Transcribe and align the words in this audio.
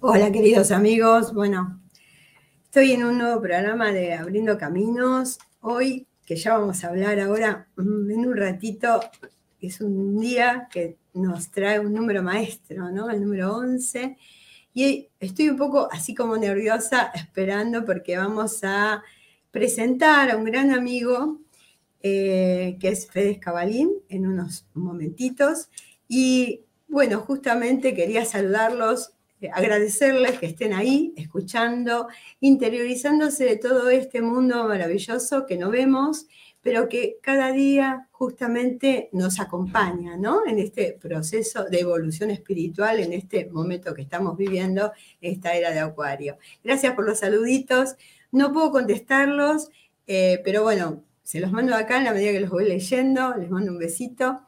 Hola 0.00 0.30
queridos 0.30 0.72
amigos, 0.72 1.32
bueno, 1.32 1.80
estoy 2.64 2.92
en 2.92 3.02
un 3.02 3.16
nuevo 3.16 3.40
programa 3.40 3.92
de 3.92 4.12
Abriendo 4.12 4.58
Caminos. 4.58 5.38
Hoy, 5.62 6.06
que 6.26 6.36
ya 6.36 6.58
vamos 6.58 6.84
a 6.84 6.88
hablar 6.88 7.18
ahora 7.18 7.66
mm, 7.76 8.10
en 8.10 8.26
un 8.26 8.36
ratito, 8.36 9.00
es 9.58 9.80
un 9.80 10.20
día 10.20 10.68
que 10.70 10.98
nos 11.14 11.50
trae 11.50 11.80
un 11.80 11.94
número 11.94 12.22
maestro, 12.22 12.90
¿no? 12.90 13.08
El 13.08 13.22
número 13.22 13.56
11. 13.56 14.18
Y 14.74 15.08
estoy 15.18 15.48
un 15.48 15.56
poco 15.56 15.88
así 15.90 16.14
como 16.14 16.36
nerviosa 16.36 17.10
esperando 17.14 17.86
porque 17.86 18.18
vamos 18.18 18.62
a 18.64 19.02
presentar 19.50 20.30
a 20.30 20.36
un 20.36 20.44
gran 20.44 20.72
amigo 20.72 21.40
eh, 22.02 22.76
que 22.80 22.88
es 22.90 23.10
Fede 23.10 23.40
Cabalín 23.40 23.92
en 24.10 24.26
unos 24.26 24.66
momentitos. 24.74 25.70
Y 26.06 26.66
bueno, 26.86 27.20
justamente 27.20 27.94
quería 27.94 28.26
saludarlos 28.26 29.15
agradecerles 29.52 30.38
que 30.38 30.46
estén 30.46 30.72
ahí, 30.72 31.12
escuchando, 31.16 32.08
interiorizándose 32.40 33.44
de 33.44 33.56
todo 33.56 33.90
este 33.90 34.22
mundo 34.22 34.66
maravilloso 34.66 35.46
que 35.46 35.56
no 35.56 35.70
vemos, 35.70 36.26
pero 36.62 36.88
que 36.88 37.18
cada 37.22 37.52
día 37.52 38.08
justamente 38.10 39.08
nos 39.12 39.38
acompaña, 39.38 40.16
¿no? 40.16 40.44
En 40.46 40.58
este 40.58 40.98
proceso 41.00 41.64
de 41.64 41.80
evolución 41.80 42.30
espiritual, 42.30 42.98
en 42.98 43.12
este 43.12 43.46
momento 43.46 43.94
que 43.94 44.02
estamos 44.02 44.36
viviendo, 44.36 44.90
esta 45.20 45.54
era 45.54 45.70
de 45.70 45.78
Acuario. 45.78 46.38
Gracias 46.64 46.94
por 46.94 47.06
los 47.06 47.20
saluditos. 47.20 47.94
No 48.32 48.52
puedo 48.52 48.72
contestarlos, 48.72 49.70
eh, 50.08 50.40
pero 50.44 50.64
bueno, 50.64 51.04
se 51.22 51.38
los 51.38 51.52
mando 51.52 51.76
acá 51.76 51.98
en 51.98 52.04
la 52.04 52.12
medida 52.12 52.32
que 52.32 52.40
los 52.40 52.50
voy 52.50 52.66
leyendo. 52.66 53.36
Les 53.36 53.50
mando 53.50 53.70
un 53.70 53.78
besito 53.78 54.40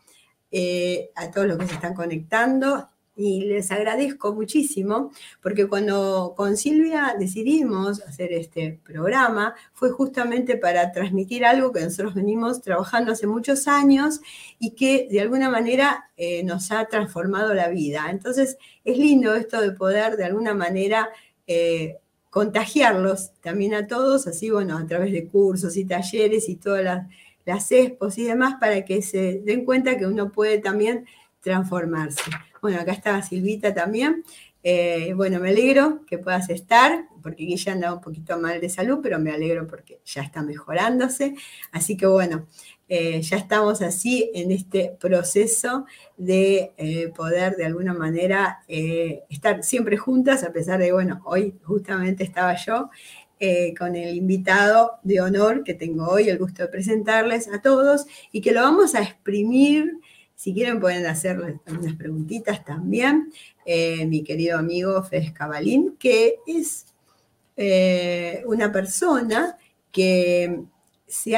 eh, 0.51 1.11
a 1.15 1.31
todos 1.31 1.47
los 1.47 1.59
que 1.59 1.67
se 1.67 1.75
están 1.75 1.95
conectando 1.95 2.89
y 3.19 3.41
les 3.41 3.73
agradezco 3.73 4.33
muchísimo 4.33 5.11
porque 5.43 5.67
cuando 5.67 6.35
con 6.37 6.57
Silvia 6.57 7.17
decidimos 7.19 8.01
hacer 8.03 8.33
este 8.33 8.79
programa 8.85 9.55
fue 9.73 9.91
justamente 9.91 10.57
para 10.57 10.93
transmitir 10.93 11.45
algo 11.45 11.73
que 11.73 11.83
nosotros 11.83 12.15
venimos 12.15 12.63
trabajando 12.63 13.13
hace 13.13 13.27
muchos 13.27 13.67
años 13.67 14.21
y 14.61 14.71
que 14.71 15.09
de 15.11 15.21
alguna 15.21 15.51
manera 15.51 16.09
eh, 16.17 16.45
nos 16.45 16.71
ha 16.71 16.85
transformado 16.87 17.53
la 17.55 17.69
vida. 17.69 18.07
Entonces 18.09 18.57
es 18.85 18.97
lindo 18.97 19.35
esto 19.35 19.61
de 19.61 19.73
poder 19.73 20.17
de 20.17 20.25
alguna 20.25 20.55
manera 20.55 21.09
eh, 21.49 21.97
contagiarlos 22.31 23.33
también 23.41 23.75
a 23.75 23.89
todos, 23.89 24.29
así 24.29 24.51
bueno, 24.51 24.79
a 24.79 24.87
través 24.87 25.11
de 25.11 25.27
cursos 25.27 25.77
y 25.77 25.85
talleres 25.85 26.49
y 26.49 26.55
todas 26.55 26.85
las, 26.85 27.09
las 27.45 27.73
expos 27.73 28.17
y 28.19 28.25
demás 28.25 28.55
para 28.61 28.85
que 28.85 29.03
se 29.03 29.41
den 29.41 29.65
cuenta 29.65 29.99
que 29.99 30.07
uno 30.07 30.31
puede 30.31 30.59
también 30.59 31.05
transformarse. 31.41 32.23
Bueno, 32.61 32.81
acá 32.81 32.93
está 32.93 33.23
Silvita 33.23 33.73
también. 33.75 34.25
Eh, 34.65 35.13
bueno, 35.15 35.39
me 35.39 35.51
alegro 35.51 36.05
que 36.07 36.19
puedas 36.19 36.51
estar, 36.51 37.07
porque 37.23 37.45
ella 37.45 37.73
anda 37.73 37.95
un 37.95 38.01
poquito 38.01 38.39
mal 38.39 38.61
de 38.61 38.69
salud, 38.69 38.99
pero 39.03 39.19
me 39.19 39.31
alegro 39.31 39.67
porque 39.67 40.01
ya 40.05 40.23
está 40.23 40.43
mejorándose. 40.43 41.35
Así 41.73 41.97
que 41.97 42.07
bueno, 42.07 42.47
eh, 42.89 43.23
ya 43.23 43.37
estamos 43.37 43.81
así 43.83 44.31
en 44.35 44.51
este 44.51 44.97
proceso 44.99 45.87
de 46.17 46.73
eh, 46.77 47.09
poder 47.17 47.57
de 47.57 47.67
alguna 47.67 47.95
manera 47.95 48.65
estar 48.67 49.63
siempre 49.63 49.97
juntas, 49.97 50.43
a 50.43 50.53
pesar 50.53 50.81
de, 50.81 50.93
bueno, 50.93 51.23
hoy 51.25 51.55
justamente 51.63 52.25
estaba 52.25 52.57
yo 52.57 52.91
con 53.79 53.95
el 53.95 54.17
invitado 54.17 54.99
de 55.05 55.21
honor 55.21 55.63
que 55.63 55.75
tengo 55.75 56.09
hoy, 56.09 56.29
el 56.29 56.39
gusto 56.39 56.65
de 56.65 56.69
presentarles 56.69 57.47
a 57.47 57.63
todos 57.63 58.07
y 58.33 58.41
que 58.41 58.51
lo 58.51 58.63
vamos 58.63 58.97
a 58.97 59.03
exprimir 59.03 60.01
si 60.39 60.55
quieren 60.55 60.79
pueden 60.79 61.05
hacer 61.07 61.59
algunas 61.67 61.95
preguntitas 61.97 62.65
también. 62.65 63.33
Eh, 63.67 64.07
mi 64.07 64.23
querido 64.23 64.57
amigo 64.57 65.03
Fez 65.03 65.33
Cabalín, 65.33 65.97
que 65.99 66.37
es 66.47 66.87
eh, 67.57 68.45
una 68.47 68.71
persona 68.71 69.59
que 69.91 70.63
se 71.09 71.37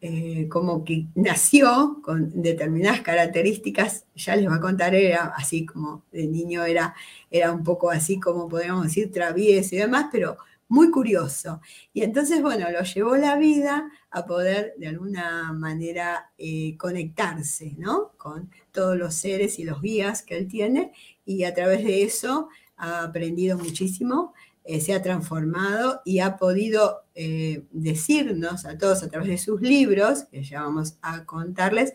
eh, 0.00 0.46
como 0.48 0.86
que 0.86 1.04
nació 1.16 2.00
con 2.02 2.40
determinadas 2.40 3.02
características, 3.02 4.06
ya 4.14 4.36
les 4.36 4.46
voy 4.46 4.56
a 4.56 4.60
contar, 4.60 4.94
era 4.94 5.34
así 5.36 5.66
como 5.66 6.02
de 6.10 6.28
niño 6.28 6.64
era, 6.64 6.94
era 7.30 7.52
un 7.52 7.62
poco 7.62 7.90
así 7.90 8.18
como 8.18 8.48
podríamos 8.48 8.84
decir 8.84 9.12
travieso 9.12 9.74
y 9.74 9.80
demás, 9.80 10.06
pero 10.10 10.38
muy 10.68 10.90
curioso. 10.90 11.60
Y 11.92 12.02
entonces, 12.02 12.42
bueno, 12.42 12.70
lo 12.70 12.82
llevó 12.82 13.16
la 13.16 13.36
vida 13.36 13.90
a 14.10 14.26
poder 14.26 14.74
de 14.78 14.88
alguna 14.88 15.52
manera 15.52 16.30
eh, 16.38 16.76
conectarse, 16.76 17.74
¿no? 17.78 18.12
Con 18.16 18.50
todos 18.70 18.96
los 18.96 19.14
seres 19.14 19.58
y 19.58 19.64
los 19.64 19.80
guías 19.80 20.22
que 20.22 20.36
él 20.36 20.46
tiene 20.46 20.92
y 21.24 21.44
a 21.44 21.54
través 21.54 21.84
de 21.84 22.02
eso 22.02 22.48
ha 22.76 23.02
aprendido 23.02 23.58
muchísimo, 23.58 24.34
eh, 24.64 24.80
se 24.80 24.92
ha 24.92 25.02
transformado 25.02 26.02
y 26.04 26.20
ha 26.20 26.36
podido 26.36 27.04
eh, 27.14 27.64
decirnos 27.70 28.66
a 28.66 28.76
todos 28.78 29.02
a 29.02 29.08
través 29.08 29.28
de 29.28 29.38
sus 29.38 29.60
libros, 29.60 30.24
que 30.24 30.42
ya 30.42 30.62
vamos 30.62 30.98
a 31.02 31.24
contarles, 31.24 31.94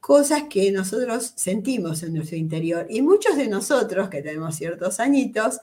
cosas 0.00 0.44
que 0.50 0.72
nosotros 0.72 1.32
sentimos 1.36 2.02
en 2.02 2.14
nuestro 2.14 2.36
interior. 2.36 2.86
Y 2.90 3.02
muchos 3.02 3.36
de 3.36 3.48
nosotros 3.48 4.08
que 4.08 4.22
tenemos 4.22 4.56
ciertos 4.56 4.98
añitos, 4.98 5.60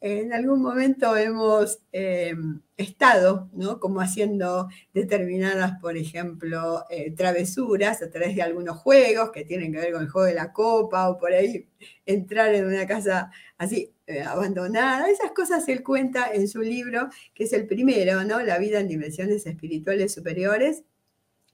en 0.00 0.32
algún 0.32 0.62
momento 0.62 1.16
hemos 1.16 1.80
eh, 1.92 2.34
estado, 2.76 3.48
¿no? 3.52 3.80
Como 3.80 4.00
haciendo 4.00 4.68
determinadas, 4.94 5.80
por 5.80 5.96
ejemplo, 5.96 6.84
eh, 6.88 7.10
travesuras 7.10 8.00
a 8.02 8.10
través 8.10 8.36
de 8.36 8.42
algunos 8.42 8.78
juegos 8.78 9.32
que 9.32 9.44
tienen 9.44 9.72
que 9.72 9.80
ver 9.80 9.92
con 9.92 10.02
el 10.02 10.08
juego 10.08 10.26
de 10.26 10.34
la 10.34 10.52
copa 10.52 11.08
o 11.10 11.18
por 11.18 11.32
ahí 11.32 11.68
entrar 12.06 12.54
en 12.54 12.66
una 12.66 12.86
casa 12.86 13.32
así 13.58 13.92
eh, 14.06 14.22
abandonada. 14.22 15.10
Esas 15.10 15.32
cosas 15.32 15.68
él 15.68 15.82
cuenta 15.82 16.30
en 16.32 16.46
su 16.46 16.60
libro, 16.62 17.08
que 17.34 17.44
es 17.44 17.52
el 17.52 17.66
primero, 17.66 18.22
¿no? 18.22 18.40
La 18.40 18.58
vida 18.58 18.78
en 18.78 18.88
dimensiones 18.88 19.46
espirituales 19.46 20.14
superiores, 20.14 20.84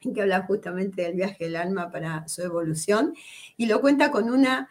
en 0.03 0.13
que 0.13 0.21
habla 0.21 0.43
justamente 0.43 1.03
del 1.03 1.15
viaje 1.15 1.45
del 1.45 1.57
alma 1.57 1.91
para 1.91 2.29
su 2.29 2.43
evolución 2.43 3.15
y 3.57 3.67
lo 3.67 3.81
cuenta 3.81 4.11
con 4.11 4.29
una 4.29 4.69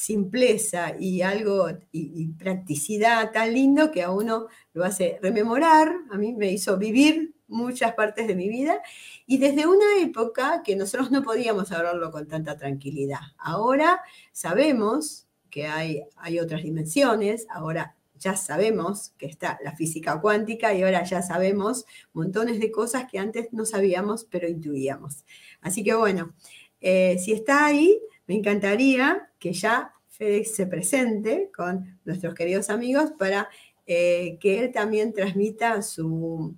simpleza 0.00 0.94
y 0.98 1.20
algo 1.20 1.68
y, 1.92 2.28
practicidad 2.28 3.32
tan 3.32 3.52
lindo 3.52 3.90
que 3.90 4.02
a 4.02 4.10
uno 4.10 4.46
lo 4.72 4.84
hace 4.84 5.18
rememorar, 5.20 5.92
a 6.10 6.16
mí 6.16 6.32
me 6.32 6.50
hizo 6.50 6.78
vivir 6.78 7.34
muchas 7.48 7.92
partes 7.92 8.26
de 8.26 8.34
mi 8.34 8.48
vida 8.48 8.80
y 9.26 9.36
desde 9.36 9.66
una 9.66 9.98
época 10.00 10.62
que 10.64 10.74
nosotros 10.74 11.10
no 11.10 11.22
podíamos 11.22 11.70
hablarlo 11.70 12.10
con 12.10 12.26
tanta 12.26 12.56
tranquilidad. 12.56 13.20
Ahora 13.36 14.00
sabemos 14.32 15.26
que 15.50 15.66
hay, 15.66 16.02
hay 16.16 16.38
otras 16.38 16.62
dimensiones, 16.62 17.46
ahora 17.50 17.94
ya 18.18 18.36
sabemos 18.36 19.12
que 19.18 19.26
está 19.26 19.58
la 19.62 19.76
física 19.76 20.18
cuántica 20.18 20.72
y 20.72 20.82
ahora 20.82 21.04
ya 21.04 21.20
sabemos 21.20 21.84
montones 22.14 22.58
de 22.58 22.70
cosas 22.70 23.04
que 23.10 23.18
antes 23.18 23.52
no 23.52 23.66
sabíamos 23.66 24.24
pero 24.24 24.48
intuíamos. 24.48 25.26
Así 25.60 25.84
que 25.84 25.94
bueno, 25.94 26.32
eh, 26.80 27.18
si 27.18 27.32
está 27.32 27.66
ahí, 27.66 28.00
me 28.26 28.36
encantaría 28.36 29.29
que 29.40 29.52
ya 29.52 29.92
FedEx 30.08 30.54
se 30.54 30.66
presente 30.66 31.50
con 31.56 31.98
nuestros 32.04 32.34
queridos 32.34 32.70
amigos 32.70 33.12
para 33.18 33.48
eh, 33.86 34.38
que 34.38 34.60
él 34.60 34.70
también 34.70 35.12
transmita 35.12 35.82
su, 35.82 36.54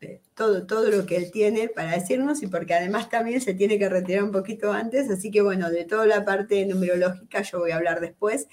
eh, 0.00 0.20
todo, 0.34 0.66
todo 0.66 0.90
lo 0.90 1.06
que 1.06 1.16
él 1.16 1.30
tiene 1.32 1.68
para 1.68 1.92
decirnos 1.92 2.42
y 2.42 2.46
porque 2.46 2.74
además 2.74 3.08
también 3.08 3.40
se 3.40 3.54
tiene 3.54 3.78
que 3.78 3.88
retirar 3.88 4.22
un 4.22 4.32
poquito 4.32 4.72
antes, 4.72 5.10
así 5.10 5.30
que 5.30 5.40
bueno, 5.40 5.70
de 5.70 5.84
toda 5.84 6.06
la 6.06 6.24
parte 6.24 6.64
numerológica 6.66 7.42
yo 7.42 7.58
voy 7.58 7.70
a 7.70 7.76
hablar 7.76 8.00
después, 8.00 8.46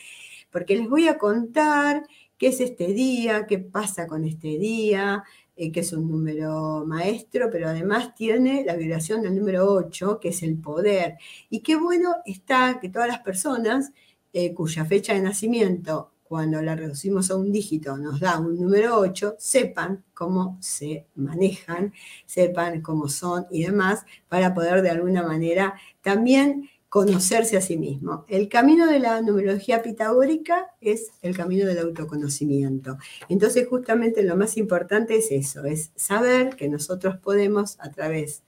porque 0.50 0.78
les 0.78 0.88
voy 0.88 1.08
a 1.08 1.18
contar 1.18 2.04
qué 2.38 2.48
es 2.48 2.62
este 2.62 2.88
día, 2.88 3.46
qué 3.48 3.60
pasa 3.60 4.08
con 4.08 4.24
este 4.24 4.58
día, 4.58 5.24
eh, 5.56 5.72
que 5.72 5.82
es 5.82 5.94
un 5.94 6.10
número 6.10 6.84
maestro, 6.86 7.50
pero 7.52 7.70
además 7.70 8.16
tiene 8.16 8.64
la 8.66 8.76
vibración 8.76 9.22
del 9.22 9.36
número 9.36 9.72
8, 9.72 10.20
que 10.20 10.30
es 10.30 10.44
el 10.44 10.58
poder. 10.58 11.18
Y 11.50 11.60
qué 11.62 11.76
bueno 11.76 12.16
está 12.26 12.80
que 12.82 12.90
todas 12.90 13.08
las 13.08 13.20
personas 13.20 13.92
eh, 14.34 14.54
cuya 14.54 14.84
fecha 14.86 15.14
de 15.14 15.22
nacimiento, 15.22 16.12
cuando 16.24 16.60
la 16.64 16.76
reducimos 16.76 17.30
a 17.30 17.36
un 17.36 17.52
dígito, 17.52 17.96
nos 17.98 18.20
da 18.20 18.40
un 18.40 18.60
número 18.60 18.98
8, 18.98 19.36
sepan 19.38 20.04
cómo 20.16 20.58
se 20.60 21.06
manejan, 21.14 21.94
sepan 22.26 22.82
cómo 22.82 23.08
son 23.08 23.46
y 23.52 23.64
demás, 23.64 24.04
para 24.30 24.56
poder 24.56 24.82
de 24.82 24.90
alguna 24.90 25.22
manera 25.22 25.76
también 26.02 26.68
conocerse 26.94 27.58
a 27.58 27.62
sí 27.62 27.76
mismo. 27.76 28.24
El 28.28 28.48
camino 28.50 28.86
de 28.86 29.00
la 29.00 29.20
numerología 29.20 29.82
pitagórica 29.82 30.68
es 30.80 31.10
el 31.24 31.36
camino 31.36 31.66
del 31.66 31.80
autoconocimiento. 31.80 33.00
Entonces, 33.30 33.68
justamente 33.68 34.22
lo 34.22 34.38
más 34.38 34.58
importante 34.58 35.16
es 35.16 35.32
eso, 35.32 35.66
es 35.66 35.92
saber 35.96 36.56
que 36.56 36.70
nosotros 36.70 37.18
podemos 37.18 37.80
a 37.80 37.90
través 37.90 38.44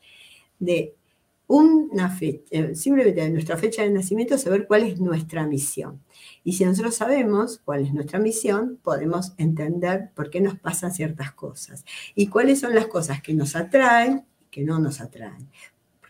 de 0.60 0.94
una 1.48 2.12
fecha, 2.12 2.44
eh, 2.52 2.76
simplemente 2.76 3.22
de 3.22 3.32
nuestra 3.32 3.58
fecha 3.58 3.82
de 3.82 3.90
nacimiento, 3.90 4.38
saber 4.38 4.68
cuál 4.68 4.84
es 4.84 5.00
nuestra 5.00 5.48
misión. 5.48 6.04
Y 6.44 6.54
si 6.54 6.66
nosotros 6.66 6.94
sabemos 6.94 7.60
cuál 7.66 7.82
es 7.82 7.96
nuestra 7.96 8.20
misión, 8.20 8.78
podemos 8.84 9.34
entender 9.40 10.12
por 10.14 10.30
qué 10.30 10.40
nos 10.40 10.60
pasan 10.60 10.94
ciertas 10.94 11.32
cosas 11.32 11.84
y 12.14 12.28
cuáles 12.28 12.60
son 12.60 12.76
las 12.76 12.86
cosas 12.86 13.24
que 13.24 13.34
nos 13.34 13.56
atraen 13.56 14.24
que 14.52 14.64
no 14.64 14.80
nos 14.80 15.02
atraen 15.02 15.50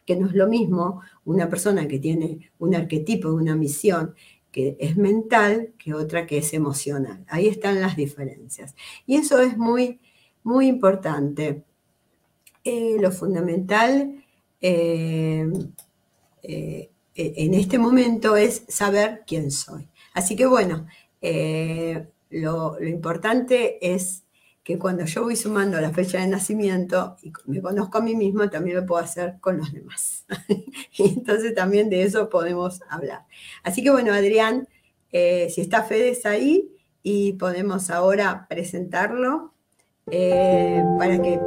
que 0.05 0.15
no 0.15 0.27
es 0.27 0.33
lo 0.33 0.47
mismo 0.47 1.01
una 1.25 1.49
persona 1.49 1.87
que 1.87 1.99
tiene 1.99 2.51
un 2.59 2.75
arquetipo, 2.75 3.33
una 3.33 3.55
misión, 3.55 4.13
que 4.51 4.77
es 4.79 4.95
mental 4.95 5.73
que 5.77 5.93
otra 5.93 6.25
que 6.25 6.37
es 6.37 6.53
emocional. 6.53 7.25
Ahí 7.27 7.47
están 7.47 7.81
las 7.81 7.97
diferencias. 7.97 8.75
Y 9.05 9.17
eso 9.17 9.41
es 9.41 9.57
muy, 9.57 9.99
muy 10.43 10.67
importante. 10.67 11.63
Eh, 12.63 12.97
lo 12.99 13.11
fundamental 13.11 14.23
eh, 14.61 15.51
eh, 16.43 16.89
en 17.15 17.53
este 17.53 17.77
momento 17.77 18.37
es 18.37 18.63
saber 18.67 19.23
quién 19.27 19.51
soy. 19.51 19.89
Así 20.13 20.35
que 20.35 20.45
bueno, 20.45 20.87
lo, 22.29 22.79
lo 22.79 22.87
importante 22.87 23.93
es 23.93 24.24
que 24.65 24.79
cuando 24.79 25.05
yo 25.05 25.21
voy 25.21 25.35
sumando 25.35 25.79
la 25.79 25.91
fecha 25.91 26.19
de 26.19 26.25
nacimiento 26.25 27.17
y 27.21 27.31
me 27.45 27.61
conozco 27.61 27.99
a 27.99 28.01
mí 28.01 28.15
mismo, 28.15 28.49
también 28.49 28.77
lo 28.77 28.85
puedo 28.87 28.99
hacer 28.99 29.35
con 29.39 29.59
los 29.59 29.71
demás. 29.71 30.25
y 30.97 31.03
entonces 31.03 31.53
también 31.53 31.87
de 31.87 32.01
eso 32.01 32.29
podemos 32.29 32.81
hablar. 32.89 33.27
Así 33.61 33.83
que 33.83 33.91
bueno, 33.91 34.11
Adrián, 34.11 34.67
eh, 35.11 35.51
si 35.51 35.61
está 35.61 35.83
Fedes 35.83 36.25
ahí 36.25 36.71
y 37.03 37.33
podemos 37.33 37.91
ahora 37.91 38.47
presentarlo 38.49 39.53
eh, 40.09 40.83
para 40.97 41.21
que... 41.21 41.39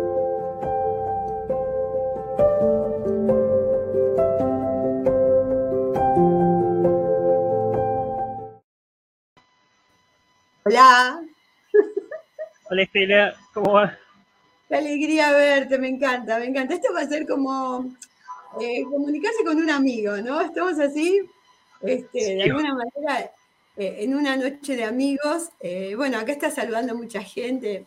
Hola. 10.64 11.27
Hola 12.70 12.82
Estela, 12.82 13.34
¿cómo 13.54 13.72
va? 13.72 13.98
Qué 14.68 14.76
alegría 14.76 15.32
verte, 15.32 15.78
me 15.78 15.88
encanta, 15.88 16.38
me 16.38 16.44
encanta. 16.44 16.74
Esto 16.74 16.92
va 16.92 17.00
a 17.00 17.08
ser 17.08 17.26
como 17.26 17.96
eh, 18.60 18.82
comunicarse 18.84 19.42
con 19.42 19.56
un 19.56 19.70
amigo, 19.70 20.18
¿no? 20.18 20.38
Estamos 20.42 20.78
así, 20.78 21.18
este, 21.80 22.34
de 22.34 22.42
alguna 22.42 22.74
manera, 22.74 23.32
eh, 23.74 23.96
en 24.00 24.14
una 24.14 24.36
noche 24.36 24.76
de 24.76 24.84
amigos. 24.84 25.48
Eh, 25.60 25.94
bueno, 25.96 26.18
acá 26.18 26.32
está 26.32 26.50
saludando 26.50 26.94
mucha 26.94 27.22
gente, 27.22 27.86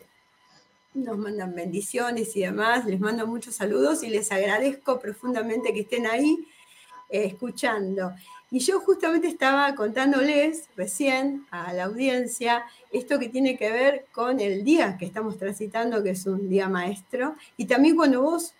nos 0.95 1.16
mandan 1.16 1.54
bendiciones 1.54 2.36
y 2.36 2.42
demás, 2.42 2.84
les 2.86 3.00
mando 3.00 3.27
muchos 3.27 3.54
saludos 3.54 4.01
y 4.01 4.10
les 4.10 4.31
agradezco 4.31 5.00
profundamente 5.00 5.75
que 5.75 5.81
estén 5.81 6.07
ahí 6.07 6.48
escuchando. 7.07 8.13
Y 8.53 8.59
yo 8.59 8.81
justamente 8.81 9.30
estaba 9.30 9.74
contándoles 9.75 10.68
recién 10.75 11.45
a 11.51 11.71
la 11.71 11.86
audiencia 11.86 12.65
esto 12.92 13.18
que 13.18 13.30
tiene 13.30 13.57
que 13.57 13.71
ver 13.71 14.06
con 14.12 14.42
el 14.42 14.65
día 14.65 14.98
que 15.00 15.06
estamos 15.06 15.38
transitando, 15.38 16.03
que 16.03 16.09
es 16.09 16.25
un 16.25 16.50
día 16.50 16.68
maestro. 16.68 17.36
Y 17.56 17.65
también 17.65 17.95
cuando 17.95 18.21
vos 18.21 18.53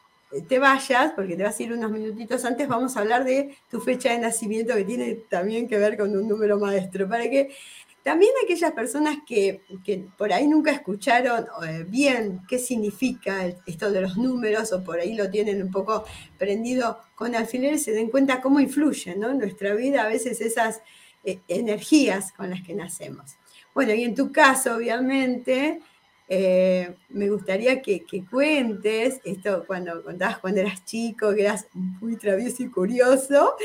te 0.47 0.59
vayas, 0.59 1.11
porque 1.11 1.35
te 1.35 1.43
vas 1.43 1.59
a 1.59 1.63
ir 1.63 1.73
unos 1.73 1.91
minutitos 1.91 2.45
antes, 2.45 2.69
vamos 2.69 2.95
a 2.95 3.01
hablar 3.01 3.25
de 3.25 3.57
tu 3.69 3.81
fecha 3.81 4.13
de 4.13 4.19
nacimiento, 4.19 4.73
que 4.75 4.85
tiene 4.85 5.15
también 5.29 5.67
que 5.67 5.77
ver 5.77 5.97
con 5.97 6.15
un 6.15 6.25
número 6.25 6.57
maestro, 6.57 7.09
para 7.09 7.29
que 7.29 7.53
también 8.03 8.31
aquellas 8.44 8.71
personas 8.71 9.18
que, 9.27 9.62
por 10.18 10.33
ahí 10.33 10.48
nunca 10.48 10.71
escucharon 10.71 11.45
eh, 11.68 11.86
bien 11.88 12.42
qué 12.48 12.57
significa 12.57 13.45
esto 13.65 13.92
de 13.92 14.01
los 14.01 14.18
números 14.18 14.74
o 14.74 14.83
por 14.83 15.00
ahí 15.00 15.13
lo 15.13 15.30
tienen 15.30 15.62
un 15.62 15.71
poco 15.71 16.06
prendido 16.38 17.00
con 17.13 17.36
alfileres, 17.36 17.83
se 17.83 17.92
den 17.92 18.09
cuenta 18.09 18.42
cómo 18.42 18.59
influyen 18.59 19.24
en 19.24 19.38
nuestra 19.38 19.75
vida 19.75 20.03
a 20.03 20.07
veces 20.07 20.42
esas 20.42 20.81
eh, 21.24 21.39
energías 21.48 22.31
con 22.31 22.50
las 22.50 22.63
que 22.63 22.74
nacemos. 22.74 23.36
Bueno, 23.75 23.94
y 23.94 24.03
en 24.03 24.15
tu 24.15 24.31
caso, 24.31 24.75
obviamente, 24.75 25.80
eh, 26.27 26.95
me 27.09 27.30
gustaría 27.30 27.83
que, 27.83 28.03
cuentes 28.30 29.21
esto 29.24 29.63
cuando 29.68 30.03
contabas 30.03 30.39
cuando 30.39 30.62
eras 30.62 30.83
chico, 30.86 31.36
que 31.36 31.42
eras 31.42 31.68
muy 31.74 32.15
travieso 32.15 32.63
y 32.63 32.69
curioso, 32.69 33.56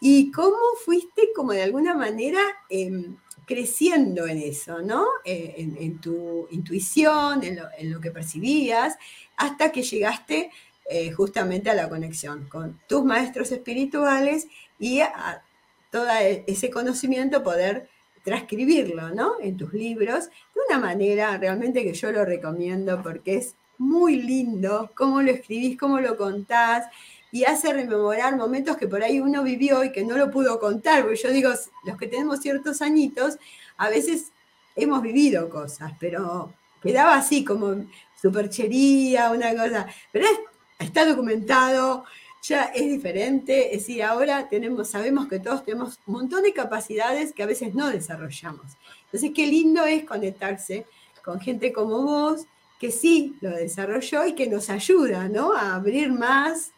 y 0.00 0.30
cómo 0.30 0.58
fuiste 0.84 1.30
como 1.34 1.52
de 1.52 1.62
alguna 1.62 1.94
manera... 1.94 2.40
Em, 2.68 3.16
creciendo 3.48 4.26
en 4.26 4.38
eso, 4.38 4.82
¿no? 4.82 5.06
Eh, 5.24 5.54
en, 5.80 5.98
tu 5.98 6.46
intuición, 6.50 7.42
en 7.42 7.90
lo, 7.90 8.00
que 8.00 8.10
percibías, 8.10 8.98
hasta 9.38 9.72
que 9.72 9.82
llegaste 9.82 10.50
eh, 10.90 11.10
justamente 11.12 11.70
a 11.70 11.74
la 11.74 11.88
conexión 11.88 12.46
con 12.48 12.78
tus 12.86 13.02
maestros 13.04 13.50
espirituales 13.50 14.46
y 14.78 15.00
a 15.00 15.42
todo 15.90 16.06
ese 16.46 16.68
conocimiento 16.68 17.42
poder 17.42 17.88
transcribirlo, 18.22 19.14
¿no? 19.14 19.40
En 19.40 19.56
tus 19.56 19.72
libros, 19.72 20.26
de 20.26 20.60
una 20.68 20.78
manera 20.78 21.38
realmente 21.38 21.82
que 21.82 21.94
yo 21.94 22.12
lo 22.12 22.26
recomiendo 22.26 23.02
porque 23.02 23.36
es 23.36 23.54
muy 23.78 24.20
lindo 24.20 24.92
cómo 24.94 25.22
lo 25.22 25.30
escribís, 25.30 25.78
cómo 25.78 26.00
lo 26.00 26.18
contás, 26.18 26.84
y 27.30 27.44
hace 27.44 27.72
rememorar 27.72 28.36
momentos 28.36 28.76
que 28.76 28.88
por 28.88 29.02
ahí 29.02 29.20
uno 29.20 29.42
vivió 29.42 29.84
y 29.84 29.92
que 29.92 30.04
no 30.04 30.16
lo 30.16 30.30
pudo 30.30 30.58
contar, 30.58 31.02
porque 31.02 31.16
yo 31.16 31.30
digo, 31.30 31.50
los 31.84 31.96
que 31.98 32.06
tenemos 32.06 32.40
ciertos 32.40 32.80
añitos, 32.80 33.38
a 33.76 33.88
veces 33.88 34.32
hemos 34.76 35.02
vivido 35.02 35.48
cosas, 35.48 35.92
pero 35.98 36.52
quedaba 36.82 37.14
así 37.14 37.44
como 37.44 37.86
superchería, 38.20 39.30
una 39.30 39.54
cosa, 39.54 39.86
pero 40.12 40.26
está 40.78 41.04
documentado, 41.04 42.04
ya 42.42 42.64
es 42.66 42.88
diferente, 42.88 43.74
es 43.74 43.80
decir, 43.80 44.02
ahora 44.02 44.48
tenemos, 44.48 44.88
sabemos 44.88 45.28
que 45.28 45.40
todos 45.40 45.64
tenemos 45.64 45.98
un 46.06 46.14
montón 46.14 46.42
de 46.42 46.52
capacidades 46.52 47.32
que 47.32 47.42
a 47.42 47.46
veces 47.46 47.74
no 47.74 47.90
desarrollamos. 47.90 48.66
Entonces, 49.06 49.32
qué 49.34 49.46
lindo 49.46 49.84
es 49.84 50.04
conectarse 50.04 50.86
con 51.24 51.40
gente 51.40 51.72
como 51.72 52.02
vos, 52.02 52.46
que 52.78 52.92
sí 52.92 53.36
lo 53.40 53.50
desarrolló 53.50 54.24
y 54.26 54.34
que 54.34 54.46
nos 54.46 54.70
ayuda, 54.70 55.28
¿no? 55.28 55.52
A 55.52 55.74
abrir 55.74 56.12
más 56.12 56.72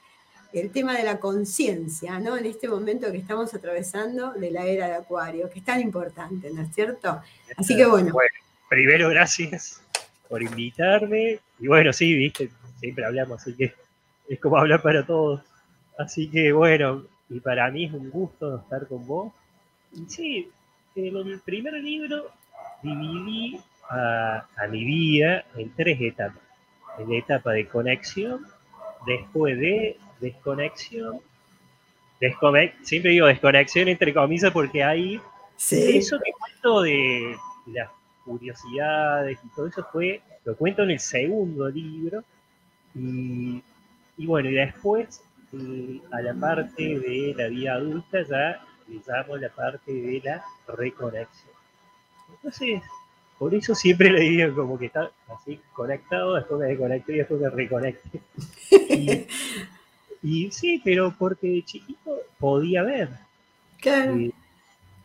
el 0.53 0.71
tema 0.71 0.97
de 0.97 1.05
la 1.05 1.21
conciencia, 1.21 2.19
¿no? 2.19 2.37
En 2.37 2.47
este 2.47 2.69
momento 2.69 3.11
que 3.13 3.19
estamos 3.19 3.55
atravesando 3.55 4.33
de 4.33 4.51
la 4.51 4.67
era 4.67 4.89
de 4.89 4.95
Acuario, 4.95 5.49
que 5.49 5.61
es 5.61 5.65
tan 5.65 5.81
importante, 5.81 6.51
¿no 6.51 6.63
es 6.63 6.75
cierto? 6.75 7.21
Así 7.57 7.77
que 7.77 7.87
bueno. 7.87 8.13
bueno 8.13 8.31
primero, 8.69 9.09
gracias 9.11 9.83
por 10.29 10.43
invitarme. 10.43 11.41
Y 11.59 11.67
bueno, 11.67 11.93
sí, 11.93 12.15
viste, 12.15 12.51
siempre 12.79 13.05
hablamos, 13.05 13.43
así 13.43 13.55
que 13.55 13.75
es 14.29 14.41
como 14.41 14.57
hablar 14.57 14.81
para 14.81 15.05
todos. 15.05 15.43
Así 15.99 16.29
que 16.31 16.53
bueno, 16.53 17.05
y 17.29 17.41
para 17.41 17.71
mí 17.71 17.85
es 17.85 17.93
un 17.93 18.11
gusto 18.11 18.59
estar 18.59 18.87
con 18.87 19.07
vos. 19.07 19.33
Sí, 20.09 20.49
en 20.95 21.17
el 21.17 21.41
primer 21.41 21.75
libro 21.75 22.31
dividí 22.83 23.61
a, 23.89 24.47
a 24.57 24.67
mi 24.69 24.85
vida 24.85 25.45
en 25.57 25.75
tres 25.75 26.01
etapas. 26.01 26.43
En 26.99 27.11
la 27.11 27.19
etapa 27.19 27.53
de 27.53 27.67
conexión, 27.67 28.47
después 29.07 29.59
de 29.59 29.99
desconexión. 30.21 31.21
siempre 32.83 33.13
digo 33.13 33.27
desconexión 33.27 33.89
entre 33.89 34.13
comillas 34.13 34.53
porque 34.53 34.83
ahí 34.83 35.21
eso 35.71 36.19
que 36.19 36.33
cuento 36.33 36.83
de 36.83 37.37
las 37.67 37.91
curiosidades 38.25 39.39
y 39.45 39.49
todo 39.55 39.67
eso 39.67 39.87
fue, 39.93 40.23
lo 40.45 40.57
cuento 40.57 40.83
en 40.83 40.93
el 40.93 41.01
segundo 41.01 41.69
libro. 41.69 42.25
Y, 42.95 43.63
bueno, 44.19 44.49
y 44.49 44.55
después 44.55 45.23
eh, 45.53 46.01
a 46.13 46.21
la 46.21 46.35
parte 46.35 46.83
de 46.83 47.35
la 47.37 47.49
vida 47.49 47.75
adulta 47.75 48.23
ya 48.23 48.65
le 48.89 49.01
llamo 49.07 49.37
la 49.37 49.49
parte 49.51 49.93
de 49.93 50.21
la 50.25 50.45
reconexión. 50.67 51.53
Entonces, 52.31 52.83
por 53.39 53.55
eso 53.55 53.75
siempre 53.75 54.11
le 54.11 54.21
digo 54.21 54.55
como 54.55 54.79
que 54.79 54.87
está 54.87 55.11
así 55.29 55.61
conectado, 55.73 56.35
después 56.35 56.61
me 56.61 56.67
desconecto 56.67 57.13
y 57.13 57.17
después 57.17 57.41
me 57.41 57.51
reconecte. 57.51 58.21
Y 58.91 59.27
sí, 60.23 60.81
pero 60.85 61.15
porque 61.19 61.49
de 61.49 61.65
chiquito 61.65 62.19
podía 62.39 62.83
ver. 62.83 63.09
Claro. 63.81 64.15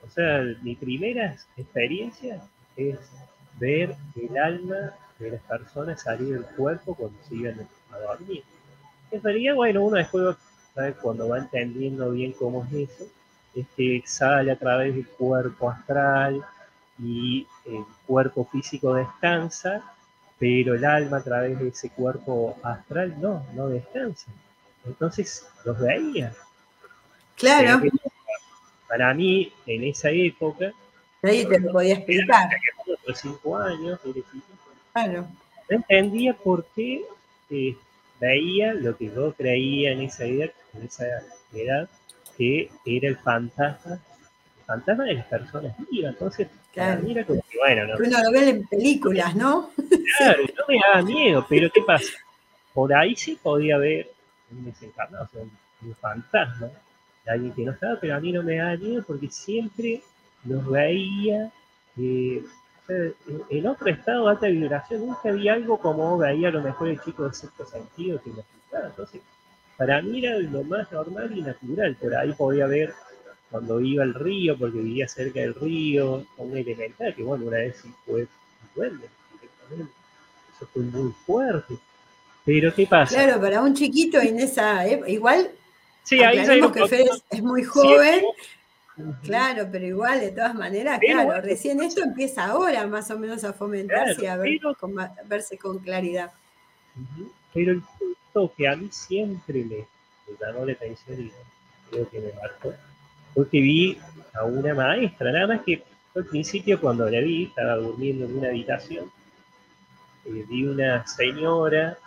o 0.06 0.10
sea, 0.10 0.44
mi 0.62 0.76
primera 0.76 1.38
experiencia 1.56 2.42
es 2.76 3.00
ver 3.58 3.96
el 4.16 4.38
alma 4.38 4.94
de 5.20 5.32
las 5.32 5.42
personas 5.42 6.02
salir 6.02 6.34
del 6.34 6.46
cuerpo 6.46 6.94
cuando 6.94 7.18
se 7.24 7.36
iban 7.36 7.68
a 7.92 7.98
dormir. 7.98 8.44
En 9.12 9.24
realidad, 9.24 9.56
bueno, 9.56 9.84
uno 9.84 9.98
después, 9.98 10.36
cuando 11.02 11.30
va 11.30 11.38
entendiendo 11.38 12.12
bien 12.12 12.34
cómo 12.34 12.66
es 12.66 12.90
eso, 12.90 13.06
es 13.56 13.66
que 13.78 14.04
sale 14.06 14.52
a 14.52 14.60
través 14.60 14.94
del 14.94 15.08
cuerpo 15.08 15.70
astral 15.70 16.44
y 17.00 17.48
el 17.66 17.86
cuerpo 18.06 18.46
físico 18.52 18.94
descansa, 18.94 19.82
pero 20.38 20.76
el 20.76 20.84
alma 20.84 21.18
a 21.18 21.24
través 21.24 21.58
de 21.60 21.70
ese 21.70 21.90
cuerpo 21.90 22.58
astral 22.62 23.16
no, 23.22 23.46
no 23.54 23.70
descansa. 23.70 24.32
Entonces 24.86 25.48
los 25.64 25.80
veía. 25.80 26.34
Claro. 27.36 27.82
Para 28.88 29.14
mí, 29.14 29.52
en 29.66 29.84
esa 29.84 30.10
época. 30.10 30.72
Nadie 31.22 31.46
te 31.46 31.60
lo 31.60 31.72
podía 31.72 31.96
explicar. 31.96 32.50
cinco 33.14 33.58
años, 33.58 34.00
claro. 34.94 35.28
No 35.70 35.78
entendía 35.78 36.34
por 36.36 36.66
qué 36.76 37.04
eh, 37.50 37.76
veía 38.20 38.74
lo 38.74 38.96
que 38.96 39.08
yo 39.08 39.34
creía 39.34 39.92
en 39.92 40.02
esa 40.02 40.26
edad, 40.26 40.52
en 40.74 40.84
esa 40.84 41.06
edad 41.52 41.90
que 42.38 42.70
era 42.86 43.08
el 43.08 43.18
fantasma, 43.18 43.94
el 43.94 44.66
fantasma 44.66 45.04
de 45.06 45.14
las 45.16 45.26
personas 45.26 45.76
vivas. 45.90 46.14
Entonces, 46.14 46.48
claro. 46.72 47.02
mira 47.02 47.26
como 47.26 47.42
que 47.50 47.58
bueno, 47.58 47.88
¿no? 47.88 47.96
Uno 47.98 48.24
lo 48.24 48.32
ve 48.32 48.50
en 48.50 48.68
películas, 48.68 49.36
¿no? 49.36 49.72
Claro, 50.18 50.44
no 50.44 50.64
me 50.70 50.80
daba 50.80 51.02
miedo, 51.02 51.46
pero 51.50 51.70
¿qué 51.74 51.82
pasa? 51.82 52.14
Por 52.74 52.94
ahí 52.94 53.16
sí 53.16 53.38
podía 53.42 53.78
ver 53.78 54.15
un 54.52 54.66
desencarnado, 54.66 55.26
o 55.26 55.28
sea, 55.28 55.42
un, 55.42 55.96
fantasma 55.96 56.70
de 57.26 57.32
alguien 57.32 57.54
que 57.54 57.66
no 57.66 57.72
estaba, 57.72 58.00
pero 58.00 58.16
a 58.16 58.20
mí 58.20 58.32
no 58.32 58.42
me 58.42 58.58
da 58.58 58.76
miedo 58.76 59.04
porque 59.06 59.30
siempre 59.30 60.02
los 60.46 60.66
veía 60.68 61.52
eh, 61.98 62.44
en 63.50 63.68
otro 63.68 63.90
estado 63.90 64.26
de 64.26 64.32
alta 64.32 64.48
vibración. 64.48 65.06
Nunca 65.06 65.32
vi 65.32 65.48
algo 65.48 65.78
como 65.80 66.18
veía 66.18 66.50
a 66.50 66.52
lo 66.52 66.62
mejor 66.62 66.90
el 66.90 67.02
chico 67.02 67.28
de 67.28 67.34
sexto 67.34 67.66
sentido 67.66 68.22
que 68.22 68.32
me 68.32 68.42
asustaba. 68.42 68.88
Entonces, 68.88 69.22
para 69.78 70.02
mí 70.02 70.26
era 70.26 70.38
lo 70.40 70.64
más 70.64 70.92
normal 70.92 71.38
y 71.38 71.42
natural. 71.42 71.96
Por 71.96 72.16
ahí 72.16 72.34
podía 72.34 72.68
ver 72.68 72.94
cuando 73.50 73.80
iba 73.80 74.04
al 74.04 74.14
río, 74.14 74.58
porque 74.58 74.80
vivía 74.80 75.08
cerca 75.08 75.40
del 75.40 75.56
río, 75.56 76.26
un 76.38 76.58
elemental, 76.58 77.14
que 77.16 77.24
bueno, 77.24 77.46
una 77.46 77.58
vez 77.58 77.78
sí 77.82 77.94
fue 78.06 78.28
duende 78.76 79.08
Eso 80.56 80.68
fue 80.74 80.84
muy 80.84 81.12
fuerte. 81.26 81.78
Pero 82.46 82.74
¿qué 82.74 82.86
pasa? 82.86 83.16
Claro, 83.16 83.42
para 83.42 83.62
un 83.62 83.74
chiquito 83.74 84.20
en 84.22 84.40
esa 84.40 84.88
igual 85.08 85.50
sí, 86.04 86.22
ahí 86.22 86.46
que 86.72 86.88
Fede 86.88 87.10
es 87.30 87.42
muy 87.42 87.64
joven. 87.64 88.24
Claro, 89.24 89.68
pero 89.70 89.86
igual, 89.86 90.22
de 90.22 90.32
todas 90.32 90.56
maneras, 90.56 91.00
claro, 91.02 91.42
recién 91.42 91.82
esto 91.84 92.02
empieza 92.02 92.46
ahora 92.46 92.88
más 92.88 93.12
o 93.12 93.20
menos 93.20 93.44
a 93.44 93.52
fomentarse 93.52 94.24
y 94.24 94.28
a, 94.28 94.38
verse 95.26 95.58
con 95.58 95.80
claridad. 95.80 96.32
Pero 97.54 97.74
el 97.74 97.82
punto 97.82 98.54
que 98.56 98.68
a 98.70 98.76
mí 98.78 98.88
siempre 98.92 99.66
me, 99.66 99.76
me 99.76 100.38
llamó 100.40 100.66
la 100.66 100.72
atención 100.72 101.20
y 101.20 101.32
creo 101.90 102.10
que 102.10 102.20
me 102.22 102.32
marcó 102.34 102.74
fue 103.34 103.50
que 103.50 103.60
vi 103.60 103.98
a 104.34 104.46
una 104.46 104.74
maestra, 104.74 105.32
nada 105.34 105.48
más 105.48 105.62
que 105.66 105.84
al 106.16 106.26
principio 106.26 106.80
cuando 106.80 107.10
la 107.10 107.20
vi, 107.20 107.46
estaba 107.46 107.76
durmiendo 107.76 108.26
en 108.26 108.38
una 108.38 108.48
habitación, 108.48 109.12
eh, 110.26 110.46
vi 110.48 110.66
una 110.66 111.06
señora 111.06 111.98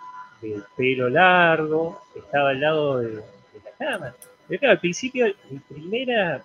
de 0.40 0.62
pelo 0.76 1.08
largo, 1.08 2.00
estaba 2.14 2.50
al 2.50 2.60
lado 2.60 2.98
de, 2.98 3.14
la 3.14 3.70
cama. 3.78 4.14
Pero 4.46 4.60
claro, 4.60 4.72
al 4.72 4.80
principio 4.80 5.26
mi 5.50 5.58
primera 5.58 6.42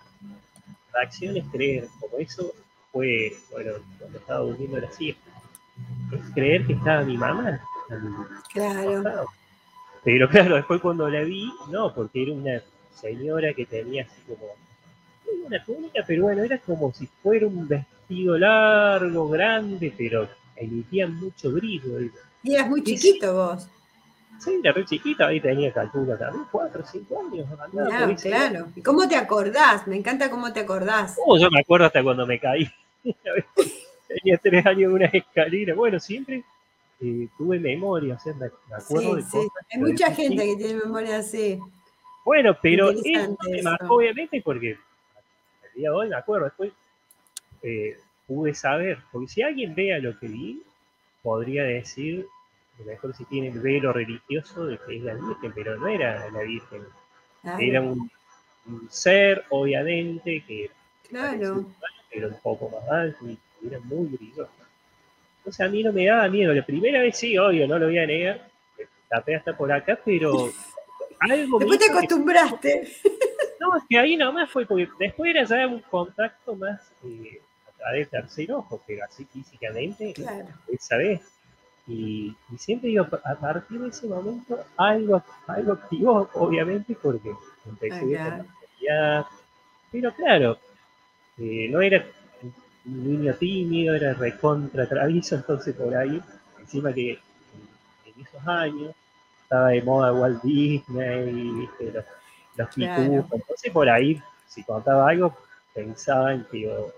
reacción 0.93 1.37
es 1.37 1.45
creer, 1.51 1.87
como 1.99 2.17
eso 2.17 2.53
fue, 2.91 3.33
bueno, 3.51 3.73
cuando 3.99 4.17
estaba 4.17 4.39
durmiendo 4.41 4.79
la 4.79 4.91
siesta, 4.91 5.31
es 6.11 6.33
creer 6.33 6.65
que 6.65 6.73
estaba 6.73 7.03
mi 7.03 7.17
mamá. 7.17 7.59
Claro. 8.53 9.25
Pero 10.03 10.29
claro, 10.29 10.55
después 10.55 10.81
cuando 10.81 11.09
la 11.09 11.21
vi, 11.21 11.51
no, 11.69 11.93
porque 11.93 12.23
era 12.23 12.33
una 12.33 12.61
señora 12.93 13.53
que 13.53 13.65
tenía 13.65 14.03
así 14.03 14.21
como 14.27 14.47
una 15.45 15.63
túnica, 15.63 16.03
pero 16.05 16.23
bueno, 16.23 16.43
era 16.43 16.57
como 16.59 16.93
si 16.93 17.07
fuera 17.21 17.47
un 17.47 17.67
vestido 17.67 18.37
largo, 18.37 19.29
grande, 19.29 19.93
pero 19.97 20.27
emitía 20.55 21.07
mucho 21.07 21.51
brillo. 21.51 21.99
Y 22.43 22.53
eras 22.53 22.69
muy 22.69 22.83
chiquito 22.83 23.33
vos. 23.33 23.67
Sí, 24.39 24.59
era 24.61 24.73
muy 24.73 24.85
chiquito, 24.85 25.25
ahí 25.25 25.39
tenía 25.39 25.71
calculo 25.71 26.17
también, 26.17 26.45
cuatro 26.51 26.83
o 26.83 26.85
cinco 26.85 27.21
años. 27.21 27.47
Claro, 27.71 28.15
claro. 28.15 28.67
¿Y 28.75 28.81
cómo 28.81 29.07
te 29.07 29.15
acordás? 29.15 29.87
Me 29.87 29.95
encanta 29.95 30.29
cómo 30.29 30.51
te 30.51 30.61
acordás. 30.61 31.17
Oh, 31.25 31.37
yo 31.37 31.49
me 31.49 31.61
acuerdo 31.61 31.85
hasta 31.85 32.03
cuando 32.03 32.25
me 32.25 32.39
caí. 32.39 32.69
tenía 34.07 34.37
tres 34.37 34.65
años 34.65 34.89
en 34.89 34.91
una 34.91 35.05
escalera. 35.05 35.75
Bueno, 35.75 35.99
siempre 35.99 36.43
eh, 37.01 37.27
tuve 37.37 37.59
memoria, 37.59 38.15
o 38.15 38.19
sea, 38.19 38.33
me, 38.33 38.47
acuerdo 38.75 39.15
de 39.15 39.23
cosas. 39.23 39.47
Hay 39.73 39.79
mucha 39.79 40.11
gente 40.11 40.43
que 40.43 40.55
tiene 40.55 40.75
memoria 40.75 41.17
así. 41.17 41.59
Bueno, 42.25 42.57
pero 42.61 42.91
eso 42.91 43.37
me 43.49 43.61
marcó 43.61 43.95
obviamente 43.95 44.41
porque 44.43 44.77
día 45.75 45.89
de 45.89 45.95
hoy 45.95 46.09
me 46.09 46.15
acuerdo, 46.15 46.45
después 46.45 46.71
eh, 47.61 47.97
pude 48.27 48.53
saber, 48.53 48.99
porque 49.11 49.27
si 49.27 49.41
alguien 49.41 49.75
vea 49.75 49.99
lo 49.99 50.17
que 50.17 50.27
vi, 50.27 50.61
podría 51.21 51.63
decir, 51.63 52.27
a 52.75 52.79
lo 52.79 52.85
mejor 52.85 53.15
si 53.15 53.25
tiene 53.25 53.49
el 53.49 53.59
velo 53.59 53.93
religioso 53.93 54.65
de 54.65 54.77
que 54.79 54.97
es 54.97 55.03
la 55.03 55.13
Virgen, 55.13 55.51
pero 55.53 55.77
no 55.77 55.87
era 55.87 56.29
la 56.29 56.41
Virgen, 56.41 56.83
era 57.59 57.81
un, 57.81 58.09
ser, 58.89 59.45
obviamente, 59.49 60.43
que 60.47 60.71
claro. 61.07 61.65
era 62.11 62.27
un 62.27 62.39
poco 62.41 62.69
más 62.69 62.89
alto 62.89 63.25
y 63.27 63.37
era 63.67 63.79
muy 63.81 64.07
brilloso. 64.07 64.49
Entonces 65.39 65.65
a 65.65 65.69
mí 65.69 65.83
no 65.83 65.91
me 65.91 66.05
daba 66.05 66.29
miedo. 66.29 66.53
La 66.53 66.65
primera 66.65 67.01
vez 67.01 67.17
sí, 67.17 67.37
obvio, 67.37 67.67
no 67.67 67.77
lo 67.77 67.87
voy 67.87 67.97
a 67.97 68.07
negar. 68.07 68.49
Tapé 69.09 69.35
hasta 69.35 69.55
por 69.55 69.71
acá, 69.71 69.99
pero 70.03 70.49
algo. 71.19 71.59
Después 71.59 71.79
te 71.79 71.91
acostumbraste. 71.91 72.87
No, 73.59 73.77
es 73.77 73.83
que 73.87 73.97
ahí 73.97 74.17
nomás 74.17 74.51
fue, 74.51 74.65
porque 74.65 74.89
después 74.99 75.33
era 75.33 75.45
ya 75.45 75.65
un 75.67 75.79
contacto 75.83 76.53
más 76.53 76.91
eh, 77.05 77.39
a 77.65 77.71
través 77.77 78.11
del 78.11 78.21
tercer 78.21 78.51
ojo, 78.51 78.83
pero 78.85 79.05
así 79.05 79.23
físicamente, 79.23 80.11
claro. 80.11 80.49
esa 80.67 80.97
vez. 80.97 81.21
Y, 81.85 82.33
siempre 82.57 82.89
digo, 82.89 83.05
a 83.25 83.35
partir 83.35 83.79
de 83.79 83.89
ese 83.89 84.07
momento 84.07 84.57
algo, 84.77 85.21
algo 85.47 85.73
activó, 85.73 86.29
obviamente, 86.35 86.95
porque 87.01 87.33
empecé 87.65 88.17
a 88.17 88.45
ah, 89.19 89.29
Pero 89.91 90.13
claro, 90.13 90.57
eh, 91.37 91.67
no 91.69 91.81
era 91.81 92.05
un 92.85 93.03
niño 93.03 93.33
tímido, 93.33 93.95
era 93.95 94.13
recontra 94.13 94.87
travieso, 94.87 95.35
entonces 95.35 95.75
por 95.75 95.93
ahí, 95.93 96.21
encima 96.59 96.93
que 96.93 97.11
en, 97.11 98.21
esos 98.21 98.47
años 98.47 98.95
estaba 99.41 99.69
de 99.69 99.81
moda 99.81 100.13
Walt 100.13 100.41
Disney, 100.41 101.51
¿viste? 101.51 101.91
Los, 101.91 102.05
los 102.55 102.77
Entonces 102.77 103.71
por 103.73 103.89
ahí, 103.89 104.21
si 104.47 104.63
contaba 104.63 105.09
algo, 105.09 105.35
pensaban 105.73 106.47
que 106.49 106.61
yo 106.61 106.93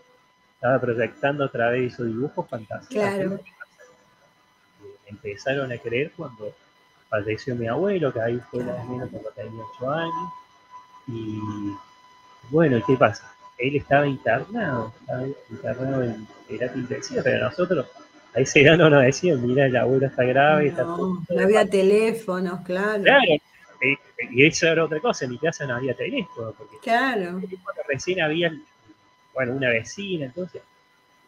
estaba 0.54 0.80
proyectando 0.80 1.46
a 1.46 1.52
través 1.52 1.82
de 1.82 1.88
esos 1.88 2.08
dibujos 2.08 2.48
fantásticos. 2.48 3.04
Claro. 3.04 3.40
Empezaron 5.16 5.72
a 5.72 5.78
creer 5.78 6.12
cuando 6.16 6.54
falleció 7.10 7.56
mi 7.56 7.68
abuelo, 7.68 8.12
que 8.12 8.22
ahí 8.22 8.42
fue 8.52 8.62
o 8.62 8.84
menos 8.86 9.10
cuando 9.10 9.30
tenía 9.32 9.64
8 9.78 9.92
años. 9.92 10.34
Y 11.08 11.40
bueno, 12.50 12.82
¿qué 12.86 12.96
pasa? 12.98 13.32
Él 13.58 13.76
estaba 13.78 14.06
internado, 14.06 14.94
estaba 15.00 15.28
internado 15.50 16.04
en 16.04 16.28
terapia 16.48 16.82
intensiva, 16.82 17.24
pero 17.24 17.46
nosotros 17.46 17.86
a 18.34 18.40
ese 18.42 18.62
edad 18.62 18.78
no 18.78 18.90
nos 18.90 19.04
decían, 19.04 19.46
mira, 19.46 19.66
el 19.66 19.76
abuelo 19.78 20.08
está 20.08 20.24
grave. 20.24 20.72
No, 20.72 21.20
está 21.20 21.34
no 21.34 21.42
había 21.42 21.66
teléfonos, 21.66 22.62
claro. 22.66 23.04
Claro, 23.04 23.40
y 24.32 24.46
eso 24.46 24.68
era 24.68 24.84
otra 24.84 25.00
cosa, 25.00 25.26
en 25.26 25.32
mi 25.32 25.38
casa 25.38 25.66
no 25.66 25.76
había 25.76 25.94
teléfono, 25.94 26.54
porque 26.58 26.78
claro. 26.82 27.42
recién 27.88 28.22
había, 28.22 28.54
bueno, 29.34 29.54
una 29.54 29.70
vecina, 29.70 30.26
entonces, 30.26 30.62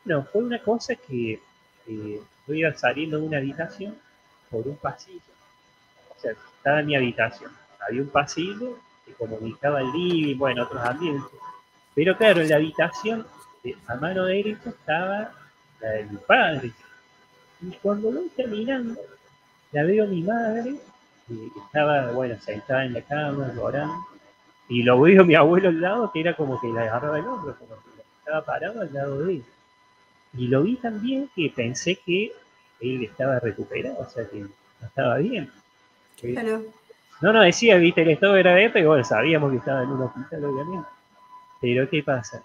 no, 0.05 0.23
fue 0.23 0.43
una 0.43 0.61
cosa 0.61 0.95
que 0.95 1.39
eh, 1.87 2.21
yo 2.47 2.53
iba 2.53 2.73
saliendo 2.73 3.19
de 3.19 3.27
una 3.27 3.37
habitación 3.37 3.95
por 4.49 4.67
un 4.67 4.77
pasillo, 4.77 5.19
o 6.15 6.19
sea, 6.19 6.31
estaba 6.31 6.81
mi 6.81 6.95
habitación, 6.95 7.51
había 7.87 8.01
un 8.01 8.09
pasillo 8.09 8.79
que 9.05 9.13
comunicaba 9.13 9.81
el 9.81 9.91
living, 9.91 10.37
bueno, 10.37 10.63
otros 10.63 10.81
ambientes, 10.83 11.31
pero 11.93 12.17
claro, 12.17 12.41
en 12.41 12.49
la 12.49 12.55
habitación, 12.55 13.25
a 13.87 13.95
mano 13.95 14.25
derecha 14.25 14.69
estaba 14.69 15.31
la 15.81 15.89
de 15.89 16.05
mi 16.05 16.17
padre, 16.17 16.71
y 17.61 17.71
cuando 17.81 18.11
voy 18.11 18.31
caminando, 18.35 18.99
la 19.71 19.83
veo 19.83 20.05
a 20.05 20.07
mi 20.07 20.21
madre 20.21 20.75
estaba, 21.65 22.11
bueno, 22.11 22.37
sentada 22.39 22.85
en 22.85 22.93
la 22.93 23.01
cama, 23.01 23.51
llorando, 23.53 23.95
y 24.69 24.83
lo 24.83 24.99
veo 25.01 25.25
mi 25.25 25.35
abuelo 25.35 25.69
al 25.69 25.81
lado, 25.81 26.11
que 26.11 26.21
era 26.21 26.35
como 26.35 26.59
que 26.59 26.67
la 26.67 26.83
agarraba 26.83 27.19
el 27.19 27.25
hombro, 27.25 27.55
como 27.57 27.75
que 27.75 28.01
estaba 28.19 28.45
parado 28.45 28.81
al 28.81 28.93
lado 28.93 29.19
de 29.19 29.35
él. 29.35 29.45
Y 30.33 30.47
lo 30.47 30.63
vi 30.63 30.75
también 30.75 31.29
que 31.35 31.51
pensé 31.55 31.95
que 31.95 32.31
él 32.79 33.03
estaba 33.03 33.39
recuperado, 33.39 33.99
o 33.99 34.09
sea 34.09 34.27
que 34.27 34.39
no 34.39 34.49
estaba 34.81 35.17
bien. 35.17 35.51
Claro. 36.19 36.63
No, 37.21 37.33
no, 37.33 37.41
decía, 37.41 37.77
viste, 37.77 38.03
el 38.03 38.11
estado 38.11 38.35
era 38.35 38.53
de 38.53 38.71
y 38.75 38.83
bueno, 38.83 39.03
sabíamos 39.03 39.51
que 39.51 39.57
estaba 39.57 39.83
en 39.83 39.89
un 39.89 40.01
hospital, 40.03 40.45
obviamente. 40.45 40.87
Pero 41.59 41.89
¿qué 41.89 42.03
pasa? 42.03 42.43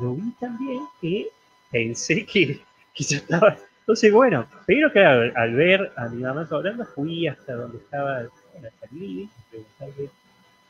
Lo 0.00 0.14
vi 0.14 0.30
también 0.38 0.86
que 1.00 1.28
pensé 1.70 2.26
que, 2.26 2.60
que 2.94 3.04
ya 3.04 3.16
estaba 3.16 3.56
entonces, 3.82 4.12
bueno, 4.12 4.46
pero 4.64 4.92
claro, 4.92 5.32
al 5.34 5.54
ver 5.54 5.92
a 5.96 6.08
mi 6.08 6.22
mamá 6.22 6.46
hablando, 6.48 6.86
fui 6.86 7.26
hasta 7.26 7.52
donde 7.54 7.78
estaba, 7.78 8.22
bueno, 8.52 8.68
hasta 8.68 8.86
el 8.92 8.98
living, 8.98 9.28
preguntarle 9.50 10.10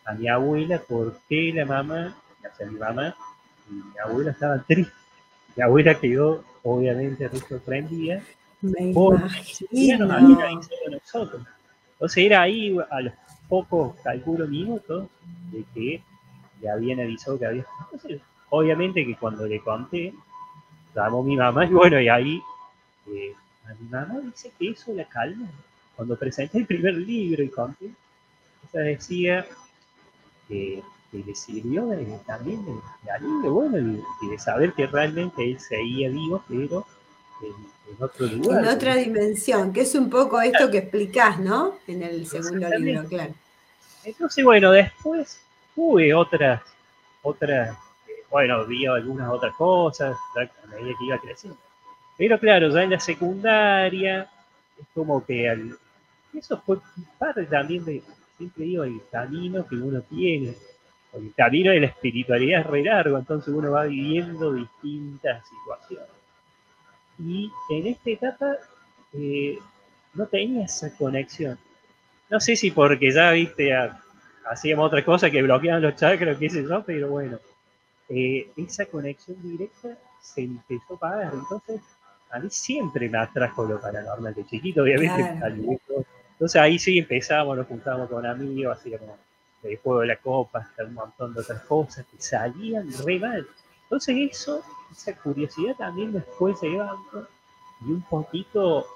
a 0.07 0.15
mi 0.15 0.29
abuela 0.29 0.79
por 0.79 1.19
qué 1.29 1.53
la 1.55 1.67
mamá, 1.67 2.17
o 2.41 2.57
sea, 2.57 2.67
mi 2.67 2.79
mamá 2.79 3.15
y 3.69 3.75
mi 3.75 3.99
abuela 4.03 4.31
estaban 4.31 4.65
tristes. 4.67 5.02
Mi 5.57 5.63
abuela 5.63 5.95
quedó, 5.95 6.45
obviamente, 6.63 7.29
muy 7.29 7.41
sorprendida. 7.41 8.23
Me 8.61 8.93
había 10.15 10.47
avisado 10.47 10.91
nosotros. 10.91 11.43
Entonces 11.95 12.25
era 12.25 12.43
ahí 12.43 12.77
a 12.91 13.01
los 13.01 13.13
pocos, 13.49 13.95
calculo, 14.03 14.47
minutos 14.47 15.09
de 15.51 15.65
que 15.75 16.03
le 16.61 16.71
habían 16.71 17.01
avisado 17.01 17.39
que 17.39 17.47
había. 17.47 17.67
Entonces, 17.93 18.21
obviamente 18.51 19.05
que 19.05 19.17
cuando 19.17 19.47
le 19.47 19.61
conté, 19.61 20.15
llamó 20.95 21.23
mi 21.23 21.37
mamá 21.37 21.67
y 21.67 21.71
bueno, 21.71 22.01
y 22.01 22.09
ahí 22.09 22.41
eh, 23.09 23.35
a 23.67 23.75
mi 23.75 23.89
mamá 23.89 24.21
dice 24.21 24.53
que 24.59 24.71
eso 24.71 24.93
la 24.95 25.05
calma. 25.05 25.49
Cuando 25.97 26.17
presenté 26.17 26.59
el 26.59 26.67
primer 26.67 26.95
libro 26.95 27.43
y 27.43 27.49
conté, 27.51 27.91
ella 28.73 28.85
decía 28.85 29.47
que, 30.49 30.83
le 31.13 31.35
sirvió 31.35 31.89
también 32.27 32.65
de, 32.65 33.11
alivio, 33.11 33.53
bueno, 33.53 33.79
y, 34.23 34.29
de 34.29 34.39
saber 34.39 34.73
que 34.73 34.87
realmente 34.87 35.45
él 35.45 35.61
seguía 35.61 36.09
vivo, 36.09 36.43
pero 36.49 36.87
en, 37.43 38.03
otro 38.03 38.27
lugar. 38.27 38.65
En 38.65 38.69
otra 38.69 38.97
dimensión, 38.97 39.73
que 39.73 39.83
es 39.83 39.95
un 39.95 40.09
poco 40.09 40.41
esto 40.41 40.71
que 40.71 40.79
explicás, 40.79 41.39
¿no? 41.39 41.77
En 41.87 42.03
el 42.03 42.27
segundo 42.27 42.69
libro, 42.79 43.05
claro. 43.09 43.35
Entonces, 44.05 44.45
bueno, 44.45 44.73
después 44.73 45.41
tuve 45.75 46.15
otras, 46.15 46.63
otras 47.23 47.77
bueno, 48.33 48.65
vi 48.65 48.87
algunas 48.87 49.31
otras 49.31 49.55
cosas 49.55 50.17
a 50.37 50.67
medida 50.69 50.95
que 50.99 51.05
iba 51.05 51.19
creciendo. 51.19 51.59
Pero 52.17 52.39
claro, 52.39 52.71
ya 52.71 52.83
en 52.83 52.91
la 52.91 53.01
secundaria, 53.01 54.23
es 54.81 54.87
como 54.95 55.25
que 55.25 55.51
al, 55.51 55.77
eso 56.33 56.61
fue 56.65 56.79
parte 57.19 57.45
también 57.45 57.85
de, 57.85 58.03
siempre 58.39 58.65
digo, 58.65 58.85
el 58.85 59.03
camino 59.11 59.67
que 59.67 59.77
uno 59.77 60.01
tiene. 60.03 60.55
El 61.13 61.35
camino 61.35 61.71
de 61.73 61.81
la 61.81 61.87
espiritualidad 61.87 62.61
es 62.61 62.67
re 62.67 62.83
largo, 62.83 63.19
entonces 63.19 63.53
uno 63.53 63.73
va 63.73 63.85
viviendo 63.85 64.53
distintas 64.53 65.47
situaciones. 65.47 66.09
Y 67.19 67.51
en 67.71 67.87
esta 67.87 68.11
etapa 68.11 68.57
eh, 69.13 69.59
no 70.15 70.27
tenía 70.27 70.65
esa 70.65 70.97
conexión. 70.97 71.59
No 72.31 72.41
sé 72.41 72.57
si 72.57 72.71
porque 72.71 73.13
ya, 73.13 73.31
viste, 73.33 73.73
hacíamos 74.47 74.87
otra 74.87 75.05
cosa 75.05 75.31
que 75.31 75.43
bloqueaban 75.43 75.83
los 75.83 75.97
chakras, 75.97 76.39
qué 76.39 76.49
sé 76.49 76.63
yo, 76.63 76.83
pero 76.85 77.09
bueno, 77.09 77.39
eh, 78.09 78.51
esa 78.57 78.87
conexión 78.87 79.37
directa 79.43 79.99
se 80.21 80.43
empezó 80.43 80.95
a 80.95 80.99
pagar. 80.99 81.33
Entonces, 81.35 81.83
a 82.31 82.39
mí 82.39 82.49
siempre 82.51 83.09
me 83.11 83.19
atrajo 83.19 83.65
lo 83.65 83.79
paranormal 83.81 84.35
de 84.35 84.47
chiquito, 84.47 84.83
obviamente. 84.83 85.21
Entonces 86.33 86.61
ahí 86.61 86.79
sí 86.79 86.99
empezábamos, 86.99 87.59
nos 87.59 87.67
juntábamos 87.67 88.09
con 88.09 88.25
amigos, 88.25 88.79
hacíamos 88.79 89.11
el 89.63 89.77
juego 89.79 90.01
de 90.01 90.07
la 90.09 90.17
copa, 90.17 90.71
un 90.79 90.95
montón 90.95 91.35
de 91.35 91.41
otras 91.41 91.63
cosas 91.63 92.05
que 92.07 92.21
salían 92.21 92.89
re. 93.05 93.21
Entonces 93.85 94.17
eso, 94.31 94.63
esa 94.91 95.15
curiosidad 95.17 95.77
también 95.77 96.13
me 96.13 96.21
fue 96.21 96.55
llevando 96.61 97.29
y 97.81 97.93
un 97.93 98.03
poquito 98.03 98.87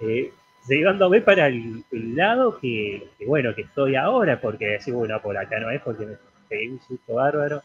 eh, 0.00 0.32
llevándome 0.66 1.20
para 1.20 1.46
el, 1.46 1.84
lado 1.90 2.58
que, 2.58 3.10
bueno, 3.26 3.54
que 3.54 3.62
estoy 3.62 3.96
ahora, 3.96 4.40
porque 4.40 4.66
decir, 4.66 4.94
bueno, 4.94 5.20
por 5.20 5.36
acá 5.36 5.60
no 5.60 5.70
es 5.70 5.80
porque 5.82 6.06
me 6.06 6.16
pegué 6.48 6.70
un 6.70 6.80
susto 6.80 7.14
bárbaro. 7.14 7.62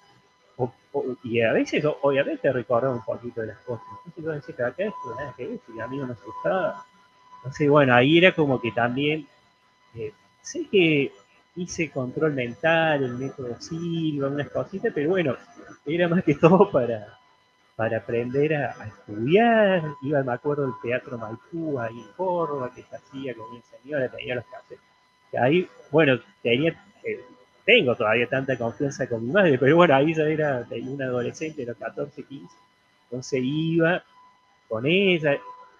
y 1.23 1.41
a 1.41 1.53
veces, 1.53 1.83
obviamente, 2.01 2.51
recordaba 2.51 2.93
un 2.93 3.03
poquito 3.03 3.41
de 3.41 3.47
las 3.47 3.57
cosas. 3.59 3.85
Entonces 4.05 4.23
yo 4.23 4.31
decía 4.31 4.55
que 4.55 4.63
acá 4.63 4.83
esto 4.83 5.15
nada 5.17 5.33
que 5.35 5.47
ver, 5.47 5.59
si 5.65 5.79
a 5.79 5.87
mí 5.87 5.97
no 5.97 6.07
me 6.07 6.13
asustaba. 6.13 6.85
Entonces, 7.37 7.69
bueno, 7.69 7.95
ahí 7.95 8.17
era 8.17 8.33
como 8.33 8.61
que 8.61 8.71
también, 8.71 9.27
eh, 9.95 10.13
sé 10.41 10.67
que 10.69 11.11
hice 11.55 11.91
control 11.91 12.33
mental, 12.33 13.03
el 13.03 13.13
método 13.13 13.59
Silva, 13.59 14.29
unas 14.29 14.49
cositas, 14.49 14.91
pero 14.93 15.09
bueno, 15.09 15.35
era 15.85 16.07
más 16.07 16.23
que 16.23 16.35
todo 16.41 16.71
para, 16.71 17.17
para 17.75 17.97
aprender 17.97 18.53
a, 18.55 18.87
estudiar. 18.87 19.83
Iba, 20.01 20.23
me 20.23 20.33
acuerdo, 20.33 20.63
del 20.63 20.73
Teatro 20.81 21.17
Maipú 21.17 21.79
ahí 21.79 21.99
en 21.99 22.07
Córdoba, 22.15 22.71
que 22.73 22.83
se 22.83 22.95
hacía 22.95 23.35
con 23.35 23.53
mi 23.53 23.61
señora, 23.61 24.09
tenía 24.09 24.35
los 24.35 24.45
casetes. 24.45 24.79
Ahí, 25.39 25.67
bueno, 25.91 26.19
tenía, 26.41 26.71
eh, 27.03 27.23
tengo 27.65 27.95
todavía 27.95 28.27
tanta 28.27 28.57
confianza 28.57 29.07
con 29.07 29.25
mi 29.25 29.31
madre, 29.31 29.57
pero 29.57 29.75
bueno, 29.77 29.95
ahí 29.95 30.13
ya 30.13 30.23
era 30.23 30.67
un 30.69 31.01
adolescente, 31.01 31.61
de 31.61 31.67
los 31.67 31.77
14, 31.77 32.23
15, 32.23 32.55
entonces 33.03 33.39
iba 33.41 34.03
con 34.67 34.85
ella, 34.85 35.39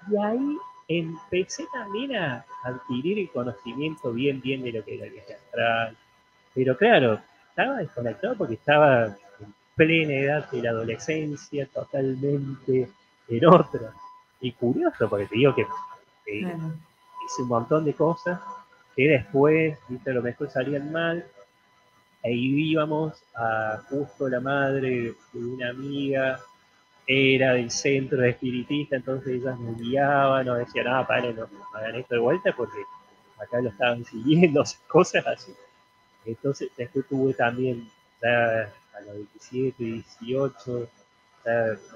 y 0.09 0.17
ahí 0.17 0.57
empecé 0.99 1.65
también 1.71 2.15
a 2.15 2.45
adquirir 2.63 3.19
el 3.19 3.29
conocimiento 3.29 4.11
bien, 4.11 4.41
bien 4.41 4.63
de 4.63 4.71
lo 4.71 4.83
que 4.83 4.95
era 4.95 5.05
el 5.05 5.11
viaje 5.11 5.33
astral. 5.35 5.97
Pero 6.53 6.77
claro, 6.77 7.21
estaba 7.49 7.77
desconectado 7.77 8.35
porque 8.37 8.55
estaba 8.55 9.05
en 9.05 9.53
plena 9.75 10.13
edad 10.13 10.49
de 10.51 10.61
la 10.61 10.71
adolescencia, 10.71 11.67
totalmente 11.67 12.89
en 13.27 13.45
otra. 13.45 13.93
Y 14.39 14.51
curioso, 14.53 15.09
porque 15.09 15.27
te 15.27 15.35
digo 15.35 15.55
que 15.55 15.61
eh, 15.61 15.67
hice 16.25 17.41
un 17.41 17.47
montón 17.47 17.85
de 17.85 17.93
cosas 17.93 18.39
que 18.95 19.07
después, 19.07 19.77
viste, 19.87 20.11
a 20.11 20.13
lo 20.13 20.21
mejor 20.21 20.49
salían 20.49 20.91
mal. 20.91 21.25
Ahí 22.23 22.71
íbamos 22.71 23.23
a 23.35 23.81
justo 23.89 24.29
la 24.29 24.39
madre 24.39 25.13
de 25.33 25.39
una 25.39 25.69
amiga 25.69 26.39
era 27.11 27.53
del 27.53 27.71
centro 27.71 28.23
espiritista, 28.23 28.95
entonces 28.95 29.41
ellas 29.41 29.59
me 29.59 29.73
guiaban, 29.73 30.45
no 30.45 30.55
decían, 30.55 30.87
ah, 30.87 31.05
paren, 31.05 31.35
no 31.35 31.47
hagan 31.73 31.95
esto 31.95 32.15
de 32.15 32.21
vuelta 32.21 32.53
porque 32.55 32.79
acá 33.39 33.59
lo 33.61 33.69
estaban 33.69 34.05
siguiendo, 34.11 34.63
cosas 34.87 35.25
así. 35.27 35.53
Entonces 36.25 36.69
después 36.77 37.05
tuve 37.07 37.33
también, 37.33 37.89
ya 38.21 38.71
a 38.95 39.01
los 39.05 39.17
17, 39.33 39.83
18, 39.83 40.89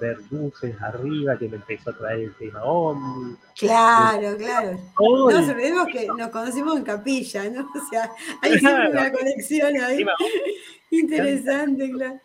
ver 0.00 0.18
luces 0.30 0.74
arriba 0.82 1.38
que 1.38 1.48
me 1.48 1.56
empezó 1.56 1.90
a 1.90 1.96
traer 1.96 2.20
el 2.20 2.34
tema 2.34 2.64
Omni. 2.64 3.36
Claro, 3.56 4.36
claro. 4.36 4.78
No 4.98 5.46
sabemos 5.46 5.86
que 5.92 6.06
nos 6.06 6.28
conocimos 6.28 6.76
en 6.76 6.84
capilla, 6.84 7.48
¿no? 7.50 7.62
O 7.62 7.88
sea, 7.90 8.10
hay 8.42 8.58
siempre 8.58 8.90
una 8.90 9.12
conexión 9.12 9.76
ahí. 9.80 10.04
Interesante, 10.90 11.90
claro. 11.90 12.20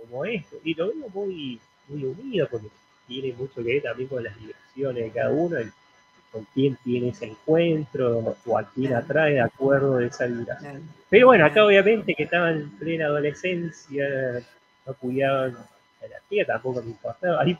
Como 0.00 0.24
esto. 0.24 0.56
Y 0.64 0.74
lo 0.74 0.88
veo 0.88 1.08
muy, 1.14 1.60
muy 1.88 2.04
unido 2.04 2.48
porque 2.50 2.68
tiene 3.06 3.32
mucho 3.34 3.56
que 3.56 3.74
ver 3.74 3.82
también 3.82 4.08
con 4.08 4.22
las 4.22 4.38
direcciones 4.38 5.04
de 5.04 5.10
cada 5.10 5.30
uno, 5.30 5.56
con 6.30 6.46
quién 6.54 6.78
tiene 6.82 7.10
ese 7.10 7.26
encuentro 7.26 8.36
o 8.46 8.58
a 8.58 8.64
quién 8.70 8.94
atrae 8.94 9.34
de 9.34 9.40
acuerdo 9.40 9.96
de 9.96 10.06
esa 10.06 10.26
vibración. 10.26 10.88
Pero 11.10 11.26
bueno, 11.26 11.44
acá 11.44 11.64
obviamente 11.64 12.14
que 12.14 12.22
estaba 12.22 12.50
en 12.50 12.70
plena 12.78 13.06
adolescencia, 13.06 14.06
no 14.86 14.94
cuidaban 14.94 15.54
a 15.54 16.06
la 16.08 16.16
tía, 16.28 16.46
tampoco 16.46 16.82
me 16.82 16.90
importaba, 16.90 17.42
ahí 17.42 17.56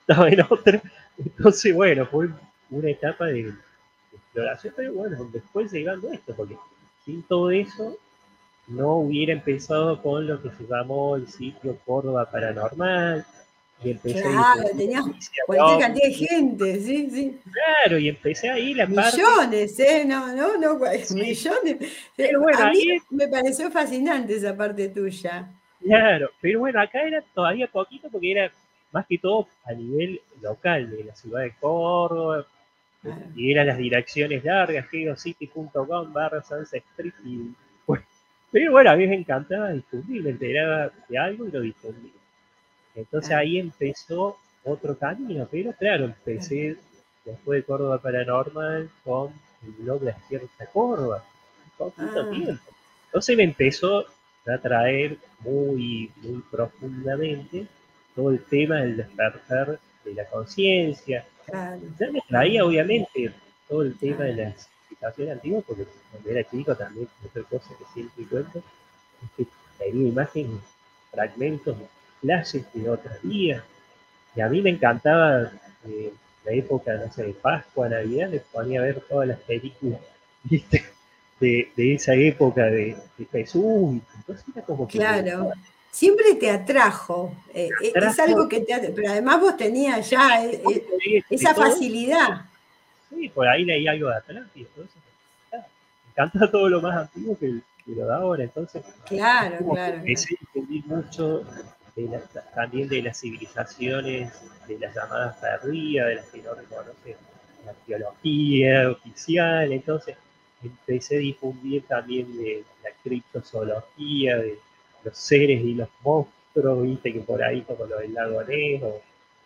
estaba 0.00 0.28
en 0.28 0.40
otra. 0.48 0.82
Entonces, 1.18 1.74
bueno, 1.74 2.06
fue 2.06 2.28
una 2.70 2.90
etapa 2.90 3.26
de, 3.26 3.52
exploración, 4.12 4.74
pero 4.76 4.92
bueno, 4.92 5.28
después 5.32 5.72
llegando 5.72 6.10
a 6.10 6.14
esto, 6.14 6.34
porque 6.34 6.56
sin 7.04 7.22
todo 7.22 7.50
eso 7.50 7.96
no 8.66 8.96
hubiera 8.96 9.32
empezado 9.32 10.02
con 10.02 10.26
lo 10.26 10.42
que 10.42 10.50
se 10.50 10.66
llamó 10.66 11.16
el 11.16 11.28
sitio 11.28 11.78
Córdoba 11.86 12.28
Paranormal, 12.30 13.24
y 13.84 13.90
empecé 13.90 14.22
claro, 14.22 14.62
tenías 14.76 15.04
cualquier 15.46 15.78
cantidad 15.78 16.06
de 16.06 16.14
gente, 16.14 16.80
sí, 16.80 17.10
sí. 17.10 17.40
Claro, 17.52 17.98
y 17.98 18.08
empecé 18.08 18.48
ahí 18.48 18.72
la 18.72 18.86
Millones, 18.86 19.78
¿eh? 19.78 20.04
No, 20.06 20.34
no, 20.34 20.56
no, 20.56 20.78
millones. 20.78 21.76
Pero 22.16 22.40
bueno, 22.40 22.58
a 22.58 22.70
mí 22.70 22.84
me 23.10 23.28
pareció 23.28 23.70
fascinante 23.70 24.34
esa 24.34 24.56
parte 24.56 24.88
tuya. 24.88 25.50
Claro, 25.80 26.30
pero 26.40 26.60
bueno, 26.60 26.80
acá 26.80 27.02
era 27.02 27.22
todavía 27.34 27.66
poquito 27.66 28.08
porque 28.10 28.32
era 28.32 28.50
más 28.92 29.06
que 29.06 29.18
todo 29.18 29.46
a 29.64 29.72
nivel 29.72 30.20
local 30.40 30.90
de 30.90 31.04
la 31.04 31.14
ciudad 31.14 31.42
de 31.42 31.54
Córdoba. 31.60 32.46
Y 33.36 33.52
eran 33.52 33.68
las 33.68 33.78
direcciones 33.78 34.42
largas, 34.42 34.88
geocity.com 34.88 36.12
barra 36.12 36.42
Sunset 36.42 36.82
Street. 36.92 37.12
Y, 37.24 37.54
pero 38.50 38.72
bueno, 38.72 38.90
a 38.90 38.96
mí 38.96 39.06
me 39.06 39.16
encantaba 39.16 39.70
difundir, 39.70 40.22
me 40.22 40.30
enteraba 40.30 40.90
de 41.08 41.18
algo 41.18 41.46
y 41.46 41.50
lo 41.50 41.60
difundía. 41.60 42.15
Entonces 42.96 43.30
ahí 43.32 43.58
empezó 43.58 44.38
otro 44.64 44.98
camino, 44.98 45.46
pero 45.50 45.72
claro, 45.74 46.06
empecé 46.06 46.76
después 47.24 47.60
de 47.60 47.64
Córdoba 47.64 48.00
Paranormal 48.00 48.90
con 49.04 49.32
el 49.62 49.70
blog 49.72 50.00
de 50.00 50.06
Despierta 50.06 50.66
Córdoba, 50.72 51.22
ah. 51.78 52.30
tiempo. 52.30 52.62
Entonces 53.06 53.36
me 53.36 53.44
empezó 53.44 54.06
a 54.46 54.58
traer 54.58 55.18
muy, 55.40 56.10
muy 56.22 56.42
profundamente 56.50 57.66
todo 58.14 58.30
el 58.30 58.42
tema 58.44 58.76
del 58.76 58.96
despertar 58.96 59.78
de 60.04 60.14
la 60.14 60.24
conciencia. 60.26 61.26
Ya 61.52 62.10
me 62.10 62.20
traía 62.26 62.64
obviamente 62.64 63.32
todo 63.68 63.82
el 63.82 63.96
tema 63.98 64.24
de 64.24 64.36
las 64.36 64.68
civilizaciones 64.88 65.34
antiguas, 65.34 65.64
porque 65.66 65.86
cuando 66.10 66.30
era 66.30 66.50
chico 66.50 66.74
también, 66.74 67.08
otra 67.24 67.42
cosa 67.42 67.68
que 67.78 67.84
siempre 67.92 68.24
cuento, 68.24 68.58
es 68.58 69.30
que 69.36 69.46
tenía 69.78 70.08
imágenes, 70.08 70.60
fragmentos 71.10 71.76
clases 72.26 72.64
de 72.74 72.90
otros 72.90 73.22
días. 73.22 73.62
Y 74.34 74.40
a 74.40 74.48
mí 74.48 74.60
me 74.60 74.70
encantaba 74.70 75.52
eh, 75.88 76.12
la 76.44 76.52
época, 76.52 76.92
no 76.94 77.12
sé, 77.12 77.22
de 77.22 77.32
Pascua, 77.34 77.88
Navidad, 77.88 78.28
me 78.28 78.40
ponía 78.40 78.80
a 78.80 78.84
ver 78.84 79.00
todas 79.08 79.28
las 79.28 79.38
películas, 79.40 80.00
¿viste? 80.42 80.84
De, 81.38 81.70
de 81.76 81.94
esa 81.94 82.14
época 82.14 82.64
de, 82.64 82.96
Jesús. 83.30 84.00
Entonces 84.16 84.44
era 84.52 84.64
como 84.64 84.88
Claro. 84.88 85.52
Siempre 85.90 86.34
te 86.34 86.50
atrajo, 86.50 87.34
eh, 87.54 87.70
eh, 87.82 87.92
es 87.94 88.18
algo 88.18 88.46
que 88.48 88.60
te 88.60 88.92
pero 88.94 89.08
además 89.08 89.40
vos 89.40 89.56
tenías 89.56 90.10
ya 90.10 90.44
esa 91.30 91.54
facilidad. 91.54 92.42
Sí, 93.08 93.30
por 93.30 93.48
ahí 93.48 93.64
leí 93.64 93.88
algo 93.88 94.10
de 94.10 94.16
atrás 94.16 94.44
y 94.54 94.64
todo 94.64 94.84
eso. 94.84 94.94
Me 95.52 96.10
encanta 96.10 96.50
todo 96.52 96.68
lo 96.68 96.82
más 96.82 96.98
antiguo 96.98 97.38
que, 97.38 97.62
lo 97.86 98.06
de 98.06 98.12
ahora, 98.12 98.44
entonces. 98.44 98.84
Claro, 99.06 99.56
claro. 99.72 99.96
Empecé 99.96 100.34
a 100.34 100.58
entender 100.58 100.84
mucho 100.84 101.44
también 102.54 102.88
de 102.88 103.02
las 103.02 103.20
civilizaciones, 103.20 104.32
de 104.68 104.78
las 104.78 104.94
llamadas 104.94 105.36
perdidas, 105.38 106.08
de 106.08 106.14
las 106.16 106.26
que 106.26 106.42
no 106.42 106.54
reconocen 106.54 107.16
la 107.64 107.70
arqueología 107.70 108.90
oficial. 108.90 109.72
Entonces 109.72 110.16
empecé 110.62 111.16
a 111.16 111.20
difundir 111.20 111.84
también 111.84 112.36
de 112.36 112.64
la 112.82 112.90
criptozoología, 113.02 114.36
de 114.36 114.58
los 115.04 115.16
seres 115.16 115.62
y 115.62 115.74
los 115.74 115.88
monstruos, 116.02 116.82
viste 116.82 117.12
que 117.12 117.20
por 117.20 117.42
ahí 117.42 117.62
como 117.62 117.86
lo 117.86 117.98
del 117.98 118.12
lago 118.12 118.42
Ness 118.44 118.82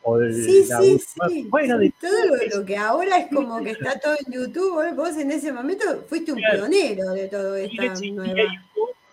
o, 0.03 0.19
el 0.19 0.35
sí, 0.35 0.65
sí, 0.65 0.99
sí. 1.29 1.47
Bueno, 1.51 1.77
de 1.77 1.93
todo 2.01 2.59
lo, 2.59 2.65
que 2.65 2.75
ahora 2.75 3.19
es 3.19 3.29
como 3.31 3.63
que 3.63 3.73
está 3.73 3.99
todo 4.01 4.15
en 4.15 4.33
YouTube, 4.33 4.95
vos 4.97 5.15
en 5.19 5.31
ese 5.31 5.53
momento 5.53 5.85
fuiste 6.09 6.33
un 6.33 6.39
pionero 6.39 7.11
de 7.11 7.29
todo 7.29 7.55
esto. 7.55 7.83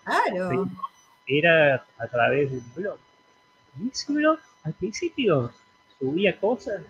Claro. 0.04 0.66
Era 1.26 1.84
a 1.98 2.06
través 2.06 2.50
de 2.50 2.56
un 2.56 2.74
blog 2.74 2.98
Y 3.80 4.12
blog, 4.12 4.38
al 4.64 4.72
principio, 4.74 5.52
subía 5.98 6.38
cosas, 6.38 6.82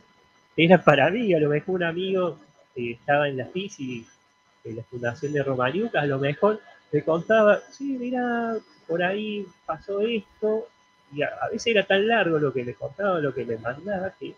era 0.56 0.82
para 0.82 1.10
mí, 1.10 1.32
a 1.34 1.38
lo 1.38 1.50
mejor 1.50 1.76
un 1.76 1.82
amigo 1.84 2.38
que 2.74 2.92
estaba 2.92 3.28
en 3.28 3.36
la 3.36 3.46
FISI, 3.46 4.06
en 4.64 4.76
la 4.76 4.82
Fundación 4.82 5.32
de 5.32 5.42
Romaniuca, 5.42 6.00
a 6.00 6.06
lo 6.06 6.18
mejor 6.18 6.60
me 6.92 7.02
contaba, 7.02 7.60
sí, 7.70 7.96
mira, 7.98 8.56
por 8.86 9.02
ahí 9.02 9.46
pasó 9.66 10.00
esto, 10.00 10.66
y 11.12 11.22
a, 11.22 11.30
veces 11.52 11.68
era 11.68 11.86
tan 11.86 12.06
largo 12.06 12.38
lo 12.38 12.52
que 12.52 12.64
me 12.64 12.74
contaba, 12.74 13.20
lo 13.20 13.32
que 13.32 13.44
me 13.44 13.56
mandaba, 13.58 14.12
que 14.18 14.34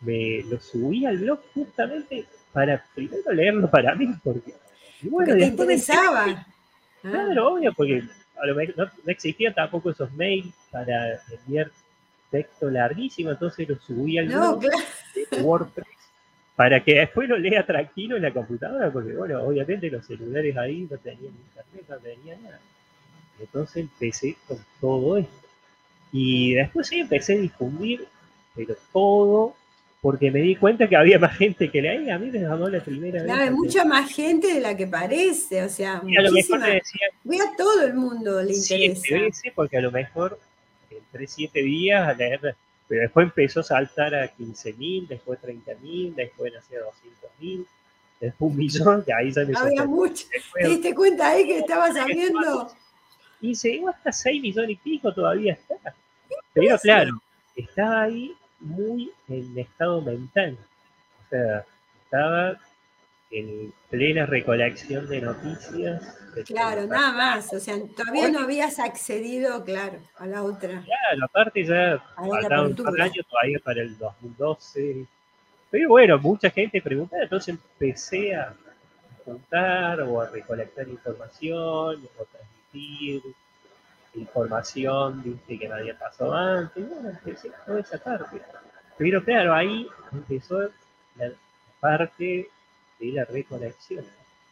me 0.00 0.42
lo 0.44 0.60
subía 0.60 1.08
al 1.08 1.18
blog 1.18 1.40
justamente 1.54 2.26
para 2.52 2.84
primero 2.94 3.32
leerlo 3.32 3.70
para 3.70 3.94
mí, 3.94 4.08
porque, 4.22 4.54
bueno, 5.02 5.34
te 5.34 5.46
interesaba. 5.46 6.46
Claro, 7.02 7.54
obvio, 7.54 7.72
porque 7.74 8.02
mejor 8.54 8.74
no, 8.76 9.12
existían 9.12 9.54
tampoco 9.54 9.90
esos 9.90 10.12
mails 10.12 10.54
para 10.70 11.20
enviar 11.30 11.70
texto 12.30 12.70
larguísimo, 12.70 13.30
entonces 13.30 13.68
lo 13.68 13.76
subía 13.76 14.20
al 14.22 14.28
blog 14.28 14.60
de 14.60 15.42
WordPress 15.42 15.98
para 16.58 16.82
que 16.82 16.96
después 16.96 17.28
lo 17.28 17.38
lea 17.38 17.64
tranquilo 17.64 18.16
en 18.16 18.22
la 18.22 18.32
computadora, 18.32 18.90
porque 18.90 19.14
bueno, 19.14 19.40
obviamente 19.44 19.88
los 19.90 20.04
celulares 20.04 20.56
ahí 20.56 20.88
no 20.90 20.98
tenían 20.98 21.32
internet, 21.32 21.84
no 21.88 21.96
tenían 21.98 22.42
nada. 22.42 22.58
Entonces 23.38 23.76
empecé 23.76 24.36
con 24.48 24.58
todo 24.80 25.18
esto. 25.18 25.46
Y 26.10 26.54
después 26.54 26.88
sí 26.88 26.98
empecé 26.98 27.34
a 27.34 27.38
difundir, 27.38 28.08
pero 28.56 28.74
todo, 28.92 29.54
porque 30.00 30.30
me 30.30 30.40
di 30.40 30.56
cuenta 30.56 30.88
que 30.88 30.96
había 30.96 31.18
más 31.18 31.36
gente 31.36 31.70
que 31.70 31.82
leía. 31.82 32.14
A 32.14 32.18
mí 32.18 32.30
me 32.30 32.38
llamó 32.38 32.68
la 32.68 32.80
primera 32.80 33.22
vez. 33.22 33.32
Hay 33.32 33.50
mucha 33.50 33.84
más 33.84 34.12
gente 34.12 34.54
de 34.54 34.60
la 34.60 34.76
que 34.76 34.86
parece, 34.86 35.62
o 35.62 35.68
sea, 35.68 35.98
a 35.98 36.22
lo 36.22 36.32
mejor 36.32 36.60
me 36.60 36.74
decían, 36.74 37.10
Ve 37.24 37.38
a 37.40 37.56
todo 37.56 37.82
el 37.82 37.94
mundo 37.94 38.42
le 38.42 38.54
interesa. 38.54 39.42
Porque 39.54 39.76
a 39.76 39.80
lo 39.80 39.90
mejor 39.90 40.38
entre 40.90 41.26
siete 41.26 41.62
días 41.62 42.06
a 42.08 42.14
leer 42.14 42.56
pero 42.88 43.02
después 43.02 43.24
empezó 43.24 43.60
a 43.60 43.64
saltar 43.64 44.14
a 44.14 44.34
15.000, 44.34 45.08
después 45.08 45.38
30.000, 45.42 46.14
después 46.14 46.52
nació 46.54 46.78
200.000, 47.40 47.66
después 48.18 48.50
un 48.50 48.56
millón, 48.56 49.04
que 49.04 49.12
ahí 49.12 49.30
ya 49.30 49.44
me 49.44 49.52
Había 49.56 49.84
mucho. 49.84 50.24
¿Te 50.54 50.68
diste 50.68 50.94
cuenta 50.94 51.28
ahí 51.28 51.46
que 51.46 51.58
estaba 51.58 51.92
saliendo? 51.92 52.72
Y 53.42 53.54
se 53.54 53.72
llegó 53.72 53.90
hasta 53.90 54.10
6 54.10 54.40
millones 54.40 54.70
y 54.70 54.76
pico, 54.76 55.12
todavía 55.12 55.52
está. 55.52 55.94
Pero 56.54 56.78
claro, 56.78 57.22
estaba 57.54 58.02
ahí 58.02 58.34
muy 58.60 59.12
en 59.28 59.58
estado 59.58 60.00
mental. 60.02 60.56
O 61.26 61.28
sea, 61.30 61.64
estaba 62.04 62.58
en 63.30 63.72
plena 63.90 64.26
recolección 64.26 65.08
de 65.08 65.20
noticias. 65.20 66.18
claro, 66.46 66.86
nada 66.86 67.12
más. 67.12 67.52
O 67.52 67.60
sea, 67.60 67.76
todavía 67.96 68.30
no 68.30 68.40
habías 68.40 68.78
accedido, 68.78 69.64
claro, 69.64 69.98
a 70.16 70.26
la 70.26 70.42
otra. 70.42 70.82
Claro, 70.82 71.24
aparte 71.24 71.64
ya 71.64 72.02
un 72.16 72.74
todavía 72.74 73.58
para 73.62 73.82
el 73.82 73.98
2012. 73.98 75.06
Pero 75.70 75.88
bueno, 75.88 76.18
mucha 76.18 76.48
gente 76.50 76.80
preguntaba, 76.80 77.22
entonces 77.22 77.54
empecé 77.54 78.34
a 78.34 78.54
juntar 79.24 80.00
o 80.00 80.20
a 80.22 80.30
recolectar 80.30 80.88
información 80.88 82.08
o 82.18 82.24
transmitir 82.24 83.22
información 84.18 85.22
¿viste? 85.22 85.58
que 85.58 85.72
había 85.72 85.98
pasado 85.98 86.34
antes. 86.34 86.88
Bueno, 86.88 87.10
empecé 87.10 87.50
toda 87.66 87.80
esa 87.80 87.98
parte. 87.98 88.40
Pero 88.96 89.22
claro, 89.22 89.54
ahí 89.54 89.86
empezó 90.12 90.68
la 91.16 91.30
parte 91.80 92.48
de 92.98 93.12
la 93.12 93.24
reconexión, 93.24 94.04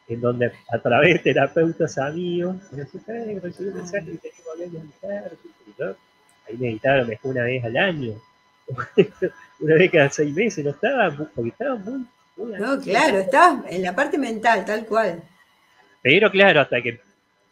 en 0.09 0.20
donde 0.20 0.52
a 0.70 0.79
través 0.79 1.14
de 1.14 1.18
terapeutas 1.33 1.98
amigos, 1.98 2.57
me 2.70 2.85
decían, 2.85 3.40
recibí 3.42 3.70
un 3.70 3.76
mensaje 3.76 4.12
y 4.12 4.18
tengo 4.18 4.57
que 4.57 4.66
meditar, 4.68 5.96
ahí 6.48 6.57
meditaba 6.57 7.05
mejor 7.05 7.33
una 7.33 7.42
vez 7.42 7.64
al 7.64 7.76
año, 7.76 8.12
una 9.61 9.74
vez 9.74 9.90
cada 9.90 10.11
seis 10.11 10.35
meses, 10.35 10.64
no 10.64 10.70
estaba, 10.70 11.11
porque 11.35 11.50
estaba 11.50 11.74
muy... 11.76 12.07
no, 12.37 12.81
claro, 12.81 13.18
estaba 13.18 13.64
en 13.68 13.83
la 13.83 13.94
parte 13.94 14.16
mental, 14.16 14.64
tal 14.64 14.87
cual. 14.87 15.22
Pero 16.02 16.31
claro, 16.31 16.61
hasta 16.61 16.81
que, 16.81 17.00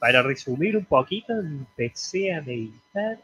para 0.05 0.21
resumir 0.21 0.77
un 0.77 0.85
poquito, 0.85 1.33
empecé 1.33 2.35
a 2.35 2.43
meditar 2.43 3.19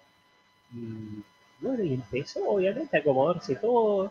y 0.73 1.23
bueno, 1.61 1.85
y 1.85 1.93
empezó 1.93 2.49
obviamente 2.49 2.97
a 2.97 3.01
acomodarse 3.01 3.55
todo. 3.57 4.11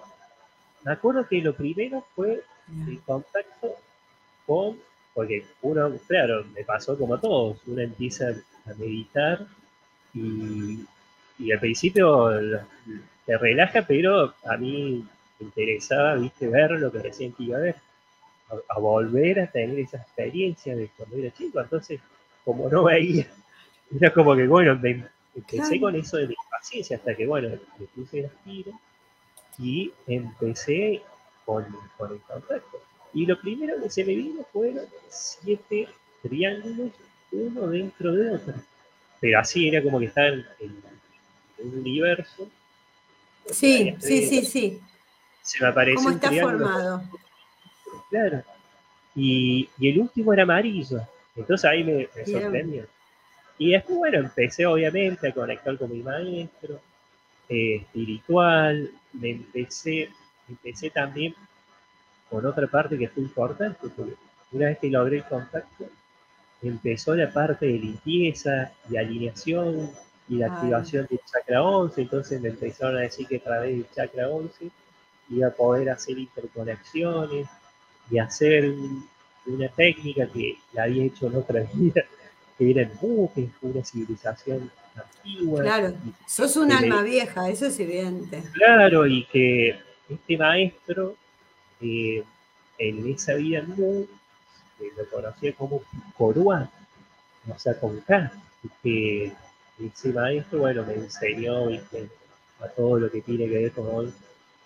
Me 0.83 0.91
acuerdo 0.91 1.27
que 1.27 1.41
lo 1.41 1.55
primero 1.55 2.05
fue 2.13 2.43
el 2.87 2.99
contacto 3.07 3.75
con, 4.45 4.77
porque 5.15 5.47
uno, 5.63 5.91
claro, 6.07 6.45
me 6.53 6.63
pasó 6.63 6.95
como 6.95 7.15
a 7.15 7.19
todos, 7.19 7.57
uno 7.65 7.81
empieza 7.81 8.35
a 8.67 8.73
meditar 8.75 9.47
y, 10.13 10.85
al 11.51 11.59
principio 11.59 12.29
te 13.25 13.35
relaja, 13.35 13.83
pero 13.87 14.35
a 14.45 14.57
mí 14.57 15.07
me 15.39 15.45
interesaba, 15.47 16.13
viste, 16.17 16.47
ver 16.47 16.69
lo 16.73 16.91
que 16.91 16.99
recién 16.99 17.33
que 17.33 17.45
iba 17.45 17.57
a 17.57 17.61
ver, 17.61 17.75
a, 18.67 18.77
volver 18.77 19.39
a 19.39 19.47
tener 19.47 19.79
esa 19.79 19.97
experiencia 19.97 20.75
de 20.75 20.87
cuando 20.95 21.17
era 21.17 21.33
chico, 21.33 21.59
entonces, 21.59 21.99
como 22.49 22.67
no 22.67 22.83
veía, 22.85 23.27
era 23.95 24.11
como 24.11 24.35
que, 24.35 24.47
bueno, 24.47 24.75
me, 24.79 25.05
empecé 25.35 25.79
con 25.79 25.95
eso 25.95 26.17
de 26.17 26.25
la 26.25 26.33
impaciencia 26.33 26.97
hasta 26.97 27.15
que, 27.15 27.27
bueno, 27.27 27.49
me 27.77 27.85
puse 27.85 28.21
el 28.21 28.31
tiro 28.43 28.71
y 29.59 29.93
empecé 30.07 31.03
con, 31.45 31.63
el 31.65 32.19
contacto. 32.21 32.81
Y 33.13 33.27
lo 33.27 33.39
primero 33.39 33.79
que 33.79 33.91
se 33.91 34.03
me 34.03 34.15
vino 34.15 34.43
fueron 34.51 34.85
siete 35.09 35.89
triángulos, 36.23 36.91
uno 37.31 37.67
dentro 37.67 38.13
de 38.13 38.31
otro. 38.31 38.53
Pero 39.19 39.39
así 39.39 39.67
era 39.67 39.83
como 39.83 39.99
que 39.99 40.05
estaba 40.05 40.29
en, 40.29 40.43
un 41.59 41.79
universo. 41.81 42.49
Sí, 43.51 43.95
sí, 43.99 44.25
sí, 44.25 44.43
sí. 44.43 44.81
Se 45.43 45.61
me 45.61 45.67
apareció. 45.67 46.03
¿Cómo 46.03 46.15
está 46.15 46.31
formado? 46.31 47.03
Claro. 48.09 48.43
Y, 49.15 49.69
el 49.79 49.99
último 49.99 50.33
era 50.33 50.43
amarillo. 50.43 51.01
Entonces 51.35 51.69
ahí 51.69 51.83
me, 51.83 52.07
sorprendió. 52.25 52.85
Y 53.57 53.71
después, 53.71 53.97
bueno, 53.97 54.19
empecé 54.19 54.65
obviamente 54.65 55.27
a 55.27 55.33
conectar 55.33 55.77
con 55.77 55.91
mi 55.91 56.01
maestro 56.01 56.79
eh, 57.49 57.77
espiritual. 57.77 58.91
Me 59.13 59.31
empecé 59.31 60.09
empecé 60.49 60.89
también 60.89 61.35
con 62.29 62.45
otra 62.45 62.67
parte 62.67 62.97
que 62.97 63.07
fue 63.07 63.23
importante, 63.23 63.87
porque 63.95 64.15
una 64.51 64.67
vez 64.67 64.79
que 64.79 64.89
logré 64.89 65.17
el 65.17 65.23
contacto, 65.25 65.85
empezó 66.61 67.15
la 67.15 67.31
parte 67.31 67.65
de 67.65 67.73
limpieza 67.73 68.71
y 68.89 68.97
alineación 68.97 69.89
y 70.27 70.35
la 70.35 70.47
activación 70.47 71.07
del 71.09 71.21
chakra 71.25 71.63
11, 71.63 72.01
entonces 72.01 72.41
me 72.41 72.49
empezaron 72.49 72.97
a 72.97 73.01
decir 73.01 73.27
que 73.27 73.37
a 73.37 73.43
través 73.43 73.71
del 73.71 73.89
chakra 73.91 74.29
11 74.29 74.69
iba 75.29 75.47
a 75.47 75.51
poder 75.51 75.89
hacer 75.89 76.17
interconexiones 76.17 77.47
y 78.11 78.19
hacer 78.19 78.73
una 79.45 79.67
técnica 79.69 80.27
que 80.27 80.57
la 80.73 80.83
había 80.83 81.05
hecho 81.05 81.27
en 81.27 81.35
otra 81.35 81.61
vida, 81.73 82.03
que 82.57 82.71
era 82.71 82.81
en 82.83 82.91
buques, 82.99 83.49
una 83.61 83.83
civilización 83.83 84.71
antigua. 84.95 85.61
Claro, 85.61 85.93
sos 86.27 86.57
un 86.57 86.71
alma 86.71 87.03
vieja, 87.03 87.49
eso 87.49 87.67
es 87.67 87.79
evidente. 87.79 88.43
Claro, 88.53 89.07
y 89.07 89.25
que 89.25 89.79
este 90.09 90.37
maestro, 90.37 91.15
eh, 91.81 92.23
en 92.77 93.11
esa 93.11 93.35
vida 93.35 93.61
no, 93.61 94.05
lo 94.97 95.09
conocía 95.11 95.53
como 95.53 95.81
Corua, 96.17 96.69
o 97.47 97.59
sea, 97.59 97.79
con 97.79 97.99
K, 98.01 98.31
que 98.83 99.31
ese 99.79 100.13
maestro, 100.13 100.59
bueno, 100.59 100.83
me 100.85 100.95
enseñó 100.95 101.69
a 102.59 102.67
todo 102.69 102.99
lo 102.99 103.11
que 103.11 103.21
tiene 103.21 103.47
que 103.47 103.57
ver 103.57 103.71
con 103.71 104.13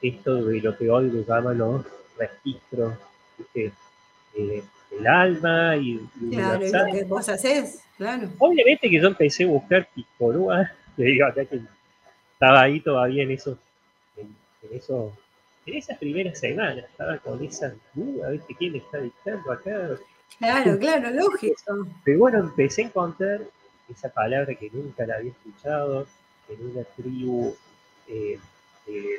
esto 0.02 0.46
de 0.46 0.60
lo 0.62 0.78
que 0.78 0.90
hoy 0.90 1.10
le 1.10 1.24
llaman 1.24 1.58
los 1.58 1.86
registros 2.18 2.94
eh, 4.36 4.64
del 4.92 5.08
alma 5.08 5.76
y, 5.78 6.00
claro, 6.32 6.66
y 6.66 6.72
lo 6.72 6.86
que 6.92 7.04
vos 7.06 7.30
haces, 7.30 7.84
claro. 7.98 8.30
Obviamente 8.40 8.90
que 8.90 9.02
yo 9.02 9.08
empecé 9.08 9.44
a 9.44 9.48
buscar 9.48 9.88
Picorúa, 9.94 10.72
que 10.96 11.04
digo 11.04 11.26
acá 11.26 11.46
que 11.46 11.62
estaba 12.34 12.62
ahí 12.62 12.80
todavía 12.80 13.24
en 13.24 13.32
esos, 13.32 13.58
en, 14.18 14.36
en 14.64 14.78
esos 14.78 15.12
en 15.66 15.76
esas 15.76 15.98
primeras 15.98 16.40
semanas 16.40 16.86
estaba 16.90 17.18
con 17.20 17.44
esa 17.44 17.74
duda, 17.94 18.30
¿viste? 18.32 18.56
¿Quién 18.56 18.76
está 18.76 18.98
dictando 19.00 19.52
acá? 19.52 19.98
Claro, 20.38 20.78
claro, 20.78 21.10
lógico. 21.12 21.88
Pero 22.04 22.20
bueno, 22.20 22.40
empecé 22.40 22.84
a 22.84 22.86
encontrar 22.86 23.42
esa 23.90 24.10
palabra 24.10 24.54
que 24.56 24.70
nunca 24.72 25.06
la 25.06 25.16
había 25.16 25.32
escuchado 25.32 26.08
en 26.50 26.72
una 26.72 26.84
tribu, 26.84 27.56
eh, 28.08 28.40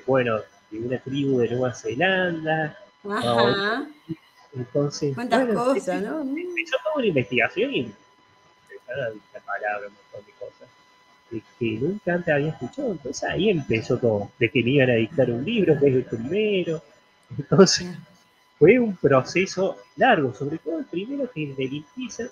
bueno, 0.07 0.41
de 0.71 0.79
una 0.79 0.99
tribu 0.99 1.39
de 1.39 1.51
Nueva 1.51 1.73
Zelanda. 1.73 2.79
Ajá. 3.09 3.87
Entonces, 4.57 5.15
¿Cuántas 5.15 5.49
cosas, 5.49 6.03
no? 6.03 6.21
Empezó 6.21 6.77
toda 6.83 6.97
una 6.97 7.07
investigación 7.07 7.75
y 7.75 7.93
empezaron 8.71 9.05
a 9.05 9.11
dictar 9.11 9.43
palabras, 9.43 9.91
un 9.91 9.97
montón 9.97 10.27
de 10.27 10.33
cosas 10.33 10.69
que 11.59 11.79
nunca 11.81 12.15
antes 12.15 12.35
había 12.35 12.51
escuchado. 12.51 12.93
Entonces 12.93 13.25
ahí 13.25 13.51
empezó 13.51 13.99
todo, 13.99 14.31
de 14.39 14.51
que 14.51 14.63
me 14.63 14.71
iban 14.71 14.91
a 14.91 14.95
dictar 14.95 15.31
un 15.31 15.45
libro, 15.45 15.79
que 15.79 15.89
es 15.89 15.95
el 15.95 16.05
primero. 16.05 16.83
Entonces 17.37 17.89
fue 18.59 18.79
un 18.79 18.97
proceso 18.97 19.79
largo, 19.97 20.33
sobre 20.35 20.59
todo 20.59 20.79
el 20.79 20.85
primero 20.85 21.31
que 21.31 21.45
el 21.45 21.57
de 21.57 21.65
limpieza 21.65 22.25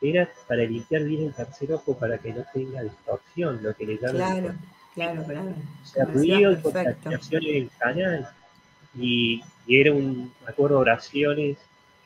era 0.00 0.28
para 0.48 0.64
limpiar 0.64 1.04
bien 1.04 1.26
el 1.26 1.34
tercer 1.34 1.72
ojo 1.72 1.96
para 1.96 2.18
que 2.18 2.32
no 2.32 2.44
tenga 2.52 2.82
distorsión, 2.82 3.62
lo 3.62 3.74
que 3.74 3.86
le 3.86 3.96
llaman. 3.96 4.16
Claro, 4.16 4.54
Claro, 4.94 5.24
claro. 5.24 5.54
O 5.82 5.86
sea, 5.86 6.04
ruido 6.04 6.52
y 6.52 6.56
contaminación 6.56 7.42
en 7.44 7.56
el 7.56 7.70
canal. 7.78 8.30
Y, 8.98 9.42
era 9.66 9.92
un, 9.92 10.32
acuerdo, 10.46 10.78
oraciones 10.78 11.56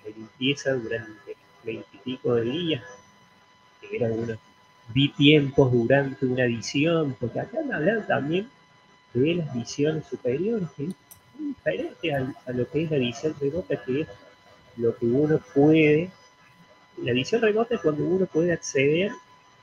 de 0.04 0.10
limpieza 0.12 0.72
durante 0.74 1.36
veintipico 1.64 2.36
de 2.36 2.44
días, 2.44 2.84
que 3.80 3.96
eran 3.96 4.12
unos, 4.12 4.38
vi 4.94 5.12
tiempos 5.12 5.72
durante 5.72 6.24
una 6.24 6.44
visión, 6.44 7.16
porque 7.18 7.40
acá 7.40 7.58
me 7.66 7.74
hablan 7.74 8.06
también 8.06 8.48
de 9.12 9.34
las 9.34 9.52
visiones 9.52 10.06
superiores, 10.06 10.68
que 10.76 10.84
es 10.84 10.94
diferente 11.38 12.14
a, 12.14 12.52
lo 12.52 12.68
que 12.70 12.84
es 12.84 12.90
la 12.90 12.98
visión 12.98 13.34
remota, 13.40 13.82
que 13.84 14.02
es 14.02 14.08
lo 14.76 14.96
que 14.96 15.06
uno 15.06 15.40
puede, 15.54 16.10
la 17.02 17.12
visión 17.12 17.40
remota 17.42 17.74
es 17.74 17.80
cuando 17.80 18.04
uno 18.04 18.26
puede 18.26 18.52
acceder 18.52 19.12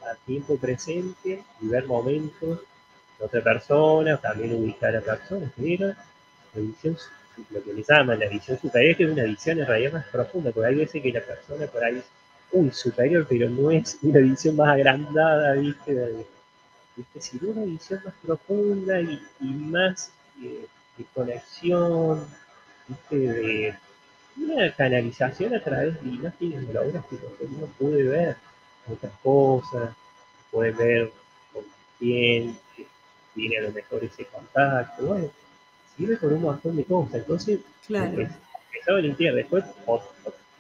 al 0.08 0.18
tiempo 0.26 0.58
presente 0.58 1.44
y 1.62 1.68
ver 1.68 1.86
momentos 1.86 2.60
de 3.20 3.26
otra 3.26 3.42
persona, 3.44 4.18
también 4.18 4.54
ubicar 4.54 4.96
a 4.96 5.02
personas, 5.02 5.52
pero 5.56 5.94
la 6.56 6.62
visión, 6.62 6.98
lo 7.50 7.64
que 7.64 7.74
le 7.74 7.84
llaman 7.84 8.20
la 8.20 8.28
visión 8.28 8.60
superior, 8.60 8.96
es 9.00 9.10
una 9.10 9.24
visión 9.24 9.60
en 9.60 9.68
realidad 9.68 9.94
más 9.94 10.08
profunda, 10.08 10.52
porque 10.52 10.70
hay 10.70 10.76
veces 10.76 11.02
que 11.02 11.12
la 11.12 11.22
persona 11.22 11.68
por 11.68 11.84
ahí 11.84 12.02
es 12.52 12.78
superior, 12.78 13.26
pero 13.30 13.50
no 13.50 13.72
es 13.72 13.98
una 14.02 14.20
visión 14.20 14.56
más 14.56 14.70
agrandada, 14.70 15.54
¿viste? 15.54 16.26
¿viste? 16.96 17.22
sino 17.22 17.52
una 17.52 17.66
visión 17.66 18.02
más 18.06 18.14
profunda 18.26 19.02
y, 19.02 19.20
más 19.42 20.12
eh, 20.42 20.66
de 20.98 21.06
conexión, 21.14 22.26
¿viste? 22.88 23.18
de 23.18 23.76
una 24.38 24.72
canalización 24.74 25.56
a 25.56 25.64
través 25.64 26.02
de 26.02 26.10
imágenes 26.10 26.68
de 26.68 26.80
obras 26.80 27.06
que 27.06 27.16
uno 27.46 27.68
puede 27.78 28.04
ver 28.04 28.38
otras 28.88 29.14
cosas, 29.24 29.96
puede 30.52 30.72
ver 30.72 31.12
con 31.54 31.64
quién 32.00 32.58
tiene 33.34 33.58
a 33.58 33.62
lo 33.64 33.72
mejor 33.72 34.04
ese 34.04 34.26
contacto, 34.26 35.06
bueno, 35.06 35.30
sirve 35.98 36.18
por 36.18 36.34
un 36.34 36.42
montón 36.42 36.76
de 36.76 36.84
cosas. 36.84 37.16
Entonces, 37.16 37.60
claro. 37.88 38.12
empezaba 38.12 38.98
a 38.98 39.02
limpiar 39.02 39.36
después, 39.36 39.64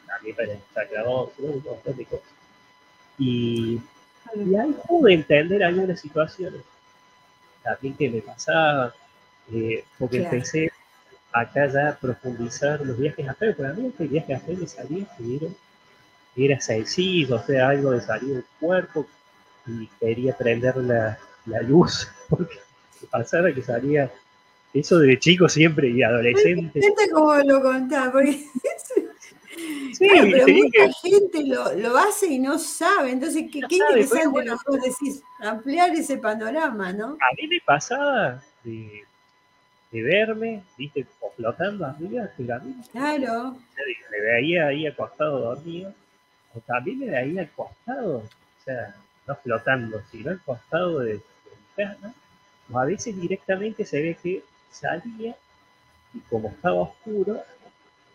también 0.07 0.35
para 0.35 0.57
sacar 0.73 1.07
un 1.07 1.63
montón 1.63 1.97
de 1.97 2.05
cosas. 2.05 2.27
Y, 3.17 3.81
y 4.35 4.55
ahí 4.55 4.75
pude 4.87 5.13
entender 5.13 5.63
algunas 5.63 5.99
situaciones 5.99 6.61
también 7.63 7.95
que 7.95 8.09
me 8.09 8.21
pasaban, 8.21 8.91
eh, 9.51 9.83
porque 9.97 10.17
empecé 10.17 10.71
acá 11.31 11.67
ya 11.67 11.89
a 11.89 11.97
profundizar 11.97 12.79
los 12.85 12.97
viajes 12.97 13.27
a 13.27 13.33
fe. 13.33 13.53
Para 13.53 13.73
mí, 13.73 13.87
este 13.87 14.07
viaje 14.07 14.33
a 14.33 14.39
fe 14.39 14.55
me 14.55 14.67
salía 14.67 15.05
era 16.37 16.59
sencillo, 16.59 17.35
o 17.35 17.43
sea, 17.43 17.69
algo 17.69 17.91
de 17.91 18.01
salir 18.01 18.33
del 18.33 18.45
cuerpo 18.59 19.07
y 19.65 19.87
quería 19.99 20.35
prender 20.37 20.75
la, 20.77 21.17
la 21.45 21.61
luz, 21.61 22.09
porque 22.29 22.59
pasaba 23.09 23.51
que 23.51 23.61
salía 23.61 24.11
eso 24.75 24.99
de 24.99 25.17
chico 25.17 25.47
siempre 25.47 25.89
y 25.89 26.03
adolescente. 26.03 26.79
Como 27.11 27.33
lo 27.35 27.61
contaba, 27.61 28.11
porque 28.11 28.43
Sí, 29.93 30.07
pero 30.09 30.47
mucha 30.47 30.91
gente 31.01 31.45
lo, 31.45 31.73
lo, 31.75 31.97
hace 31.97 32.27
y 32.27 32.39
no 32.39 32.59
sabe. 32.59 33.11
Entonces, 33.11 33.45
qué, 33.51 33.61
qué 33.69 33.75
interesante 33.75 34.27
bueno, 34.27 34.57
lo 34.67 34.73
decís, 34.73 35.23
ampliar 35.39 35.91
ese 35.91 36.17
panorama, 36.17 36.91
¿no? 36.91 37.13
A 37.13 37.33
mí 37.37 37.47
me 37.47 37.61
pasaba 37.61 38.43
de, 38.65 39.03
de 39.91 40.01
verme, 40.01 40.63
viste, 40.77 41.07
o 41.21 41.31
flotando 41.31 41.85
arriba, 41.85 42.29
pero 42.35 42.55
a 42.55 42.59
mí 42.59 42.75
claro. 42.91 43.57
me 44.11 44.19
veía 44.19 44.67
ahí 44.67 44.85
acostado 44.87 45.39
dormido, 45.39 45.93
o 46.53 46.59
también 46.59 46.99
me 46.99 47.09
veía 47.09 47.43
acostado, 47.43 48.17
o 48.17 48.63
sea, 48.65 48.93
no 49.25 49.35
flotando, 49.37 50.01
sino 50.11 50.31
acostado 50.31 50.99
de, 50.99 51.13
de 51.13 51.21
mi 51.77 52.13
o 52.71 52.79
a 52.79 52.85
veces 52.85 53.19
directamente 53.19 53.85
se 53.85 54.01
ve 54.01 54.17
que 54.21 54.43
salía 54.75 55.35
y 56.13 56.19
como 56.29 56.49
estaba 56.49 56.75
oscuro, 56.75 57.41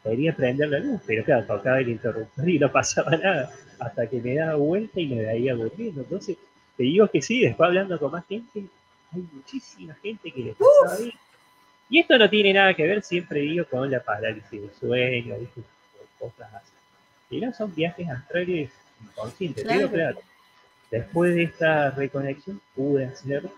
quería 0.03 0.35
prender 0.35 0.69
la 0.69 0.79
luz, 0.79 1.01
pero 1.07 1.25
claro, 1.25 1.45
tocaba 1.47 1.81
el 1.81 1.89
interruptor 1.89 2.49
y 2.49 2.59
no 2.59 2.73
pasaba 2.73 3.17
nada, 3.17 3.53
hasta 3.79 4.07
que 4.07 4.21
me 4.21 4.35
daba 4.35 4.55
vuelta 4.57 5.01
y 5.01 5.07
me 5.07 5.23
veía 5.23 5.55
durmiendo. 5.55 6.01
Entonces, 6.03 6.37
te 6.77 6.85
digo 6.85 7.09
que 7.09 7.21
sí, 7.21 7.41
después 7.41 7.69
hablando 7.69 7.99
con 7.99 8.13
más 8.13 8.27
gente, 8.27 8.65
hay 9.13 9.29
muchísima 9.33 9.95
gente 10.03 10.31
que 10.31 10.41
le 10.41 10.55
pasaba 10.55 10.99
bien. 10.99 11.15
Y 11.91 11.99
esto 11.99 12.17
no 12.17 12.31
tiene 12.31 12.53
nada 12.55 12.73
que 12.73 12.87
ver, 12.87 13.03
siempre 13.03 13.41
digo, 13.41 13.65
con 13.67 13.91
la 13.91 14.01
parálisis 14.01 14.51
del 14.51 14.71
sueño, 14.79 15.35
cosas 16.19 16.55
así. 16.55 16.73
Pero 17.29 17.53
son 17.53 17.75
viajes 17.75 18.09
astrales 18.09 18.71
inconscientes. 19.03 19.65
Pero 19.67 19.91
claro, 19.91 20.19
después 20.91 21.35
de 21.35 21.43
esta 21.43 21.91
reconexión 21.91 22.61
pude 22.75 23.07
hacer 23.07 23.49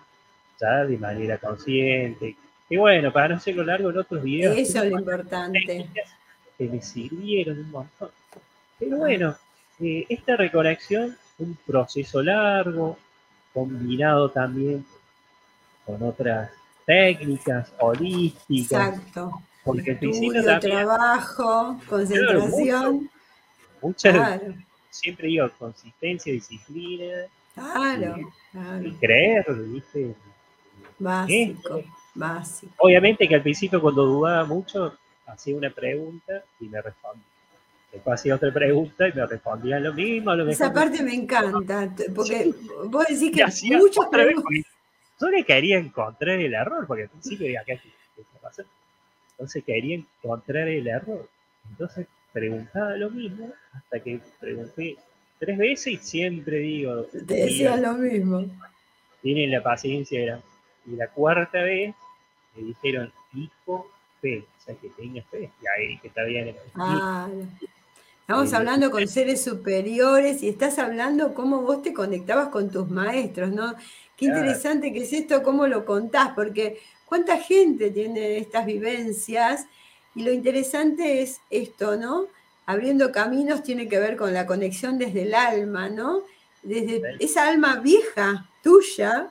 ya 0.59 0.85
de 0.85 0.97
manera 0.97 1.37
consciente. 1.39 2.37
Y 2.73 2.79
bueno, 2.79 3.13
para 3.13 3.29
no 3.29 3.35
hacerlo 3.35 3.65
largo 3.65 3.91
en 3.91 3.99
otros 3.99 4.23
videos. 4.23 4.57
Eso 4.57 4.83
es 4.83 4.91
lo 4.91 4.99
importante 4.99 5.91
que 6.57 6.69
me 6.69 6.81
sirvieron 6.81 7.59
un 7.59 7.71
montón. 7.71 8.09
Pero 8.79 8.97
bueno, 8.97 9.37
eh, 9.79 10.07
esta 10.09 10.37
reconexión, 10.37 11.15
un 11.37 11.55
proceso 11.67 12.23
largo, 12.23 12.97
combinado 13.53 14.31
también 14.31 14.87
con 15.85 16.03
otras 16.03 16.51
técnicas 16.87 17.71
holísticas. 17.79 18.97
Exacto. 18.97 19.43
Porque 19.65 19.91
Estudio, 19.91 20.59
trabajo, 20.59 21.79
concentración. 21.87 23.11
Muchas, 23.83 24.41
siempre 24.89 25.27
digo, 25.27 25.51
consistencia, 25.59 26.33
disciplina. 26.33 27.27
Claro, 27.53 28.17
y, 28.83 28.93
creer, 28.93 29.45
¿viste? 29.53 30.15
Básico, 30.99 31.83
básico. 32.15 32.73
Obviamente 32.79 33.29
que 33.29 33.35
al 33.35 33.43
principio 33.43 33.81
cuando 33.81 34.05
dudaba 34.05 34.45
mucho, 34.45 34.97
hacía 35.27 35.57
una 35.57 35.71
pregunta 35.71 36.43
y 36.61 36.69
me 36.69 36.81
respondía. 36.81 37.25
Después 37.93 38.21
hacía 38.21 38.37
otra 38.37 38.51
pregunta 38.53 39.09
y 39.09 39.13
me 39.13 39.27
respondía 39.27 39.79
lo 39.79 39.93
mismo. 39.93 40.35
Lo 40.35 40.49
Esa 40.49 40.73
parte 40.73 41.03
me 41.03 41.15
encanta, 41.15 41.95
porque 42.15 42.53
vos 42.87 43.07
decís 43.07 43.31
que 43.31 43.77
muchos 43.77 44.07
preguntas... 44.07 44.45
Yo 45.21 45.29
le 45.29 45.45
quería 45.45 45.79
encontrar 45.79 46.41
el 46.41 46.53
error, 46.53 46.87
porque 46.87 47.05
al 47.05 47.09
principio 47.11 47.47
decía, 47.47 47.63
¿qué, 47.65 47.79
pasa? 48.41 48.65
Entonces 49.33 49.63
quería 49.63 49.97
encontrar 49.97 50.67
el 50.69 50.87
error. 50.87 51.29
Entonces 51.71 52.07
preguntaba 52.33 52.97
lo 52.97 53.11
mismo 53.11 53.53
hasta 53.73 54.01
que 54.01 54.21
pregunté 54.41 54.97
tres 55.39 55.59
veces 55.59 55.87
y 55.93 55.97
siempre 55.99 56.59
digo. 56.59 57.05
Te 57.05 57.35
decía 57.35 57.77
lo 57.77 57.93
mismo. 57.95 58.47
Tienen 59.21 59.51
la 59.53 59.63
paciencia. 59.63 60.21
Era, 60.21 60.41
y 60.87 60.97
la 60.97 61.09
cuarta 61.09 61.63
vez 61.63 61.95
me 62.55 62.63
dijeron, 62.65 63.13
hijo, 63.35 63.91
fe 64.21 64.45
que 64.81 64.89
tenga 64.91 65.23
fe, 65.31 65.51
y 65.91 65.99
que 65.99 66.09
está 66.09 66.23
bien. 66.25 66.55
Estamos 68.21 68.53
hablando 68.53 68.91
con 68.91 69.07
seres 69.09 69.43
superiores 69.43 70.43
y 70.43 70.49
estás 70.49 70.79
hablando 70.79 71.35
cómo 71.35 71.63
vos 71.63 71.83
te 71.83 71.93
conectabas 71.93 72.49
con 72.49 72.71
tus 72.71 72.89
maestros, 72.89 73.51
¿no? 73.51 73.75
Qué 74.17 74.27
interesante 74.27 74.93
que 74.93 75.03
es 75.03 75.13
esto, 75.13 75.43
cómo 75.43 75.67
lo 75.67 75.85
contás, 75.85 76.31
porque 76.35 76.81
cuánta 77.05 77.39
gente 77.39 77.91
tiene 77.91 78.39
estas 78.39 78.65
vivencias 78.65 79.67
y 80.15 80.23
lo 80.23 80.33
interesante 80.33 81.23
es 81.23 81.41
esto, 81.51 81.97
¿no? 81.97 82.27
Abriendo 82.65 83.11
caminos 83.11 83.65
tiene 83.65 83.89
que 83.89 83.99
ver 83.99 84.17
con 84.17 84.33
la 84.33 84.47
conexión 84.47 84.97
desde 84.99 85.23
el 85.23 85.35
alma, 85.35 85.89
¿no? 85.89 86.23
Desde 86.63 87.03
esa 87.19 87.49
alma 87.49 87.81
vieja 87.81 88.49
tuya 88.63 89.31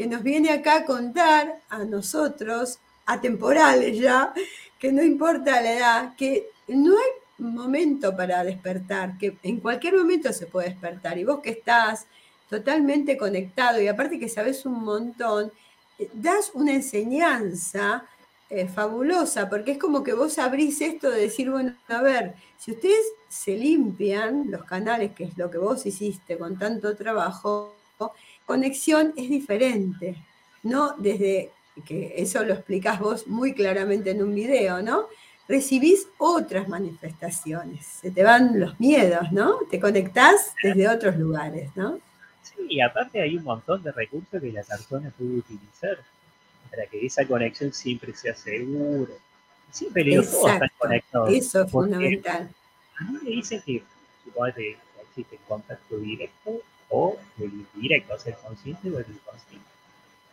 que 0.00 0.06
nos 0.06 0.22
viene 0.22 0.48
acá 0.48 0.76
a 0.76 0.84
contar 0.86 1.60
a 1.68 1.84
nosotros, 1.84 2.78
atemporales 3.04 3.98
ya, 3.98 4.32
que 4.78 4.90
no 4.92 5.02
importa 5.02 5.60
la 5.60 5.72
edad, 5.74 6.16
que 6.16 6.46
no 6.68 6.92
hay 6.92 7.10
momento 7.36 8.16
para 8.16 8.42
despertar, 8.42 9.18
que 9.18 9.36
en 9.42 9.60
cualquier 9.60 9.98
momento 9.98 10.32
se 10.32 10.46
puede 10.46 10.70
despertar. 10.70 11.18
Y 11.18 11.24
vos 11.24 11.40
que 11.40 11.50
estás 11.50 12.06
totalmente 12.48 13.18
conectado 13.18 13.78
y 13.78 13.88
aparte 13.88 14.18
que 14.18 14.30
sabes 14.30 14.64
un 14.64 14.82
montón, 14.82 15.52
eh, 15.98 16.08
das 16.14 16.50
una 16.54 16.72
enseñanza 16.72 18.06
eh, 18.48 18.68
fabulosa, 18.68 19.50
porque 19.50 19.72
es 19.72 19.78
como 19.78 20.02
que 20.02 20.14
vos 20.14 20.38
abrís 20.38 20.80
esto 20.80 21.10
de 21.10 21.20
decir, 21.20 21.50
bueno, 21.50 21.76
a 21.88 22.00
ver, 22.00 22.36
si 22.56 22.70
ustedes 22.70 23.04
se 23.28 23.54
limpian 23.54 24.50
los 24.50 24.64
canales, 24.64 25.12
que 25.12 25.24
es 25.24 25.36
lo 25.36 25.50
que 25.50 25.58
vos 25.58 25.84
hiciste 25.84 26.38
con 26.38 26.58
tanto 26.58 26.96
trabajo, 26.96 27.74
conexión 28.50 29.14
es 29.16 29.30
diferente, 29.30 30.16
no 30.64 30.96
desde 30.98 31.52
que 31.86 32.14
eso 32.16 32.42
lo 32.42 32.54
explicás 32.54 32.98
vos 32.98 33.28
muy 33.28 33.54
claramente 33.54 34.10
en 34.10 34.24
un 34.24 34.34
video, 34.34 34.82
¿no? 34.82 35.06
Recibís 35.46 36.08
otras 36.18 36.66
manifestaciones, 36.68 37.86
se 37.86 38.10
te 38.10 38.24
van 38.24 38.58
los 38.58 38.80
miedos, 38.80 39.30
¿no? 39.30 39.58
Te 39.70 39.78
conectás 39.78 40.52
desde 40.64 40.88
otros 40.88 41.16
lugares, 41.16 41.70
¿no? 41.76 42.00
Sí, 42.42 42.66
y 42.68 42.80
aparte 42.80 43.22
hay 43.22 43.36
un 43.36 43.44
montón 43.44 43.84
de 43.84 43.92
recursos 43.92 44.40
que 44.42 44.50
la 44.50 44.64
persona 44.64 45.12
puede 45.16 45.36
utilizar 45.36 45.98
para 46.70 46.86
que 46.86 47.06
esa 47.06 47.24
conexión 47.24 47.72
siempre 47.72 48.12
sea 48.16 48.34
segura. 48.34 49.12
Siempre 49.70 50.02
digo, 50.02 50.24
todos 50.24 50.54
están 50.54 50.70
conectados. 50.76 51.32
Eso 51.32 51.62
es 51.62 51.70
fundamental. 51.70 52.50
A 52.98 53.04
mí 53.04 53.18
me 53.22 53.30
dicen 53.30 53.62
que, 53.64 53.84
que 54.56 54.76
existe 55.08 55.38
contacto 55.46 55.98
directo 55.98 56.62
o 56.90 57.16
el 57.38 57.52
indirecto, 57.74 58.14
o 58.14 58.18
sea, 58.18 58.34
el 58.34 58.38
consciente 58.38 58.90
o 58.90 58.98
el 58.98 59.06
inconsciente. 59.08 59.66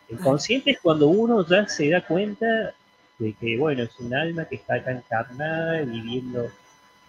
El 0.08 0.18
consciente 0.18 0.70
es 0.72 0.80
cuando 0.80 1.08
uno 1.08 1.46
ya 1.46 1.66
se 1.68 1.90
da 1.90 2.06
cuenta 2.06 2.74
de 3.18 3.32
que, 3.34 3.56
bueno, 3.58 3.82
es 3.82 3.98
un 3.98 4.14
alma 4.14 4.44
que 4.44 4.56
está 4.56 4.74
acá 4.74 4.92
encarnada, 4.92 5.82
viviendo, 5.82 6.48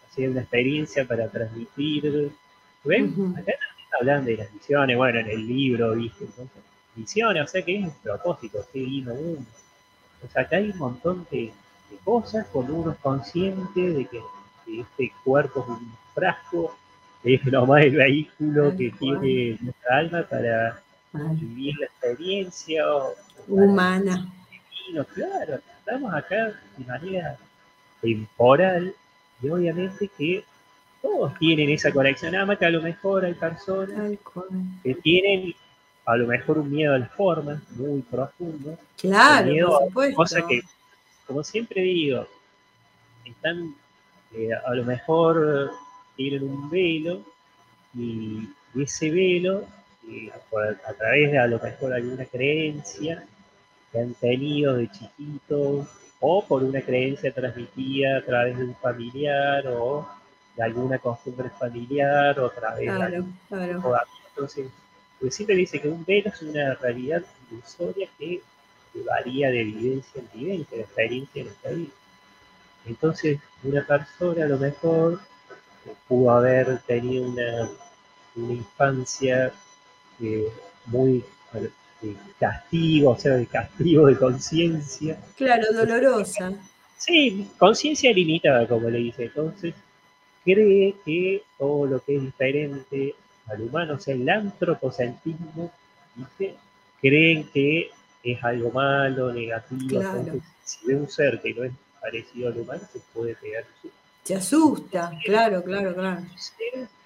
haciendo 0.07 0.33
una 0.33 0.41
experiencia 0.41 1.05
para 1.05 1.29
transmitir. 1.29 2.31
¿Ven? 2.83 3.13
Acá 3.33 3.53
también 3.53 3.87
hablan 3.99 4.25
de 4.25 4.37
las 4.37 4.53
misiones, 4.53 4.97
bueno, 4.97 5.19
en 5.19 5.29
el 5.29 5.47
libro, 5.47 5.95
¿viste? 5.95 6.25
Entonces, 6.25 6.63
misiones, 6.95 7.43
o 7.43 7.47
sea 7.47 7.61
que 7.63 7.77
es 7.77 7.83
un 7.83 7.93
propósito, 8.03 8.65
qué 8.73 8.79
lindo 8.79 9.13
uno. 9.13 9.45
O 10.23 10.27
sea, 10.27 10.43
acá 10.43 10.57
hay 10.57 10.71
un 10.71 10.77
montón 10.77 11.27
de, 11.31 11.53
cosas 12.03 12.45
cuando 12.51 12.75
uno 12.75 12.91
es 12.91 12.97
consciente 12.99 13.81
de 13.81 14.05
que, 14.05 14.21
este 14.67 15.11
cuerpo 15.23 15.63
es 15.63 15.69
un 15.69 15.97
frasco, 16.13 16.77
es 17.23 17.45
nomás 17.45 17.83
el 17.85 17.95
vehículo 17.95 18.75
que 18.77 18.91
tiene 18.91 19.57
nuestra 19.61 19.97
alma 19.97 20.23
para 20.23 20.81
vivir 21.13 21.75
la 21.79 21.85
experiencia 21.85 22.85
humana. 23.47 24.31
claro, 25.13 25.59
estamos 25.79 26.13
acá 26.13 26.53
de 26.77 26.85
manera 26.85 27.37
temporal 28.01 28.93
y 29.41 29.49
obviamente 29.49 30.09
que 30.17 30.43
todos 31.01 31.37
tienen 31.39 31.69
esa 31.69 31.91
conexión, 31.91 32.33
nada 32.33 32.45
más 32.45 32.57
que 32.57 32.65
a 32.65 32.69
lo 32.69 32.81
mejor 32.81 33.25
hay 33.25 33.33
personas 33.33 34.11
que 34.83 34.95
tienen 34.95 35.55
a 36.05 36.17
lo 36.17 36.27
mejor 36.27 36.57
un 36.57 36.71
miedo 36.71 36.95
a 36.95 36.99
las 36.99 37.11
formas 37.11 37.61
muy 37.71 38.01
profundo. 38.01 38.77
Claro, 38.97 39.69
por 39.69 39.85
supuesto. 39.85 40.15
Cosa 40.15 40.47
que, 40.47 40.61
como 41.27 41.43
siempre 41.43 41.81
digo, 41.81 42.27
están, 43.23 43.75
eh, 44.33 44.49
a 44.53 44.73
lo 44.73 44.83
mejor 44.85 45.71
tienen 46.19 46.43
un 46.43 46.69
velo 46.69 47.21
y, 47.95 48.49
ese 48.75 49.09
velo, 49.09 49.63
eh, 50.05 50.29
a 50.85 50.93
través 50.93 51.31
de 51.31 51.39
a 51.39 51.47
lo 51.47 51.59
mejor 51.59 51.93
alguna 51.93 52.25
creencia 52.25 53.25
que 53.89 53.99
han 53.99 54.13
tenido 54.15 54.75
de 54.75 54.91
chiquitos 54.91 55.87
o 56.19 56.45
por 56.45 56.61
una 56.63 56.81
creencia 56.81 57.33
transmitida 57.33 58.17
a 58.17 58.21
través 58.21 58.57
de 58.57 58.65
un 58.65 58.75
familiar 58.75 59.65
o 59.67 60.09
de 60.57 60.63
alguna 60.63 60.99
costumbre 60.99 61.49
familiar 61.57 62.37
o 62.37 62.47
a 62.47 62.53
través 62.53 62.79
de 62.79 63.23
claro. 63.49 64.05
Entonces, 64.27 64.67
pues 65.21 65.33
siempre 65.33 65.55
dice 65.55 65.79
que 65.79 65.87
un 65.87 66.03
velo 66.03 66.31
es 66.33 66.41
una 66.41 66.75
realidad 66.75 67.23
ilusoria 67.49 68.09
que, 68.17 68.41
varía 69.05 69.49
de 69.51 69.61
evidencia 69.61 70.21
en 70.21 70.27
vivencia, 70.37 70.77
de 70.77 70.83
experiencia 70.83 71.43
en 71.43 71.77
vida. 71.77 71.91
Entonces, 72.85 73.39
una 73.63 73.85
persona 73.87 74.43
a 74.43 74.47
lo 74.47 74.57
mejor 74.57 75.21
pudo 76.07 76.31
haber 76.31 76.79
tenido 76.79 77.27
una, 77.27 77.69
una 78.35 78.53
infancia 78.53 79.51
eh, 80.21 80.47
muy 80.85 81.23
de 82.01 82.15
castigo, 82.39 83.11
o 83.11 83.17
sea, 83.17 83.33
de 83.33 83.45
castigo 83.45 84.07
de 84.07 84.17
conciencia. 84.17 85.17
Claro, 85.35 85.65
dolorosa. 85.73 86.53
Sí, 86.97 87.47
conciencia 87.57 88.13
limitada, 88.13 88.67
como 88.67 88.89
le 88.89 88.99
dice. 88.99 89.25
Entonces, 89.25 89.73
cree 90.43 90.95
que 91.05 91.43
todo 91.57 91.85
lo 91.85 92.03
que 92.03 92.15
es 92.15 92.23
diferente 92.23 93.15
al 93.47 93.61
humano, 93.61 93.95
o 93.95 93.99
sea, 93.99 94.13
el 94.13 94.29
antropocentrismo, 94.29 95.71
¿dice? 96.15 96.55
creen 97.01 97.49
que 97.53 97.89
es 98.23 98.43
algo 98.43 98.71
malo, 98.71 99.31
negativo. 99.31 100.01
Entonces, 100.01 100.41
si 100.63 100.87
ve 100.87 100.95
un 100.95 101.09
ser 101.09 101.41
que 101.41 101.53
no 101.53 101.63
es 101.63 101.71
parecido 102.01 102.49
al 102.49 102.57
humano, 102.57 102.81
se 102.91 102.99
puede 103.13 103.35
pegar. 103.35 103.65
Se 104.23 104.35
asusta, 104.35 105.11
claro, 105.25 105.63
claro, 105.63 105.93
claro. 105.93 106.21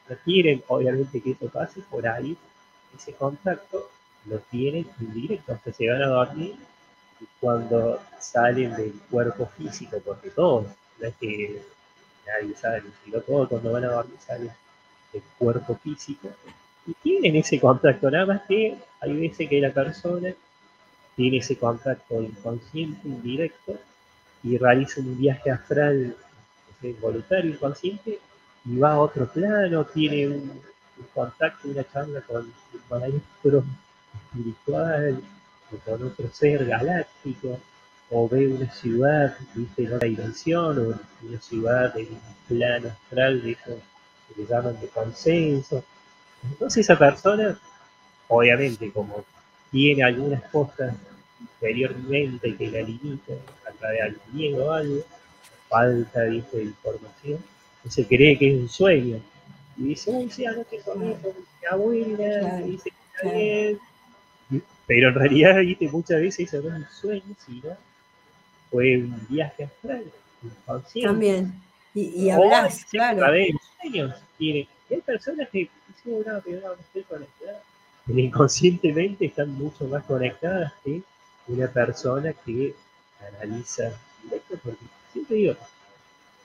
No 0.09 0.15
quieren, 0.25 0.63
obviamente, 0.67 1.21
que 1.21 1.31
eso 1.31 1.47
pase 1.47 1.81
por 1.89 2.05
ahí, 2.05 2.35
ese 2.97 3.13
contacto 3.13 3.89
lo 4.25 4.39
tienen 4.39 4.85
indirecto, 4.99 5.53
hasta 5.53 5.71
se 5.71 5.89
van 5.89 6.01
a 6.01 6.07
dormir 6.07 6.55
y 7.19 7.25
cuando 7.39 7.99
salen 8.19 8.75
del 8.75 8.93
cuerpo 9.09 9.49
físico, 9.57 9.97
porque 10.03 10.29
todos, 10.29 10.67
no 10.99 11.07
es 11.07 11.15
que 11.15 11.61
nadie 12.25 12.55
sabe, 12.55 12.83
sino 13.03 13.21
todos 13.21 13.49
cuando 13.49 13.71
van 13.71 13.85
a 13.85 13.91
dormir 13.91 14.17
salen 14.19 14.51
del 15.11 15.23
cuerpo 15.37 15.75
físico. 15.75 16.29
Y 16.85 16.93
tienen 16.95 17.35
ese 17.37 17.59
contacto, 17.59 18.11
nada 18.11 18.25
más 18.25 18.41
que 18.47 18.77
hay 18.99 19.13
veces 19.13 19.47
que 19.47 19.61
la 19.61 19.71
persona 19.71 20.33
tiene 21.15 21.37
ese 21.37 21.57
contacto 21.57 22.21
inconsciente, 22.21 23.07
indirecto, 23.07 23.77
y 24.43 24.57
realiza 24.57 24.99
un 24.99 25.17
viaje 25.17 25.49
astral 25.51 26.15
voluntario, 26.93 27.51
inconsciente, 27.51 28.19
y 28.65 28.77
va 28.77 28.93
a 28.93 28.99
otro 28.99 29.27
plano, 29.27 29.85
tiene 29.85 30.27
un, 30.27 30.61
contacto, 31.13 31.67
una 31.67 31.83
charla 31.91 32.21
con 32.21 32.41
un 32.41 32.53
maestro 32.89 33.63
espiritual, 34.13 35.21
o 35.71 35.77
con 35.77 36.03
otro 36.07 36.29
ser 36.31 36.65
galáctico, 36.65 37.59
o 38.09 38.29
ve 38.29 38.47
una 38.47 38.71
ciudad, 38.71 39.35
viste, 39.55 39.83
en 39.83 39.93
otra 39.93 40.07
dimensión, 40.07 40.79
o 40.79 41.27
una 41.27 41.41
ciudad 41.41 41.97
en 41.97 42.07
un 42.09 42.19
plano 42.47 42.89
astral 42.89 43.41
de 43.41 43.51
eso 43.51 43.79
que 44.27 44.41
le 44.41 44.47
llaman 44.47 44.79
de 44.79 44.87
consenso. 44.87 45.83
Entonces 46.43 46.85
esa 46.85 46.97
persona, 46.97 47.57
obviamente, 48.27 48.91
como 48.91 49.25
tiene 49.71 50.03
algunas 50.03 50.43
cosas 50.51 50.95
interiormente 51.39 52.55
que 52.55 52.69
la 52.69 52.81
limitan 52.81 53.37
a 53.67 53.71
través 53.71 53.99
del 54.01 54.19
miedo 54.31 54.65
o 54.65 54.71
algo, 54.71 55.03
falta 55.73 56.19
de 56.21 56.43
información, 56.53 57.39
se 57.89 58.05
cree 58.05 58.37
que 58.37 58.53
es 58.53 58.61
un 58.61 58.69
sueño. 58.69 59.19
Y 59.75 59.85
dice, 59.85 60.11
uy, 60.11 60.29
sí, 60.29 60.45
anoche 60.45 60.79
con 60.85 60.99
mi 60.99 61.15
abuela, 61.69 62.61
y 62.61 62.71
dice 62.71 62.91
que 62.91 63.27
está 63.27 63.35
bien. 63.35 63.79
Pero 64.85 65.09
en 65.09 65.15
realidad, 65.15 65.59
¿viste? 65.61 65.89
muchas 65.89 66.21
veces 66.21 66.53
eso 66.53 66.61
no 66.61 66.75
es 66.75 66.83
un 66.83 66.89
sueño, 66.89 67.35
sino 67.43 67.69
fue 68.69 68.97
un 68.97 69.27
viaje 69.27 69.63
astral, 69.63 70.03
inconsciente. 70.43 71.07
También. 71.07 71.53
Y, 71.95 72.23
y 72.23 72.29
hablas, 72.29 72.85
claro. 72.85 73.25
A 73.25 73.31
ver, 73.31 73.49
sueños 73.81 74.15
tiene. 74.37 74.67
hay 74.91 75.01
personas 75.01 75.49
que 75.49 75.69
dicen, 75.87 76.23
no, 76.25 76.41
pero 76.43 76.61
no, 76.61 76.67
no 76.67 76.81
estoy 76.81 77.03
conectada. 77.03 77.61
inconscientemente 78.07 79.25
están 79.25 79.49
mucho 79.53 79.87
más 79.87 80.03
conectadas 80.03 80.73
que 80.83 81.01
una 81.47 81.67
persona 81.67 82.33
que 82.45 82.75
analiza 83.27 83.91
directo, 84.23 84.57
porque 84.63 84.85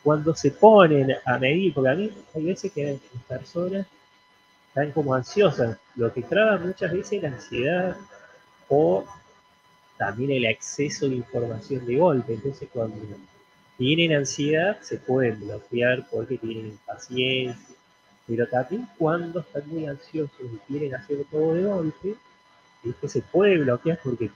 cuando 0.02 0.34
se 0.34 0.50
ponen 0.50 1.14
a 1.24 1.38
medir, 1.38 1.74
porque 1.74 1.90
a 1.90 1.94
mí 1.94 2.10
hay 2.34 2.44
veces 2.44 2.72
que 2.72 2.98
las 3.12 3.22
personas 3.24 3.86
están 4.68 4.92
como 4.92 5.14
ansiosas, 5.14 5.78
lo 5.96 6.12
que 6.12 6.22
traba 6.22 6.58
muchas 6.58 6.92
veces 6.92 7.22
la 7.22 7.28
ansiedad 7.28 7.96
o 8.68 9.04
también 9.96 10.30
el 10.30 10.46
exceso 10.46 11.08
de 11.08 11.16
información 11.16 11.84
de 11.84 11.96
golpe. 11.96 12.34
Entonces, 12.34 12.68
cuando 12.72 12.96
tienen 13.76 14.16
ansiedad, 14.16 14.80
se 14.80 14.98
pueden 14.98 15.40
bloquear 15.40 16.06
porque 16.10 16.38
tienen 16.38 16.68
impaciencia. 16.68 17.76
Pero 18.26 18.46
también 18.46 18.88
cuando 18.96 19.40
están 19.40 19.68
muy 19.68 19.86
ansiosos 19.86 20.40
y 20.40 20.58
quieren 20.70 20.94
hacer 20.94 21.24
todo 21.30 21.54
de 21.54 21.64
golpe, 21.64 22.14
es 22.84 22.94
que 22.96 23.08
se 23.08 23.22
puede 23.22 23.58
bloquear 23.58 23.98
porque 24.02 24.30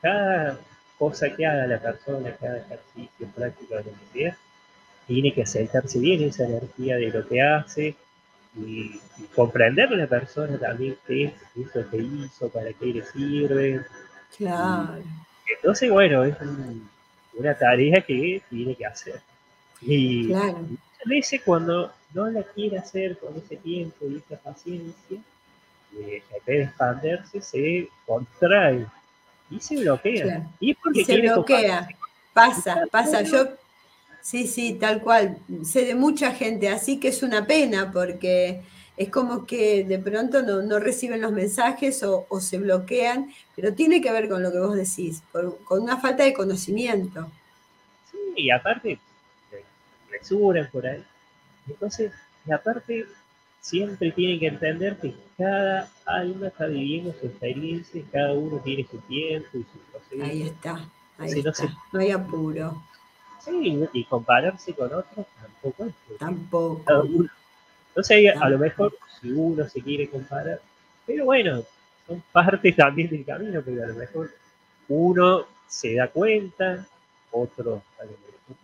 cada 0.00 0.58
cosa 1.02 1.34
que 1.34 1.44
haga 1.44 1.66
la 1.66 1.80
persona, 1.80 2.30
cada 2.40 2.58
ejercicio, 2.58 3.26
práctica, 3.34 3.74
lo 3.78 3.82
que 3.82 4.06
sea, 4.12 4.36
tiene 5.08 5.34
que 5.34 5.42
acercarse 5.42 5.98
bien 5.98 6.22
esa 6.22 6.44
energía 6.44 6.94
de 6.94 7.10
lo 7.10 7.26
que 7.26 7.42
hace 7.42 7.96
y, 8.54 9.00
comprender 9.34 9.88
a 9.88 9.96
la 9.96 10.06
persona 10.06 10.56
también 10.60 10.96
qué 11.04 11.24
es 11.24 11.32
eso 11.56 11.90
que 11.90 11.96
hizo, 11.96 12.48
para 12.50 12.72
qué 12.74 12.86
le 12.86 13.04
sirve. 13.04 13.84
Claro. 14.36 15.02
entonces, 15.56 15.90
bueno, 15.90 16.22
es 16.22 16.36
una 17.34 17.54
tarea 17.58 18.00
que 18.02 18.40
tiene 18.48 18.76
que 18.76 18.86
hacer. 18.86 19.20
Y 19.80 20.28
muchas 20.28 21.06
veces 21.06 21.42
cuando 21.44 21.90
no 22.14 22.30
la 22.30 22.44
quiere 22.44 22.78
hacer 22.78 23.18
con 23.18 23.36
ese 23.36 23.56
tiempo 23.56 24.06
y 24.08 24.18
esa 24.18 24.40
paciencia, 24.40 25.18
eh, 25.98 26.22
en 26.30 26.44
vez 26.46 26.58
de 26.58 26.62
expandirse, 26.62 27.40
se 27.40 27.88
contrae 28.06 28.86
y 29.52 29.60
se 29.60 29.76
bloquea. 29.76 30.48
Y, 30.60 30.74
porque 30.74 31.04
se 31.04 31.20
bloquea. 31.20 31.88
Pasa, 32.32 32.84
pasa. 32.90 33.22
Yo, 33.22 33.48
sí, 34.20 34.46
sí, 34.46 34.74
tal 34.74 35.02
cual. 35.02 35.38
Sé 35.64 35.84
de 35.84 35.94
mucha 35.94 36.32
gente, 36.32 36.68
así 36.68 36.98
que 36.98 37.08
es 37.08 37.22
una 37.22 37.46
pena 37.46 37.90
porque 37.92 38.62
es 38.96 39.10
como 39.10 39.46
que 39.46 39.84
de 39.84 39.98
pronto 39.98 40.42
no, 40.42 40.78
reciben 40.78 41.20
los 41.20 41.32
mensajes 41.32 42.02
o, 42.02 42.26
se 42.40 42.58
bloquean, 42.58 43.32
pero 43.54 43.74
tiene 43.74 44.00
que 44.00 44.12
ver 44.12 44.28
con 44.28 44.42
lo 44.42 44.52
que 44.52 44.58
vos 44.58 44.74
decís, 44.74 45.22
con 45.32 45.82
una 45.82 45.98
falta 45.98 46.24
de 46.24 46.32
conocimiento. 46.32 47.30
Sí, 48.10 48.18
y 48.36 48.50
aparte, 48.50 48.98
resuran 50.10 50.68
por 50.70 50.86
ahí. 50.86 51.04
Entonces, 51.68 52.12
y 52.46 52.52
aparte, 52.52 53.06
siempre 53.62 54.10
tienen 54.10 54.40
que 54.40 54.48
entender 54.48 54.98
que 54.98 55.14
cada 55.38 55.88
alma 56.04 56.48
está 56.48 56.66
viviendo 56.66 57.14
su 57.18 57.26
experiencia, 57.26 58.02
cada 58.12 58.34
uno 58.34 58.58
tiene 58.58 58.86
su 58.90 58.98
tiempo 58.98 59.48
y 59.54 59.62
su 59.62 59.78
proceso. 59.90 60.24
Ahí 60.24 60.42
está, 60.42 60.84
ahí 61.16 61.30
está. 61.38 61.52
No, 61.92 62.00
hay 62.00 62.10
apuro. 62.10 62.82
Sí, 63.40 63.88
y 63.92 64.04
compararse 64.04 64.74
con 64.74 64.92
otros 64.92 65.26
tampoco 65.40 65.84
es. 65.86 66.18
Tampoco. 66.18 67.28
Entonces, 67.88 68.36
a 68.36 68.48
lo 68.48 68.58
mejor, 68.58 68.96
si 69.20 69.30
uno 69.30 69.68
se 69.68 69.80
quiere 69.80 70.08
comparar, 70.10 70.60
pero 71.06 71.24
bueno, 71.24 71.62
son 72.06 72.22
parte 72.32 72.72
también 72.72 73.10
del 73.10 73.24
camino, 73.24 73.62
pero 73.64 73.84
a 73.84 73.88
lo 73.88 73.94
mejor 73.94 74.30
uno 74.88 75.46
se 75.66 75.94
da 75.94 76.08
cuenta, 76.08 76.86
otro 77.30 77.82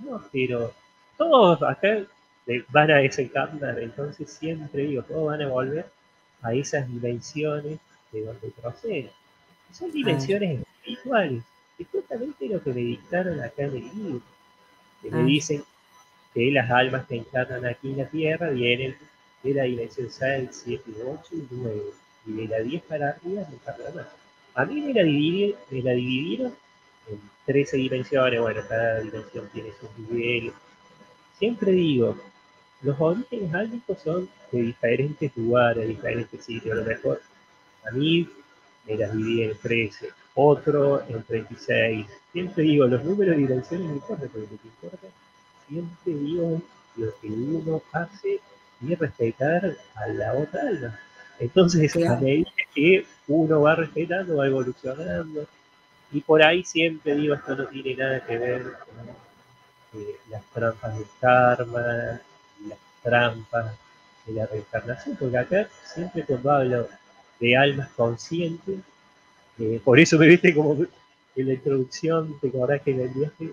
no, 0.01 0.23
pero 0.31 0.73
todos 1.17 1.63
acá 1.63 1.99
van 2.71 2.91
a 2.91 2.97
desencarnar, 2.99 3.79
entonces 3.79 4.31
siempre 4.31 4.83
digo, 4.83 5.03
todos 5.03 5.27
van 5.27 5.43
a 5.43 5.49
volver 5.49 5.87
a 6.43 6.55
esas 6.55 6.89
dimensiones 6.89 7.79
de 8.13 8.25
donde 8.25 8.49
proceden. 8.51 9.11
Son 9.73 9.93
dimensiones 9.93 10.61
espirituales, 10.61 11.43
es 11.79 11.87
justamente 11.93 12.49
lo 12.49 12.63
que 12.63 12.71
me 12.71 12.81
dictaron 12.81 13.41
acá 13.41 13.65
en 13.65 13.77
el 13.77 13.85
libro, 13.95 14.23
que 15.03 15.11
me 15.11 15.21
ah. 15.21 15.25
dicen 15.25 15.63
que 16.33 16.51
las 16.51 16.71
almas 16.71 17.07
que 17.07 17.17
encarnan 17.17 17.67
aquí 17.67 17.91
en 17.91 17.99
la 17.99 18.09
Tierra 18.09 18.51
vienen 18.51 18.97
de 19.43 19.55
la 19.55 19.65
dimensión 19.65 20.09
6, 20.11 20.49
7, 20.51 20.83
8 21.05 21.23
y 21.33 21.47
9, 21.51 21.81
y 22.27 22.33
de 22.33 22.49
la 22.49 22.59
10 22.61 22.83
para 22.85 23.11
arriba 23.11 23.43
no 23.49 23.55
encarnan 23.55 23.95
más. 23.95 24.07
A 24.55 24.65
mí 24.65 24.81
me 24.81 24.95
la, 24.95 25.03
me 25.03 25.83
la 25.83 25.93
dividieron 25.93 26.55
en 27.09 27.21
13 27.45 27.77
dimensiones, 27.77 28.41
bueno, 28.41 28.63
cada 28.67 29.01
dimensión 29.01 29.49
tiene 29.53 29.71
sus 29.79 29.91
niveles. 29.99 30.53
Siempre 31.39 31.73
digo, 31.73 32.17
los 32.83 33.01
orígenes 33.01 33.53
álmicos 33.55 33.99
son 34.03 34.29
de 34.53 34.63
diferentes 34.63 35.37
lugares, 35.37 35.89
diferentes 35.89 36.45
sitios. 36.45 36.79
A 36.79 36.81
lo 36.81 36.87
mejor 36.87 37.21
a 37.87 37.91
mí 37.91 38.29
me 38.87 38.97
las 38.97 39.13
dividí 39.13 39.43
en 39.43 39.59
13, 39.59 40.09
otro 40.35 41.03
en 41.09 41.23
36. 41.23 42.07
Siempre 42.33 42.63
digo, 42.63 42.87
los 42.87 43.05
números 43.05 43.37
de 43.37 43.43
dimensiones 43.43 43.89
no 43.89 43.95
importan, 43.95 44.29
porque 44.29 44.49
lo 44.51 44.61
que 44.61 44.69
importa, 44.69 45.07
siempre 45.69 46.15
digo 46.15 46.63
lo 46.97 47.15
que 47.21 47.29
uno 47.29 47.83
hace 47.93 48.41
y 48.81 48.95
respetar 48.95 49.77
a 49.95 50.07
la 50.09 50.35
otra 50.35 50.61
alma. 50.61 51.01
Entonces, 51.41 51.97
a 51.97 52.17
medida 52.17 52.51
que 52.75 53.07
uno 53.29 53.63
va 53.63 53.75
respetando, 53.75 54.37
va 54.37 54.47
evolucionando, 54.47 55.47
y 56.11 56.21
por 56.21 56.43
ahí 56.43 56.65
siempre 56.65 57.15
digo, 57.15 57.35
esto 57.35 57.55
no 57.55 57.67
tiene 57.67 57.95
nada 57.95 58.25
que 58.25 58.39
ver 58.39 58.63
con 58.63 60.01
eh, 60.01 60.17
las 60.31 60.43
trampas 60.47 60.97
del 60.97 61.07
karma, 61.21 62.21
las 63.05 63.35
trampas 63.35 63.75
de 64.27 64.33
la 64.35 64.47
reencarnación, 64.47 65.17
porque 65.17 65.39
acá 65.39 65.69
siempre 65.85 66.25
cuando 66.25 66.51
hablo 66.51 66.89
de 67.41 67.57
almas 67.57 67.89
conscientes, 67.97 68.81
eh, 69.59 69.81
por 69.85 69.99
eso 69.99 70.19
me 70.19 70.27
viste 70.27 70.55
como 70.55 70.75
en 70.75 71.47
la 71.47 71.53
introducción, 71.53 72.39
te 72.41 72.49
acordás 72.49 72.83
que 72.83 72.91
en 72.91 73.01
el 73.01 73.09
viaje 73.09 73.53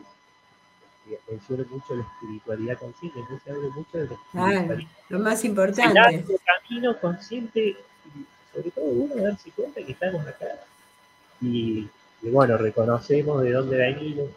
eh, 1.10 1.20
menciono 1.30 1.66
mucho 1.70 1.96
la 1.96 2.04
espiritualidad 2.04 2.78
consciente, 2.80 3.20
entonces 3.20 3.54
hablo 3.54 3.72
mucho 3.72 3.98
de 3.98 4.08
la 4.08 4.14
espiritualidad. 4.14 4.89
lo 5.10 5.20
más 5.20 5.46
importante. 5.46 6.16
El 6.16 6.39
camino 6.43 7.00
consciente, 7.00 7.76
sobre 8.54 8.72
todo 8.72 8.86
uno 8.86 9.16
darse 9.16 9.52
cuenta 9.52 9.82
que 9.84 9.91
estamos 9.91 10.26
acá 10.28 10.48
y 11.41 11.88
y 12.26 12.30
bueno, 12.30 12.58
reconocemos 12.58 13.43
de 13.43 13.52
dónde 13.52 13.78
venimos, 13.78 14.30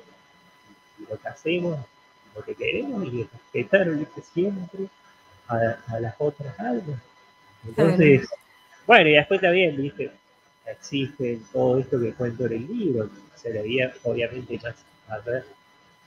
y 0.98 1.10
lo 1.10 1.18
que 1.18 1.28
hacemos, 1.28 1.78
lo 2.38 2.44
que 2.44 2.54
queremos, 2.54 3.04
y 3.06 3.28
respetar 3.52 3.86
siempre 4.32 4.86
a, 5.48 6.00
las 6.00 6.14
otras 6.18 6.58
almas. 6.60 7.00
Entonces, 7.66 8.28
bueno, 8.86 9.08
y 9.10 9.14
después 9.14 9.40
también, 9.40 9.76
viste, 9.76 10.10
existe 10.66 11.40
todo 11.52 11.78
esto 11.78 12.00
que 12.00 12.12
cuento 12.12 12.46
en 12.46 12.52
el 12.52 12.66
libro, 12.66 13.10
se 13.34 13.52
le 13.52 13.62
veía 13.62 13.92
obviamente 14.04 14.60
más 14.62 14.74
allá 15.08 15.44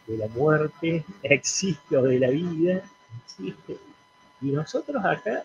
de 0.08 0.18
la 0.18 0.28
muerte, 0.28 1.04
existe 1.24 1.98
o 1.98 2.04
de 2.04 2.20
la 2.20 2.30
vida, 2.30 2.82
existe. 3.26 3.78
Y 4.42 4.52
nosotros 4.52 5.04
acá 5.04 5.44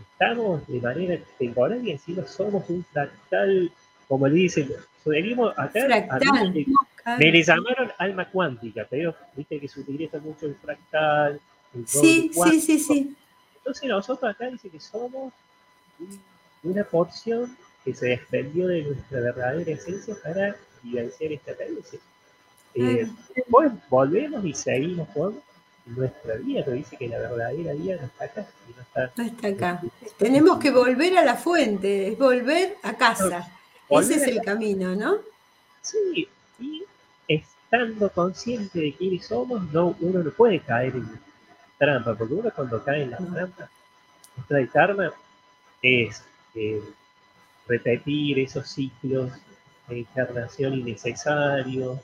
estamos 0.00 0.66
de 0.66 0.80
manera 0.80 1.18
temporal 1.38 1.86
y 1.86 1.92
encima 1.92 2.26
somos 2.26 2.68
un 2.68 2.84
fractal, 2.84 3.70
como 4.08 4.28
le 4.28 4.34
dicen, 4.34 4.70
venimos 5.04 5.52
acá, 5.56 5.86
me 7.18 7.30
le 7.30 7.42
llamaron 7.42 7.92
alma 7.98 8.28
cuántica, 8.28 8.86
pero 8.88 9.14
viste 9.36 9.60
que 9.60 9.68
se 9.68 9.80
utiliza 9.80 10.18
mucho 10.18 10.46
el 10.46 10.56
fractal. 10.56 11.40
sí, 11.86 12.30
sí, 12.32 12.60
sí, 12.60 12.78
sí. 12.78 13.16
Entonces 13.58 13.88
nosotros 13.88 14.30
acá 14.30 14.46
dice 14.46 14.68
que 14.68 14.80
somos 14.80 15.32
una 16.62 16.84
porción 16.84 17.56
que 17.84 17.94
se 17.94 18.06
desprendió 18.06 18.66
de 18.66 18.82
nuestra 18.82 19.20
verdadera 19.20 19.70
esencia 19.70 20.14
para 20.22 20.56
vivenciar 20.82 21.32
esta 21.32 21.52
experiencia. 21.52 21.98
Eh, 22.74 23.08
después 23.34 23.72
volvemos 23.88 24.44
y 24.44 24.52
seguimos 24.52 25.08
con 25.10 25.40
nuestra 25.86 26.34
vida, 26.36 26.62
pero 26.64 26.76
dice 26.76 26.96
que 26.96 27.08
la 27.08 27.18
verdadera 27.18 27.72
vida 27.74 27.96
no 27.96 28.06
está 28.06 28.24
acá. 28.24 28.46
No 28.74 28.82
está, 28.82 29.12
no 29.16 29.22
está 29.24 29.48
acá. 29.48 29.82
Tenemos 30.18 30.58
que 30.58 30.70
volver 30.72 31.16
a 31.16 31.24
la 31.24 31.36
fuente, 31.36 32.08
es 32.08 32.18
volver 32.18 32.76
a 32.82 32.96
casa. 32.96 33.48
Ese 33.88 34.14
es 34.16 34.22
el 34.24 34.42
camino, 34.42 34.96
¿no? 34.96 35.18
Sí, 35.80 36.28
estando 37.76 38.10
consciente 38.10 38.80
de 38.80 38.92
quiénes 38.94 39.26
somos, 39.26 39.62
no, 39.72 39.96
uno 40.00 40.22
no 40.22 40.30
puede 40.30 40.60
caer 40.60 40.94
en 40.96 41.08
trampa, 41.78 42.14
porque 42.14 42.34
uno 42.34 42.50
cuando 42.54 42.82
cae 42.82 43.02
en 43.02 43.10
la 43.10 43.18
trampa, 43.18 43.68
nuestra 44.36 44.66
karma 44.68 45.12
es 45.82 46.22
eh, 46.54 46.82
repetir 47.66 48.38
esos 48.38 48.68
ciclos 48.68 49.32
de 49.88 50.00
encarnación 50.00 50.74
innecesarios, 50.74 52.00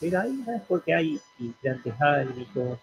pero 0.00 0.20
ahí 0.20 0.44
no 0.46 0.54
es 0.54 0.62
porque 0.62 0.94
hay 0.94 1.20
implantes 1.38 2.00
álmicos, 2.00 2.78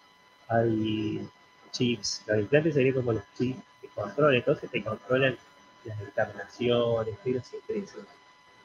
hay 0.48 1.28
chips, 1.72 2.24
los 2.28 2.40
implantes 2.40 2.74
serían 2.74 2.96
como 2.96 3.14
los 3.14 3.24
chips 3.38 3.60
que 3.82 3.88
controlan, 3.90 4.36
entonces 4.36 4.70
te 4.70 4.84
controlan 4.84 5.38
las 5.86 6.00
encarnaciones, 6.02 7.16
pero 7.24 7.42
siempre 7.42 7.80
eso. 7.80 8.00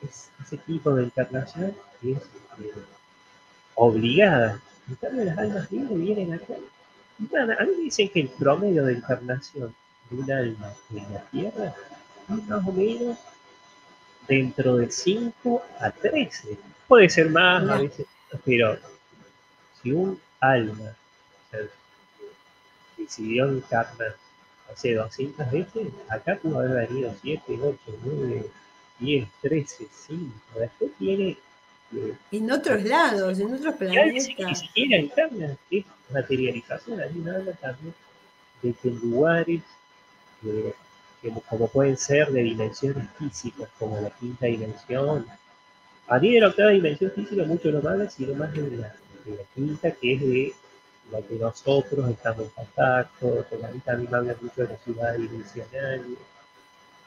Es 0.02 0.30
ese 0.42 0.56
tipo 0.56 0.94
de 0.94 1.04
encarnación 1.04 1.76
es 2.02 2.16
eh, 2.16 2.72
obligada. 3.74 4.60
En 4.88 4.94
cambio, 4.96 5.24
las 5.24 5.38
almas 5.38 5.70
libres 5.70 5.98
vienen 5.98 6.34
acá. 6.34 6.54
a 6.54 7.64
mí 7.64 7.70
me 7.76 7.82
dicen 7.84 8.08
que 8.08 8.20
el 8.20 8.28
promedio 8.28 8.84
de 8.84 8.94
encarnación 8.94 9.74
de 10.10 10.16
un 10.16 10.30
alma 10.30 10.72
en 10.94 11.14
la 11.14 11.20
Tierra 11.30 11.74
es 12.28 12.46
más 12.48 12.66
o 12.66 12.72
menos 12.72 13.18
dentro 14.26 14.76
de 14.76 14.90
5 14.90 15.62
a 15.80 15.90
13. 15.90 16.58
Puede 16.88 17.08
ser 17.08 17.30
más, 17.30 17.68
a 17.68 17.78
veces 17.78 18.06
pero 18.44 18.78
si 19.82 19.92
un 19.92 20.20
alma 20.40 20.94
decidió 22.96 23.48
encarnar 23.48 24.14
hace 24.72 24.94
200 24.94 25.50
veces, 25.50 25.88
acá 26.08 26.36
pudo 26.36 26.60
haber 26.60 26.88
venido 26.88 27.12
7, 27.22 27.58
8, 27.60 27.78
9, 28.04 28.46
10, 29.00 29.28
13, 29.42 29.88
5. 29.90 30.34
Después 30.58 30.90
tiene. 30.98 31.38
En 32.30 32.50
otros 32.50 32.84
lados, 32.84 33.38
en 33.40 33.54
otros 33.54 33.74
planetas. 33.74 34.28
Ni 34.38 34.54
siquiera 34.54 34.98
interna, 34.98 35.56
es 35.70 35.84
materialización. 36.12 37.00
Hay 37.00 37.18
una 37.18 37.36
habla 37.36 37.52
también 37.54 37.94
de 38.62 38.72
que 38.74 38.90
lugares 38.90 39.62
eh, 40.44 40.74
como 41.48 41.68
pueden 41.68 41.96
ser 41.96 42.30
de 42.30 42.42
dimensiones 42.42 43.08
físicas, 43.18 43.68
como 43.78 44.00
la 44.00 44.10
quinta 44.10 44.46
dimensión. 44.46 45.26
A 46.08 46.18
mí 46.18 46.32
de 46.32 46.40
la 46.40 46.48
octava 46.48 46.70
dimensión 46.70 47.10
física 47.10 47.44
mucho 47.44 47.70
no 47.70 47.86
habla, 47.88 48.08
sino 48.08 48.34
más 48.34 48.52
de 48.52 48.62
la, 48.62 48.94
de 49.24 49.36
la 49.36 49.42
quinta, 49.54 49.90
que 49.90 50.14
es 50.14 50.20
de 50.20 50.54
la 51.12 51.20
que 51.22 51.34
nosotros 51.34 52.10
estamos 52.10 52.44
en 52.44 52.50
contacto, 52.50 53.46
porque 53.48 53.64
a 53.64 53.70
mí 53.70 53.80
también 53.80 54.10
me 54.10 54.16
habla 54.16 54.36
mucho 54.40 54.62
de 54.62 54.68
las 54.68 54.82
ciudades 54.82 55.20
dimensionales 55.20 56.18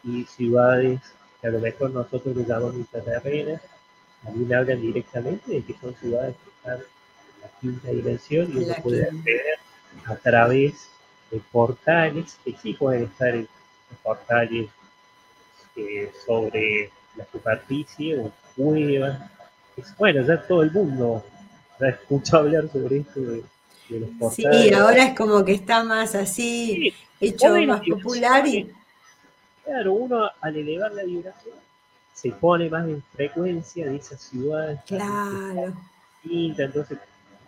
y 0.04 0.24
ciudades 0.26 1.00
que 1.42 1.48
a 1.48 1.52
lo 1.52 1.60
mejor 1.60 1.92
nosotros 1.92 2.36
les 2.36 2.48
llamamos 2.48 2.76
intraterrenas, 2.76 3.62
a 3.62 3.83
mí 4.32 4.46
me 4.46 4.56
hablan 4.56 4.82
directamente 4.82 5.52
de 5.52 5.64
que 5.64 5.76
son 5.80 5.96
ciudades 5.96 6.36
que 6.44 6.50
están 6.50 6.80
en 6.80 7.42
la 7.42 7.60
quinta 7.60 7.90
dimensión 7.90 8.52
y 8.52 8.64
uno 8.64 8.74
puede 8.82 9.04
acceder 9.04 9.60
a 10.06 10.16
través 10.16 10.90
de 11.32 11.42
portales, 11.52 12.38
que 12.44 12.56
sí 12.62 12.74
pueden 12.74 13.04
estar 13.04 13.36
en 13.36 13.48
portales 14.02 14.70
eh, 15.76 16.12
sobre 16.26 16.92
la 17.16 17.26
superficie 17.32 18.20
o 18.20 18.32
cuevas. 18.56 19.20
bueno, 19.98 20.26
ya 20.26 20.42
todo 20.48 20.64
el 20.64 20.72
mundo 20.72 21.24
ha 21.80 21.90
escuchado 21.90 22.44
hablar 22.44 22.70
sobre 22.72 22.98
esto 22.98 23.20
de, 23.20 23.44
los 23.90 24.10
portales. 24.20 24.62
Sí, 24.64 24.74
ahora 24.74 25.06
es 25.06 25.18
como 25.18 25.44
que 25.44 25.54
está 25.54 25.84
más 25.84 26.16
así, 26.16 26.94
hecho 27.20 27.56
más 27.66 27.82
popular 27.82 28.48
y 28.48 28.72
Claro, 29.64 29.94
uno 29.94 30.30
al 30.42 30.58
elevar 30.58 30.92
la 30.92 31.04
vibración 31.04 31.56
se 32.14 32.32
pone 32.32 32.70
más 32.70 32.88
en 32.88 33.02
frecuencia 33.14 33.88
de 33.88 33.96
esa 33.98 34.18
ciudad. 34.18 34.84
Claro. 34.86 35.74
entonces 36.24 36.98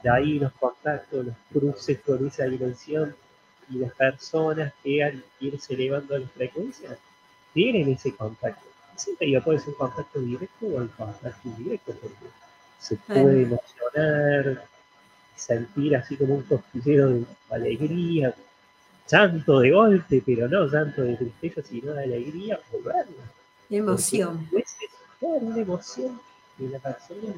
de 0.03 0.09
ahí 0.09 0.37
los 0.37 0.51
contactos, 0.53 1.25
los 1.25 1.35
cruces 1.51 1.99
con 2.01 2.27
esa 2.27 2.45
dimensión 2.45 3.15
y 3.69 3.79
las 3.79 3.91
personas 3.93 4.71
que 4.83 5.03
al 5.03 5.23
irse 5.39 5.73
elevando 5.73 6.17
la 6.17 6.27
frecuencia 6.27 6.97
tienen 7.53 7.89
ese 7.89 8.15
contacto. 8.15 8.67
Siempre 8.95 9.27
iba 9.27 9.41
puede 9.41 9.59
ser 9.59 9.69
un 9.69 9.75
contacto 9.75 10.19
directo 10.19 10.65
o 10.67 10.75
un 10.77 10.87
contacto 10.89 11.47
indirecto, 11.49 11.93
porque 11.99 12.25
se 12.77 12.95
puede 12.97 13.43
emocionar, 13.43 14.65
sentir 15.35 15.95
así 15.95 16.15
como 16.15 16.35
un 16.35 16.43
cosquilleo 16.43 17.09
de 17.09 17.25
alegría, 17.49 18.35
llanto 19.09 19.59
de 19.59 19.71
golpe, 19.71 20.21
pero 20.25 20.47
no 20.47 20.67
llanto 20.67 21.01
de 21.01 21.15
tristeza, 21.15 21.61
sino 21.63 21.93
de 21.93 22.03
alegría 22.03 22.59
o 22.71 22.77
Emoción. 23.69 24.47
Es, 24.57 24.75
una 25.21 25.57
emoción 25.59 26.19
que 26.57 26.67
la 26.69 26.79
persona 26.79 27.33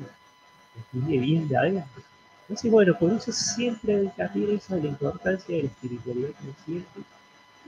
estudia 0.77 1.21
bien 1.21 1.47
de 1.47 1.57
adentro. 1.57 2.03
Entonces, 2.41 2.71
bueno, 2.71 2.97
por 2.97 3.13
eso 3.13 3.31
siempre 3.31 4.11
que 4.15 4.55
eso 4.55 4.75
de 4.75 4.81
la 4.83 4.87
importancia 4.89 5.55
de 5.55 5.63
la 5.63 5.69
espiritualidad 5.69 6.29
consciente 6.43 6.99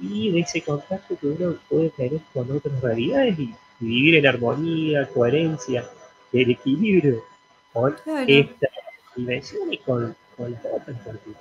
y 0.02 0.32
de 0.32 0.40
ese 0.40 0.62
contacto 0.62 1.18
que 1.18 1.28
uno 1.28 1.56
puede 1.70 1.90
tener 1.90 2.22
con 2.34 2.52
otras 2.52 2.82
realidades 2.82 3.38
y, 3.40 3.56
vivir 3.82 4.16
en 4.16 4.28
armonía, 4.28 5.08
coherencia, 5.08 5.90
el 6.34 6.52
equilibrio 6.52 7.24
con 7.72 7.96
esta 8.28 8.68
dimensión 9.16 9.72
y 9.72 9.78
con, 9.78 10.16
con 10.36 10.52
las 10.52 10.66
otras, 10.66 10.98
porque 11.06 11.32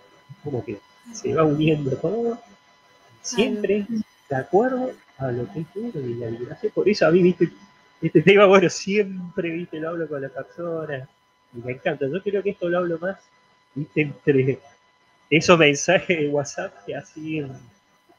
como 0.45 0.65
que 0.65 0.79
se 1.13 1.35
va 1.35 1.43
uniendo 1.43 1.97
todo, 1.97 2.39
siempre 3.23 3.87
de 4.29 4.37
acuerdo 4.37 4.93
a 5.19 5.33
lo 5.33 5.47
que 5.53 5.65
uno 5.75 6.01
y 6.07 6.15
la 6.15 6.31
liberación. 6.31 6.73
Por 6.73 6.89
eso 6.89 7.07
a 7.07 7.11
mí, 7.11 7.23
viste, 7.23 7.51
este 8.01 8.23
tema, 8.23 8.47
bueno, 8.47 8.69
siempre, 8.71 9.51
viste, 9.51 9.81
lo 9.81 9.91
hablo 9.91 10.09
con 10.09 10.23
las 10.23 10.31
personas 10.31 11.09
y 11.53 11.59
me 11.59 11.73
encanta. 11.73 12.07
Yo 12.07 12.23
creo 12.23 12.43
que 12.43 12.51
esto 12.51 12.69
lo 12.69 12.79
hablo 12.79 12.99
más, 12.99 13.19
viste, 13.75 14.03
entre 14.03 14.59
esos 15.31 15.59
mensajes 15.59 16.19
de 16.19 16.29
WhatsApp 16.29 16.73
que 16.87 16.95
así 16.95 17.39
en 17.39 17.53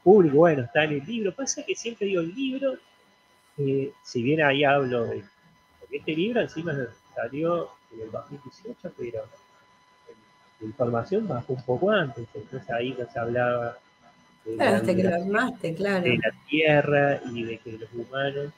público, 0.02 0.36
bueno, 0.36 0.62
está 0.62 0.84
en 0.84 0.92
el 0.92 1.04
libro. 1.04 1.34
Pasa 1.34 1.64
que 1.64 1.74
siempre 1.74 2.06
digo 2.06 2.20
el 2.20 2.34
libro, 2.34 2.74
eh, 3.58 3.92
si 4.02 4.22
bien 4.22 4.42
ahí 4.42 4.64
hablo 4.64 5.04
de. 5.06 5.24
Este 5.90 6.14
libro 6.14 6.40
encima 6.40 6.72
salió 7.16 7.70
en 7.92 8.02
el 8.02 8.10
2018, 8.12 8.92
pero 8.96 9.24
la 10.60 10.66
información 10.66 11.26
bajó 11.26 11.54
un 11.54 11.62
poco 11.64 11.90
antes, 11.90 12.28
entonces 12.32 12.70
ahí 12.70 12.94
nos 12.96 13.16
hablaba 13.16 13.76
de, 14.44 14.56
la, 14.56 14.82
que 14.82 15.02
lo 15.02 15.14
armaste, 15.14 15.74
claro. 15.74 16.04
de 16.04 16.16
la 16.16 16.32
tierra 16.48 17.20
y 17.32 17.44
de 17.44 17.58
que 17.58 17.72
los 17.72 17.88
humanos 17.92 18.52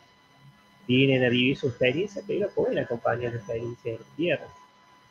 vienen 0.87 1.25
a 1.25 1.29
vivir 1.29 1.57
su 1.57 1.69
experiencia, 1.69 2.23
pero 2.27 2.49
pueden 2.51 2.79
acompañar 2.79 3.33
la 3.33 3.39
experiencia 3.39 3.93
de 3.93 3.99
la 3.99 4.17
tierra. 4.17 4.47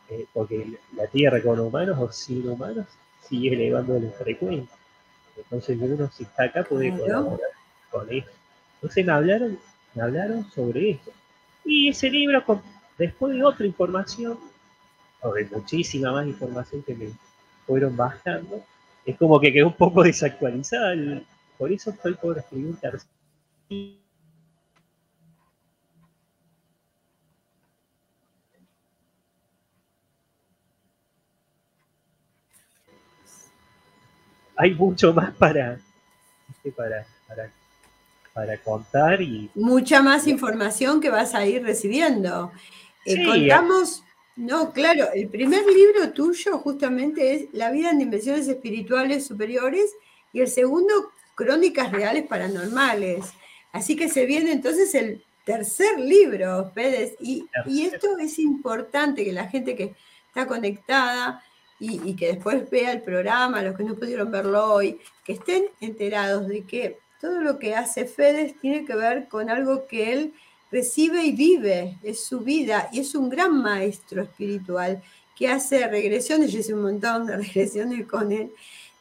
Eh, 0.10 0.26
porque 0.34 0.68
la 0.96 1.08
tierra 1.08 1.42
con 1.42 1.60
humanos 1.60 1.98
o 2.00 2.12
sin 2.12 2.48
humanos 2.48 2.86
sigue 3.28 3.54
elevando 3.54 3.98
la 3.98 4.12
frecuencia. 4.12 4.76
Entonces 5.38 5.78
uno 5.80 6.10
si 6.12 6.24
está 6.24 6.44
acá 6.44 6.64
puede 6.64 6.92
colaborar 6.92 7.40
con 7.90 8.12
eso. 8.12 8.30
Entonces 8.76 9.06
me 9.06 9.12
hablaron, 9.12 9.60
me 9.94 10.02
hablaron 10.02 10.50
sobre 10.52 10.92
eso. 10.92 11.12
Y 11.64 11.90
ese 11.90 12.10
libro, 12.10 12.44
después 12.98 13.34
de 13.34 13.44
otra 13.44 13.66
información, 13.66 14.38
o 15.22 15.34
de 15.34 15.46
muchísima 15.46 16.12
más 16.12 16.28
información 16.28 16.84
que 16.84 16.96
me 16.96 17.10
fueron 17.66 17.96
bajando, 17.96 18.64
es 19.06 19.18
como 19.18 19.40
que 19.40 19.52
quedó 19.52 19.68
un 19.68 19.78
poco 19.78 20.04
desactualizada. 20.04 20.94
por 21.58 21.72
eso 21.72 21.92
estoy 21.92 22.14
por 22.16 22.38
escribir 22.38 22.68
un 22.68 22.76
tercer 22.76 23.10
hay 34.62 34.76
mucho 34.76 35.12
más 35.12 35.34
para, 35.34 35.80
para, 36.76 37.08
para, 38.32 38.58
contar 38.60 39.20
y... 39.20 39.50
Mucha 39.56 40.04
más 40.04 40.28
información 40.28 41.02
que 41.02 41.10
vas 41.10 41.34
a 41.34 41.44
ir 41.48 41.64
recibiendo. 41.64 42.52
Eh, 43.08 43.26
contamos, 43.26 44.04
no, 44.42 44.74
claro, 44.74 45.08
el 45.14 45.28
primer 45.30 45.64
libro 45.66 46.12
tuyo 46.14 46.58
justamente 46.58 47.36
es 47.36 47.46
La 47.54 47.70
vida 47.70 47.92
en 47.92 48.00
dimensiones 48.00 48.48
espirituales 48.48 49.26
superiores 49.26 49.94
y 50.34 50.42
el 50.42 50.48
segundo, 50.48 51.12
Crónicas 51.36 51.92
Reales 51.92 52.26
Paranormales. 52.28 53.26
Así 53.72 53.96
que 53.96 54.10
se 54.10 54.26
viene 54.26 54.52
entonces 54.52 54.94
el 54.96 55.24
tercer 55.46 56.00
libro, 56.00 56.72
Pérez, 56.74 57.16
y, 57.20 57.46
y 57.68 57.84
esto 57.84 58.18
es 58.18 58.40
importante 58.40 59.24
que 59.24 59.32
la 59.32 59.48
gente 59.48 59.76
que 59.76 59.96
está 60.28 60.48
conectada 60.48 61.44
y, 61.80 62.16
que 62.16 62.28
después 62.28 62.70
vea 62.70 62.92
el 62.92 63.02
programa, 63.02 63.64
los 63.64 63.76
que 63.76 63.84
no 63.84 63.96
pudieron 63.96 64.32
verlo 64.32 64.74
hoy, 64.74 65.00
que 65.26 65.34
estén 65.34 65.66
enterados 65.82 66.48
de 66.48 66.64
que 66.64 67.00
todo 67.20 67.42
lo 67.42 67.58
que 67.58 67.76
hace 67.76 68.06
Fedes 68.06 68.60
tiene 68.60 68.86
que 68.86 68.96
ver 68.96 69.28
con 69.28 69.50
algo 69.50 69.88
que 69.88 70.14
él 70.14 70.34
recibe 70.72 71.24
y 71.24 71.32
vive, 71.34 71.98
es 72.02 72.24
su 72.24 72.40
vida 72.40 72.90
y 72.92 73.00
es 73.00 73.14
un 73.14 73.30
gran 73.30 73.62
maestro 73.62 74.24
espiritual 74.24 75.02
que 75.36 75.48
hace 75.48 75.88
regresiones, 75.88 76.52
yo 76.52 76.60
hice 76.60 76.74
un 76.74 76.84
montón 76.84 77.26
de 77.26 77.38
regresiones 77.38 78.08
con 78.08 78.32
él, 78.32 78.52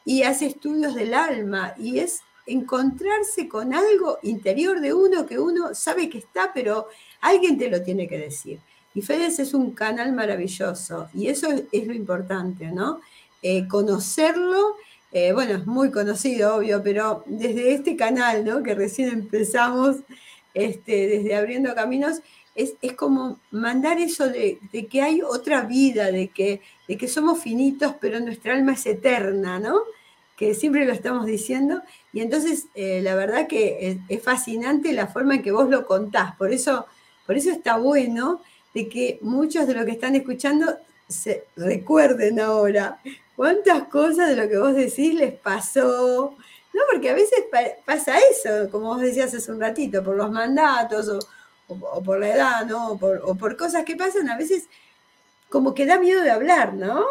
y 0.05 0.23
hace 0.23 0.47
estudios 0.47 0.95
del 0.95 1.15
alma 1.15 1.75
y 1.79 1.99
es 1.99 2.23
encontrarse 2.47 3.49
con 3.49 3.75
algo 3.75 4.19
interior 4.23 4.81
de 4.81 4.93
uno 4.93 5.27
que 5.27 5.39
uno 5.39 5.75
sabe 5.75 6.09
que 6.09 6.19
está, 6.19 6.53
pero 6.53 6.89
alguien 7.21 7.59
te 7.59 7.71
lo 7.71 7.83
tiene 7.83 8.09
que 8.09 8.19
decir. 8.19 8.59
Y 8.95 9.03
Fedes 9.03 9.39
es 9.39 9.55
un 9.55 9.73
canal 9.73 10.13
maravilloso 10.13 11.09
y 11.15 11.29
eso 11.29 11.49
es, 11.71 11.87
lo 11.87 11.93
importante, 11.93 12.73
¿no? 12.73 13.01
Eh, 13.43 13.69
conocerlo, 13.69 14.75
eh, 15.13 15.33
bueno, 15.33 15.55
es 15.55 15.67
muy 15.67 15.91
conocido, 15.91 16.57
obvio, 16.57 16.83
pero 16.83 17.23
desde 17.27 17.75
este 17.75 17.97
canal, 17.97 18.45
¿no? 18.45 18.63
Que 18.63 18.75
recién 18.75 19.11
empezamos, 19.11 19.99
este, 20.55 21.07
desde 21.07 21.35
Abriendo 21.35 21.75
Caminos, 21.75 22.21
es, 22.55 22.75
como 22.95 23.39
mandar 23.51 23.99
eso 23.99 24.29
de, 24.29 24.59
que 24.91 25.03
hay 25.03 25.23
otra 25.23 25.63
vida, 25.63 26.11
de 26.11 26.29
que, 26.29 26.61
de 26.89 26.97
que 26.97 27.09
somos 27.09 27.41
finitos, 27.41 27.95
pero 28.01 28.21
nuestra 28.21 28.55
alma 28.55 28.73
es 28.73 28.87
eterna, 28.87 29.59
¿no? 29.59 29.81
Que 30.37 30.55
siempre 30.55 30.85
lo 30.85 30.93
estamos 30.93 31.27
diciendo. 31.27 31.83
Y 32.13 32.21
entonces, 32.21 32.67
eh, 32.75 33.01
la 33.03 33.15
verdad 33.15 33.47
que 33.47 33.89
es, 33.89 33.99
es, 34.09 34.23
fascinante 34.23 34.93
la 34.93 35.07
forma 35.07 35.37
en 35.37 35.43
que 35.43 35.53
vos 35.53 35.69
lo 35.69 35.87
contás. 35.87 36.35
Por 36.37 36.53
eso, 36.53 36.87
por 37.27 37.37
eso 37.37 37.51
está 37.51 37.77
bueno 37.77 38.43
de 38.75 38.89
que 38.89 39.19
muchos 39.23 39.67
de 39.67 39.75
los 39.75 39.85
que 39.85 39.93
están 39.93 40.17
escuchando 40.17 40.77
se 41.09 41.45
recuerden 41.57 42.41
ahora 42.41 43.01
cuántas 43.37 43.85
cosas 43.85 44.29
de 44.29 44.37
lo 44.37 44.49
que 44.49 44.59
vos 44.59 44.75
decís 44.75 45.15
les 45.15 45.33
pasó. 45.33 46.37
No, 46.73 46.83
porque 46.91 47.11
a 47.11 47.15
veces 47.15 47.45
pasa 47.85 48.19
eso, 48.31 48.71
como 48.71 48.87
vos 48.87 49.01
decías 49.01 49.35
hace 49.35 49.51
un 49.51 49.61
ratito, 49.61 50.05
por 50.05 50.17
los 50.17 50.31
mandatos 50.31 51.09
o, 51.67 52.03
por 52.03 52.21
la 52.21 52.29
edad, 52.35 52.67
¿no? 52.67 52.93
O 52.93 53.35
por, 53.35 53.57
cosas 53.57 53.85
que 53.85 53.97
pasan, 53.97 54.29
a 54.29 54.37
veces 54.37 54.69
como 55.49 55.75
que 55.75 55.87
da 55.87 55.99
miedo 55.99 56.23
de 56.23 56.31
hablar, 56.31 56.75
¿no? 56.75 57.05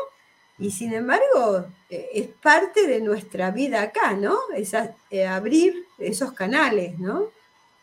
Y 0.58 0.72
sin 0.72 0.94
embargo, 0.94 1.68
e, 1.90 2.10
es 2.14 2.28
parte 2.28 2.88
de 2.88 3.02
nuestra 3.02 3.52
vida 3.52 3.82
acá, 3.82 4.14
¿no? 4.14 4.38
Es 4.56 4.74
eh, 5.10 5.26
abrir 5.26 5.86
esos 5.98 6.34
canales, 6.34 6.98
¿no? 7.00 7.28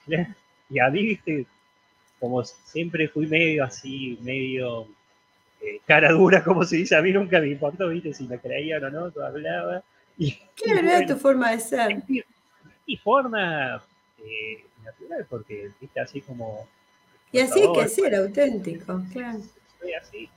Y 0.69 0.81
a 0.81 0.91
mí, 0.91 1.17
como 2.19 2.43
siempre 2.43 3.07
fui 3.07 3.29
medio 3.29 3.63
así, 3.63 4.19
medio 4.21 4.89
eh, 5.61 5.81
cara 5.87 6.11
dura, 6.11 6.43
como 6.43 6.65
se 6.65 6.77
dice, 6.77 6.97
a 6.97 7.03
mí 7.03 7.13
nunca 7.13 7.41
me 7.41 7.49
importó, 7.49 7.89
viste, 7.89 8.13
si 8.13 8.27
me 8.27 8.39
creían 8.39 8.83
o 8.85 8.91
no, 8.91 9.11
tú 9.11 9.23
hablaba. 9.23 9.83
Y, 10.19 10.33
claro, 10.55 10.89
era 10.89 11.07
tu 11.07 11.17
forma 11.17 11.51
de 11.51 11.61
ser. 11.61 12.03
Y 12.87 12.97
forma 12.97 13.83
eh, 14.19 14.65
natural, 14.85 15.27
porque, 15.29 15.71
viste, 15.81 16.01
así 16.01 16.21
como... 16.21 16.67
Y 17.33 17.41
así 17.41 17.61
es 17.61 17.69
que 17.75 17.89
ser 17.89 18.15
auténtico, 18.15 19.03
claro. 19.13 19.41
Soy 19.81 19.93
así. 19.95 20.29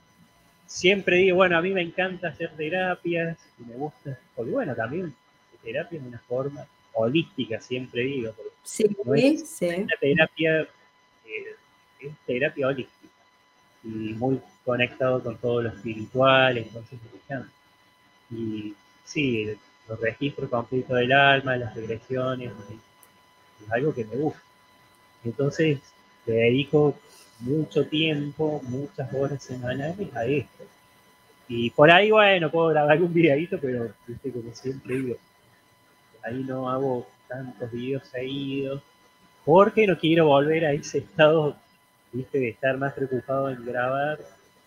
Siempre 0.66 1.16
digo, 1.16 1.36
bueno, 1.36 1.56
a 1.56 1.62
mí 1.62 1.70
me 1.70 1.82
encanta 1.82 2.28
hacer 2.28 2.50
terapias, 2.56 3.38
y 3.58 3.64
me 3.64 3.74
gusta, 3.76 4.18
porque 4.34 4.50
bueno, 4.50 4.74
también 4.74 5.14
terapia 5.62 5.98
es 5.98 6.06
una 6.06 6.18
forma 6.18 6.66
holística, 6.94 7.60
siempre 7.60 8.02
digo. 8.02 8.34
Sí, 8.62 8.88
sí. 9.44 9.66
Una 9.66 9.94
terapia 10.00 10.62
eh, 10.62 11.56
es 12.00 12.12
terapia 12.26 12.68
holística 12.68 13.08
y 13.82 14.14
muy 14.14 14.40
conectado 14.64 15.22
con 15.22 15.38
todo 15.38 15.62
lo 15.62 15.68
espiritual, 15.70 16.58
entonces 16.58 16.98
Y 18.30 18.74
sí, 19.04 19.56
los 19.90 20.00
registros 20.00 20.48
completos 20.48 20.96
del 20.96 21.12
alma, 21.12 21.56
las 21.56 21.74
regresiones, 21.74 22.52
es 23.64 23.72
algo 23.72 23.92
que 23.92 24.04
me 24.04 24.14
gusta. 24.14 24.40
Entonces, 25.24 25.80
le 26.26 26.32
dedico 26.32 26.94
mucho 27.40 27.84
tiempo, 27.86 28.62
muchas 28.68 29.12
horas 29.12 29.42
semanales 29.42 30.14
a 30.14 30.24
esto. 30.24 30.64
Y 31.48 31.70
por 31.70 31.90
ahí, 31.90 32.12
bueno, 32.12 32.52
puedo 32.52 32.68
grabar 32.68 32.92
algún 32.92 33.12
videito, 33.12 33.58
pero 33.60 33.92
viste, 34.06 34.30
como 34.30 34.54
siempre 34.54 34.94
digo, 34.94 35.16
ahí 36.22 36.44
no 36.44 36.70
hago 36.70 37.08
tantos 37.26 37.72
videos 37.72 38.06
seguidos, 38.06 38.80
porque 39.44 39.88
no 39.88 39.98
quiero 39.98 40.26
volver 40.26 40.66
a 40.66 40.72
ese 40.72 40.98
estado 40.98 41.56
viste, 42.12 42.38
de 42.38 42.50
estar 42.50 42.76
más 42.78 42.92
preocupado 42.92 43.50
en 43.50 43.64
grabar 43.64 44.20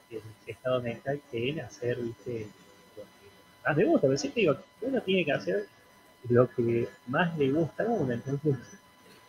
el 0.10 0.22
estado 0.46 0.82
mental 0.82 1.22
que 1.32 1.50
en 1.50 1.62
hacer, 1.62 1.98
viste, 1.98 2.48
más 3.66 3.78
le 3.78 3.86
gusta. 3.86 4.08
Pero 4.08 4.18
siempre 4.18 4.42
digo, 4.42 4.56
uno 4.82 5.02
tiene 5.02 5.26
que 5.26 5.32
hacer 5.32 5.68
lo 6.30 6.50
que 6.50 6.88
más 7.08 7.38
le 7.38 7.52
gusta 7.52 7.84
a 7.84 7.88
uno, 7.88 8.14
entonces... 8.14 8.56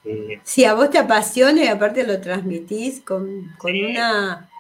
Eh, 0.05 0.39
si 0.43 0.67
a 0.67 0.75
vos 0.75 0.91
te 0.91 0.99
apasiona 0.99 1.65
y 1.65 1.67
aparte 1.67 2.07
lo 2.07 2.21
transmitís 2.21 3.01
con, 3.01 3.55
con 3.57 3.73
una 3.75 4.51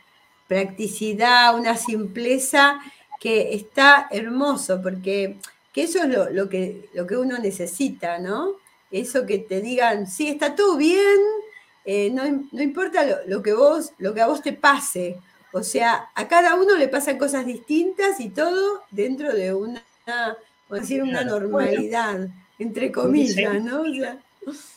practicidad, 0.48 1.54
una 1.54 1.76
simpleza 1.76 2.80
que 3.20 3.54
está 3.54 4.08
hermoso, 4.10 4.80
porque 4.82 5.36
que 5.74 5.82
eso 5.82 5.98
es 6.02 6.08
lo, 6.08 6.30
lo, 6.30 6.48
que, 6.48 6.88
lo 6.94 7.06
que 7.06 7.16
uno 7.16 7.36
necesita, 7.38 8.18
¿no? 8.18 8.52
Eso 8.90 9.26
que 9.26 9.38
te 9.38 9.60
digan, 9.60 10.06
sí, 10.06 10.28
está 10.28 10.54
todo 10.54 10.76
bien, 10.76 11.18
eh, 11.84 12.10
no, 12.10 12.22
no, 12.52 12.62
importa 12.62 13.04
lo, 13.04 13.16
lo, 13.26 13.42
que 13.42 13.52
vos, 13.52 13.92
lo 13.98 14.14
que 14.14 14.20
a 14.20 14.26
vos 14.26 14.40
te 14.40 14.52
pase. 14.52 15.18
O 15.54 15.62
sea, 15.62 16.10
a 16.16 16.26
cada 16.26 16.56
uno 16.56 16.76
le 16.76 16.88
pasan 16.88 17.16
cosas 17.16 17.46
distintas 17.46 18.18
y 18.18 18.28
todo 18.28 18.82
dentro 18.90 19.32
de 19.32 19.54
una, 19.54 19.84
decir, 20.68 21.00
una 21.00 21.22
normalidad, 21.22 22.28
entre 22.58 22.90
comillas, 22.90 23.62
¿no? 23.62 23.82
O 23.82 23.94
sea, 23.94 24.18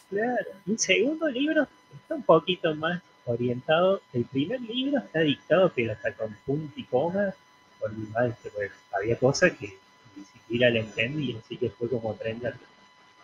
claro. 0.08 0.52
Un 0.68 0.78
segundo 0.78 1.28
libro 1.30 1.68
está 1.96 2.14
un 2.14 2.22
poquito 2.22 2.76
más 2.76 3.02
orientado. 3.26 4.02
El 4.14 4.26
primer 4.26 4.62
libro 4.62 5.00
está 5.00 5.22
dictado, 5.22 5.72
pero 5.76 5.94
hasta 5.94 6.14
con 6.14 6.38
punto 6.46 6.72
y 6.76 6.84
coma, 6.84 7.34
por 7.80 7.92
mi 7.94 8.06
maestro, 8.10 8.52
pues, 8.54 8.72
había 8.96 9.18
cosas 9.18 9.54
que 9.54 9.76
ni 10.16 10.24
siquiera 10.26 10.70
le 10.70 10.82
entendí, 10.82 11.36
así 11.44 11.58
que 11.58 11.72
fue 11.72 11.90
como 11.90 12.12
aprender. 12.12 12.54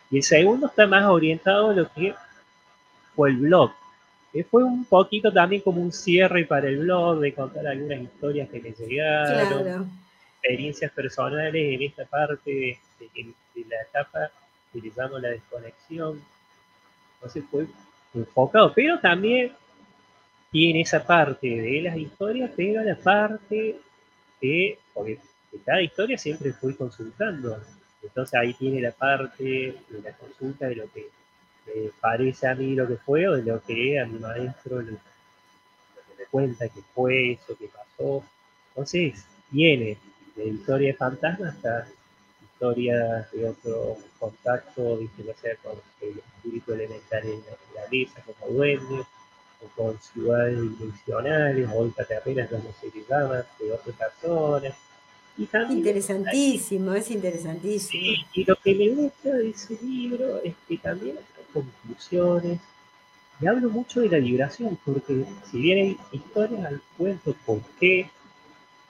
Y 0.10 0.18
el 0.18 0.24
segundo 0.24 0.66
está 0.66 0.88
más 0.88 1.06
orientado 1.06 1.70
a 1.70 1.74
lo 1.76 1.94
que 1.94 2.16
fue 3.16 3.30
el 3.30 3.38
blog. 3.38 3.74
Que 4.34 4.44
fue 4.44 4.64
un 4.64 4.84
poquito 4.86 5.32
también 5.32 5.62
como 5.62 5.82
un 5.82 5.94
cierre 5.94 6.46
para 6.46 6.68
el 6.68 6.80
blog, 6.80 7.20
de 7.20 7.34
contar 7.34 7.68
algunas 7.68 8.02
historias 8.02 8.50
que 8.50 8.60
me 8.60 8.72
llegaron, 8.72 9.92
experiencias 10.42 10.92
personales 10.92 11.76
en 11.76 11.84
esta 11.84 12.06
parte 12.06 12.80
de, 13.00 13.10
de 13.56 13.66
la 13.70 13.82
etapa 13.84 14.32
que 14.72 14.82
le 14.82 14.92
llamo 14.96 15.20
la 15.20 15.30
desconexión. 15.30 16.20
Entonces 17.16 17.44
fue 17.50 17.68
enfocado, 18.14 18.74
pero 18.74 19.00
también 19.00 19.54
tiene 20.52 20.82
esa 20.82 21.04
parte 21.04 21.48
de 21.48 21.82
las 21.82 21.98
historias, 21.98 22.52
pero 22.56 22.84
la 22.84 22.96
parte 22.96 23.80
de, 24.42 24.78
porque 24.94 25.20
de 25.52 25.60
cada 25.66 25.82
historia 25.82 26.18
siempre 26.18 26.54
fui 26.54 26.76
consultando. 26.76 27.60
Entonces 28.02 28.40
ahí 28.40 28.54
tiene 28.54 28.82
la 28.82 28.92
parte 28.92 29.44
de 29.44 30.02
la 30.04 30.12
consulta 30.14 30.68
de 30.68 30.76
lo 30.76 30.92
que 30.92 31.08
me 31.66 31.90
parece 32.00 32.48
a 32.48 32.56
mí 32.56 32.76
lo 32.76 32.88
que 32.88 32.98
fue 32.98 33.28
o 33.28 33.36
de 33.36 33.44
lo 33.44 33.62
que 33.62 34.00
a 34.00 34.06
mi 34.06 34.20
maestro 34.20 34.82
lo, 34.82 34.88
que 34.88 36.16
me 36.18 36.26
cuenta 36.30 36.68
que 36.70 36.82
fue 36.94 37.34
eso, 37.34 37.58
que 37.58 37.68
pasó. 37.68 38.24
Entonces 38.70 39.26
tiene 39.52 39.98
de 40.36 40.48
historia 40.48 40.90
de 40.90 40.98
fantasmas 40.98 41.56
hasta 41.56 41.88
historias 42.42 43.32
de 43.32 43.50
otro 43.50 43.98
contacto, 44.20 44.98
¿viste? 44.98 45.24
ya 45.24 45.34
sea 45.36 45.56
con 45.58 45.74
el 46.02 46.20
espíritu 46.20 46.74
elemental 46.74 47.24
en 47.24 47.44
la 47.46 47.52
naturaleza, 47.52 48.22
como 48.26 48.54
duendes, 48.54 49.06
o 49.62 49.68
con 49.76 50.00
ciudades 50.00 50.60
dimensionales, 50.60 51.70
o 51.70 51.80
ultraterrenas, 51.80 52.50
como 52.50 52.74
se 52.80 52.92
les 52.96 53.08
llama, 53.08 53.46
de 53.60 53.72
otras 53.72 53.96
personas. 53.96 54.74
Y 55.38 55.46
también, 55.46 55.80
interesantísimo, 55.80 56.94
es 56.94 57.10
interesantísimo. 57.10 58.04
Sí, 58.04 58.26
y 58.34 58.46
lo 58.46 58.56
que 58.56 58.76
me 58.76 58.90
gusta 58.90 59.30
de 59.30 59.50
ese 59.50 59.78
libro 59.82 60.42
es 60.44 60.54
que 60.68 60.78
también 60.78 61.18
hay 61.18 61.44
conclusiones, 61.52 62.60
y 63.40 63.48
hablo 63.48 63.70
mucho 63.70 64.02
de 64.02 64.10
la 64.10 64.20
vibración, 64.20 64.78
porque 64.86 65.26
si 65.50 65.60
bien 65.60 65.78
hay 65.80 65.98
historias 66.12 66.66
al 66.66 66.82
cuento 66.98 67.36
por 67.46 67.62
qué 67.80 68.10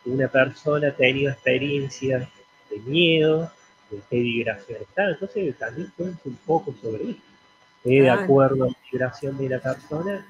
una 0.05 0.27
persona 0.27 0.89
ha 0.89 0.95
tenido 0.95 1.31
experiencias 1.31 2.29
de 2.69 2.79
miedo, 2.79 3.51
de 3.89 3.99
qué 4.09 4.17
vibración 4.17 4.81
está, 4.81 5.09
entonces 5.09 5.57
también 5.57 5.91
cuento 5.95 6.21
un 6.25 6.35
poco 6.45 6.73
sobre 6.81 7.11
esto. 7.11 7.23
de 7.83 8.09
acuerdo 8.09 8.65
a 8.65 8.67
la 8.67 8.77
vibración 8.91 9.37
de 9.37 9.49
la 9.49 9.59
persona, 9.59 10.25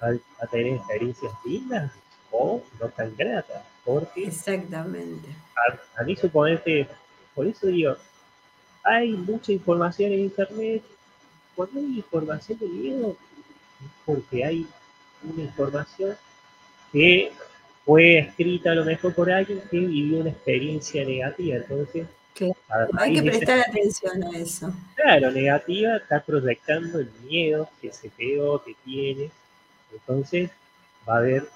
a, 0.00 0.46
tener 0.46 0.74
experiencias 0.74 1.32
lindas 1.44 1.92
o 2.34 2.62
no 2.80 2.88
tan 2.88 3.14
gratas. 3.16 3.62
Porque 3.84 4.26
Exactamente. 4.26 5.28
A, 5.56 6.00
a 6.00 6.04
mí 6.04 6.16
suponete, 6.16 6.88
por 7.34 7.46
eso 7.46 7.66
digo, 7.66 7.96
hay 8.82 9.12
mucha 9.12 9.52
información 9.52 10.12
en 10.12 10.20
internet. 10.20 10.82
Cuando 11.54 11.80
hay 11.80 11.96
información 11.96 12.58
de 12.58 12.66
miedo, 12.66 13.16
es 13.80 13.90
porque 14.04 14.44
hay 14.44 14.66
una 15.22 15.42
información 15.42 16.16
que 16.92 17.32
fue 17.84 18.18
escrita 18.18 18.72
a 18.72 18.74
lo 18.74 18.84
mejor 18.84 19.14
por 19.14 19.30
alguien 19.30 19.62
que 19.70 19.78
vivió 19.78 20.20
una 20.20 20.30
experiencia 20.30 21.04
negativa. 21.04 21.56
Entonces, 21.56 22.06
hay 22.98 23.14
que 23.14 23.22
prestar 23.22 23.60
atención 23.60 24.24
a 24.24 24.38
eso. 24.38 24.72
Claro, 24.96 25.30
negativa 25.30 25.96
está 25.96 26.20
proyectando 26.20 26.98
el 26.98 27.10
miedo 27.22 27.68
que 27.80 27.92
se 27.92 28.08
quedó, 28.08 28.62
que 28.64 28.74
tiene. 28.84 29.30
Entonces, 29.92 30.50
va 31.08 31.16
a 31.16 31.18
haber, 31.18 31.48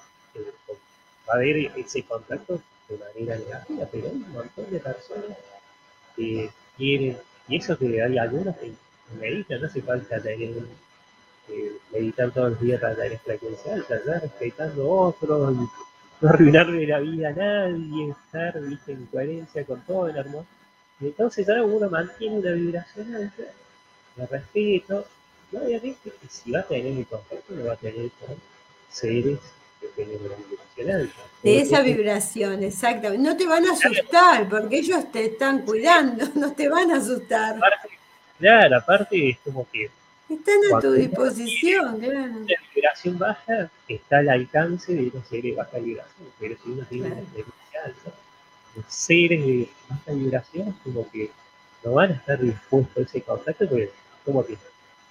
va 1.28 1.34
a 1.34 1.36
haber 1.36 1.56
ese 1.76 2.02
contacto 2.02 2.60
de 2.88 2.98
manera 2.98 3.36
negativa, 3.36 3.86
pero 3.90 4.06
hay 4.06 4.12
un 4.12 4.32
montón 4.32 4.70
de 4.70 4.80
personas 4.80 5.38
que 6.16 6.50
quieren, 6.76 7.18
y 7.48 7.56
eso 7.56 7.76
que 7.78 8.02
hay 8.02 8.18
algunos 8.18 8.56
que 8.56 8.72
meditan, 9.20 9.60
no 9.60 9.66
hace 9.66 9.82
falta 9.82 10.20
tener 10.20 10.50
eh, 11.48 11.72
meditar 11.92 12.30
todos 12.32 12.52
los 12.52 12.60
días 12.60 12.80
para 12.80 12.94
tener 12.94 13.18
frecuencia 13.18 13.74
alta, 13.74 14.00
ya 14.04 14.20
respetando 14.20 14.82
a 14.82 15.08
otros, 15.08 15.56
no 16.20 16.28
arruinarle 16.28 16.86
la 16.86 17.00
vida 17.00 17.28
a 17.28 17.32
nadie, 17.32 18.10
estar 18.10 18.60
¿viste? 18.60 18.92
en 18.92 19.06
coherencia 19.06 19.64
con 19.64 19.80
todo 19.82 20.08
el. 20.08 20.16
Y 21.00 21.06
entonces 21.06 21.46
ya 21.46 21.62
uno 21.62 21.88
mantiene 21.88 22.38
una 22.38 22.50
vibración 22.52 23.14
alta 23.14 23.42
de 24.16 24.26
respeto, 24.26 25.04
y 25.52 25.56
obviamente 25.56 26.12
si 26.28 26.50
va 26.50 26.60
a 26.60 26.66
tener 26.66 26.98
el 26.98 27.06
contacto, 27.06 27.54
lo 27.54 27.66
va 27.66 27.74
a 27.74 27.76
tener 27.76 28.10
con 28.20 28.36
seres 28.90 29.38
que 29.80 29.88
tienen 29.88 30.18
una 30.20 30.34
vibración 30.36 30.90
alta. 30.90 31.22
De 31.42 31.60
esa 31.60 31.82
vibración, 31.82 32.62
exactamente. 32.62 33.28
No 33.28 33.36
te 33.36 33.46
van 33.46 33.66
a 33.66 33.72
asustar, 33.72 34.48
porque 34.48 34.78
ellos 34.78 35.10
te 35.12 35.26
están 35.26 35.62
cuidando, 35.62 36.26
no 36.34 36.52
te 36.52 36.68
van 36.68 36.90
a 36.90 36.96
asustar. 36.96 37.56
claro, 38.38 38.76
aparte 38.76 39.30
es 39.30 39.38
como 39.38 39.66
que 39.70 39.90
están 40.28 40.56
a 40.74 40.80
tu 40.80 40.92
disposición, 40.92 42.00
claro. 42.00 42.34
La 42.46 42.56
vibración 42.74 43.18
baja 43.18 43.70
está 43.88 44.18
al 44.18 44.28
alcance 44.28 44.94
de 44.94 45.10
los 45.12 45.26
seres 45.26 45.44
de 45.44 45.52
baja 45.54 45.78
vibración, 45.78 46.28
pero 46.38 46.56
si 46.62 46.70
uno 46.70 46.84
tiene 46.88 47.06
una 47.06 47.14
vibración 47.16 47.84
alta, 47.84 48.10
los 48.76 48.84
seres 48.88 49.46
de 49.46 49.68
baja 49.88 50.12
vibración 50.12 50.72
como 50.84 51.10
que 51.10 51.30
no 51.84 51.92
van 51.92 52.12
a 52.12 52.14
estar 52.14 52.40
dispuestos 52.40 52.96
a 52.96 53.00
ese 53.08 53.22
contacto, 53.22 53.68
porque 53.68 53.90
como 54.24 54.44
que 54.44 54.58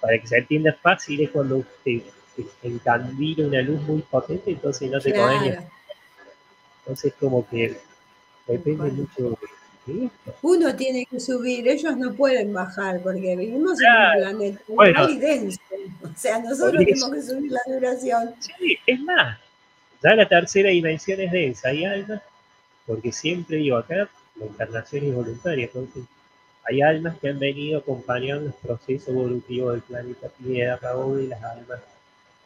para 0.00 0.18
que 0.18 0.26
se 0.26 0.38
entienda 0.38 0.72
fácil 0.80 1.20
es 1.20 1.30
cuando 1.30 1.64
te, 1.82 2.00
te 2.00 2.12
encandila 2.62 3.46
una 3.46 3.62
luz 3.62 3.80
muy 3.82 4.02
potente, 4.02 4.50
entonces 4.50 4.90
no 4.90 5.00
te 5.00 5.12
claro. 5.12 5.64
Entonces 6.80 7.12
como 7.18 7.48
que 7.48 7.76
depende 8.46 8.90
mucho 8.92 9.38
uno 10.42 10.76
tiene 10.76 11.06
que 11.06 11.20
subir, 11.20 11.66
ellos 11.66 11.96
no 11.96 12.12
pueden 12.14 12.52
bajar 12.52 13.00
porque 13.02 13.36
vivimos 13.36 13.78
en 13.80 13.90
un 13.90 14.20
planeta 14.20 14.60
muy 14.68 15.18
denso. 15.18 15.60
O 16.02 16.16
sea, 16.16 16.40
nosotros 16.40 16.84
tenemos 16.84 17.10
que 17.10 17.22
subir 17.22 17.52
la 17.52 17.60
vibración. 17.66 18.34
Sí, 18.40 18.78
es 18.86 19.00
más, 19.00 19.38
ya 20.02 20.14
la 20.14 20.28
tercera 20.28 20.70
dimensión 20.70 21.20
es 21.20 21.32
densa, 21.32 21.68
hay 21.68 21.84
almas, 21.84 22.22
porque 22.86 23.12
siempre 23.12 23.56
digo 23.56 23.76
acá, 23.76 24.08
la 24.36 24.46
encarnación 24.46 25.04
es 25.06 25.14
voluntaria, 25.14 25.64
entonces 25.64 26.04
hay 26.64 26.82
almas 26.82 27.18
que 27.18 27.28
han 27.30 27.38
venido 27.38 27.78
acompañando 27.78 28.46
el 28.46 28.52
proceso 28.52 29.10
evolutivo 29.10 29.72
del 29.72 29.82
planeta 29.82 30.28
Tierra 30.28 30.94
de 30.94 31.26
las 31.26 31.42
almas 31.42 31.80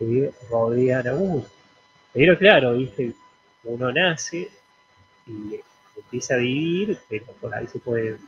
que 0.07 0.33
rodean 0.51 1.07
a 1.09 1.15
uno. 1.15 1.45
Pero 2.13 2.39
claro, 2.39 2.75
viste, 2.75 3.13
uno 3.65 3.93
nace 3.93 4.51
y 5.27 5.61
empieza 5.97 6.35
a 6.35 6.39
vivir, 6.39 6.99
pero 7.09 7.27
por 7.41 7.55
ahí 7.55 7.67
se 7.67 7.79
puede, 7.79 8.19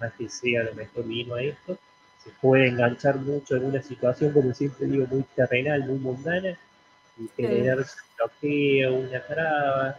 más 0.00 0.12
que 0.14 0.28
sea 0.28 0.64
lo 0.64 0.74
mejor 0.74 1.04
vino 1.04 1.34
a 1.34 1.42
esto, 1.42 1.78
se 2.22 2.30
puede 2.40 2.68
enganchar 2.68 3.16
mucho 3.16 3.56
en 3.56 3.64
una 3.66 3.82
situación, 3.82 4.32
como 4.32 4.54
siempre 4.54 4.86
digo, 4.86 5.06
muy 5.06 5.24
terrenal, 5.34 5.84
muy 5.84 5.98
mundana, 5.98 6.58
y 7.18 7.28
generar 7.36 7.78
un 7.78 7.84
bloqueo, 8.16 8.94
una 8.94 9.20
traba. 9.20 9.96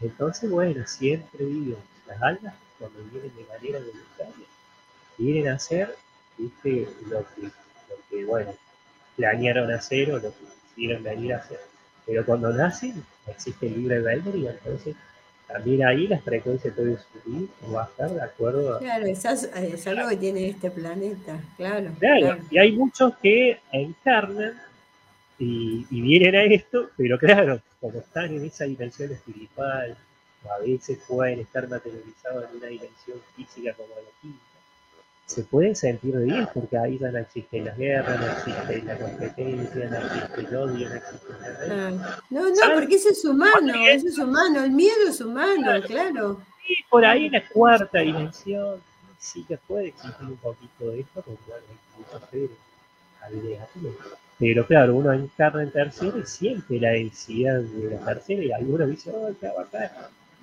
Entonces, 0.00 0.50
bueno, 0.50 0.86
siempre 0.86 1.44
digo, 1.44 1.78
las 2.06 2.22
almas, 2.22 2.54
cuando 2.78 3.02
vienen 3.10 3.34
de 3.36 3.44
manera 3.44 3.78
voluntaria, 3.78 4.46
vienen 5.18 5.48
a 5.48 5.54
hacer 5.54 5.94
¿viste? 6.38 6.88
Lo, 7.08 7.24
que, 7.34 7.42
lo 7.42 7.96
que, 8.08 8.24
bueno, 8.24 8.54
planearon 9.16 9.70
hacer 9.72 10.12
o 10.12 10.18
lo 10.18 10.30
que 10.30 10.44
quisieron 10.76 11.02
venir 11.02 11.34
a 11.34 11.38
hacer. 11.38 11.58
Pero 12.04 12.24
cuando 12.24 12.52
nacen, 12.52 13.02
existe 13.26 13.66
el 13.66 13.74
libre 13.74 13.96
albedrío, 13.96 14.50
entonces 14.50 14.94
también 15.48 15.84
ahí 15.84 16.06
la 16.06 16.18
frecuencia 16.18 16.72
puede 16.74 16.96
subir 16.98 17.48
o 17.66 17.72
bajar 17.72 18.10
de 18.10 18.22
acuerdo 18.22 18.76
a... 18.76 18.78
Claro, 18.78 19.06
es, 19.06 19.24
es 19.24 19.86
algo 19.86 20.08
que 20.08 20.16
tiene 20.16 20.48
este 20.48 20.70
planeta, 20.70 21.40
claro, 21.56 21.90
claro. 21.98 22.38
y 22.50 22.58
hay 22.58 22.72
muchos 22.72 23.16
que 23.18 23.58
encarnan 23.72 24.60
y, 25.38 25.86
y, 25.90 26.00
vienen 26.00 26.34
a 26.34 26.44
esto, 26.44 26.90
pero 26.96 27.18
claro, 27.18 27.60
como 27.80 27.98
están 27.98 28.34
en 28.34 28.44
esa 28.44 28.64
dimensión 28.64 29.12
espiritual, 29.12 29.96
o 30.44 30.52
a 30.52 30.58
veces 30.58 30.98
pueden 31.06 31.40
estar 31.40 31.68
materializados 31.68 32.50
en 32.50 32.56
una 32.56 32.66
dimensión 32.68 33.18
física 33.36 33.74
como 33.74 33.88
la 33.90 34.20
quinta, 34.20 34.40
se 35.26 35.42
pueden 35.42 35.74
sentir 35.74 36.16
bien 36.18 36.48
porque 36.54 36.78
ahí 36.78 36.98
ya 36.98 37.10
no 37.10 37.18
existen 37.18 37.64
las 37.64 37.76
guerras, 37.76 38.20
no 38.20 38.26
existe 38.26 38.82
la 38.82 38.96
competencia, 38.96 39.90
no 39.90 39.96
existe 39.96 40.40
el 40.40 40.56
odio, 40.56 40.88
no 40.88 40.94
existe 40.94 41.32
nada. 41.40 41.66
Ah, 41.68 42.20
no, 42.30 42.48
no, 42.48 42.74
porque 42.74 42.94
eso 42.94 43.10
es 43.10 43.24
humano, 43.24 43.74
eso 43.90 44.06
es 44.06 44.18
humano, 44.18 44.64
el 44.64 44.70
miedo 44.70 45.08
es 45.08 45.20
humano, 45.20 45.82
claro. 45.84 46.40
Y 46.68 46.82
por 46.88 47.04
ahí 47.04 47.28
la 47.28 47.46
cuarta 47.48 47.98
dimensión 48.00 48.80
sí 49.18 49.44
que 49.48 49.56
puede 49.56 49.88
existir 49.88 50.26
un 50.28 50.36
poquito 50.36 50.90
de 50.90 51.00
esto, 51.00 51.22
porque 51.22 52.50
Pero 54.38 54.66
claro, 54.66 54.94
uno 54.94 55.12
encarna 55.12 55.64
en 55.64 55.72
tercero 55.72 56.18
y 56.20 56.26
siente 56.26 56.78
la 56.78 56.90
densidad 56.90 57.60
de 57.60 57.90
la 57.90 58.04
tercera 58.04 58.44
y 58.44 58.52
algunos 58.52 58.88
dicen, 58.88 59.14
oh, 59.16 59.34
qué 59.40 59.48
bacán. 59.48 59.90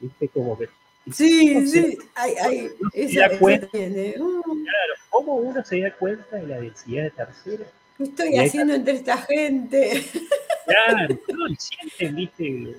Viste 0.01 0.27
como 0.27 0.57
que. 0.57 0.67
Sí, 1.11 1.67
sí, 1.67 1.97
hay, 2.15 2.35
hay, 2.35 2.69
esa, 2.93 3.27
da 3.27 3.39
cuenta. 3.39 3.65
esa 3.65 3.71
tiene. 3.71 4.15
Uh, 4.19 4.41
Claro, 4.43 4.93
¿cómo 5.09 5.35
uno 5.35 5.63
se 5.65 5.81
da 5.81 5.93
cuenta 5.95 6.37
de 6.37 6.47
la 6.47 6.61
densidad 6.61 7.03
de 7.03 7.11
tercera? 7.11 7.65
¿Qué 7.97 8.03
estoy 8.03 8.37
haciendo 8.37 8.73
entre 8.73 8.93
esta 8.93 9.17
gente? 9.17 10.05
Claro, 10.65 11.19
no, 11.33 11.47
y 11.49 11.55
sienten, 11.57 12.15
viste, 12.15 12.75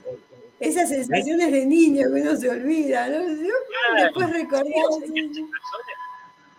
Esas 0.59 0.89
sensaciones 0.89 1.53
de 1.53 1.67
niño 1.67 2.07
que 2.15 2.23
uno 2.23 2.37
se 2.37 2.49
olvida, 2.49 3.09
¿no? 3.09 3.21
Yo, 3.21 3.53
Claro. 3.93 4.05
Después 4.05 4.31
recordar. 4.31 4.73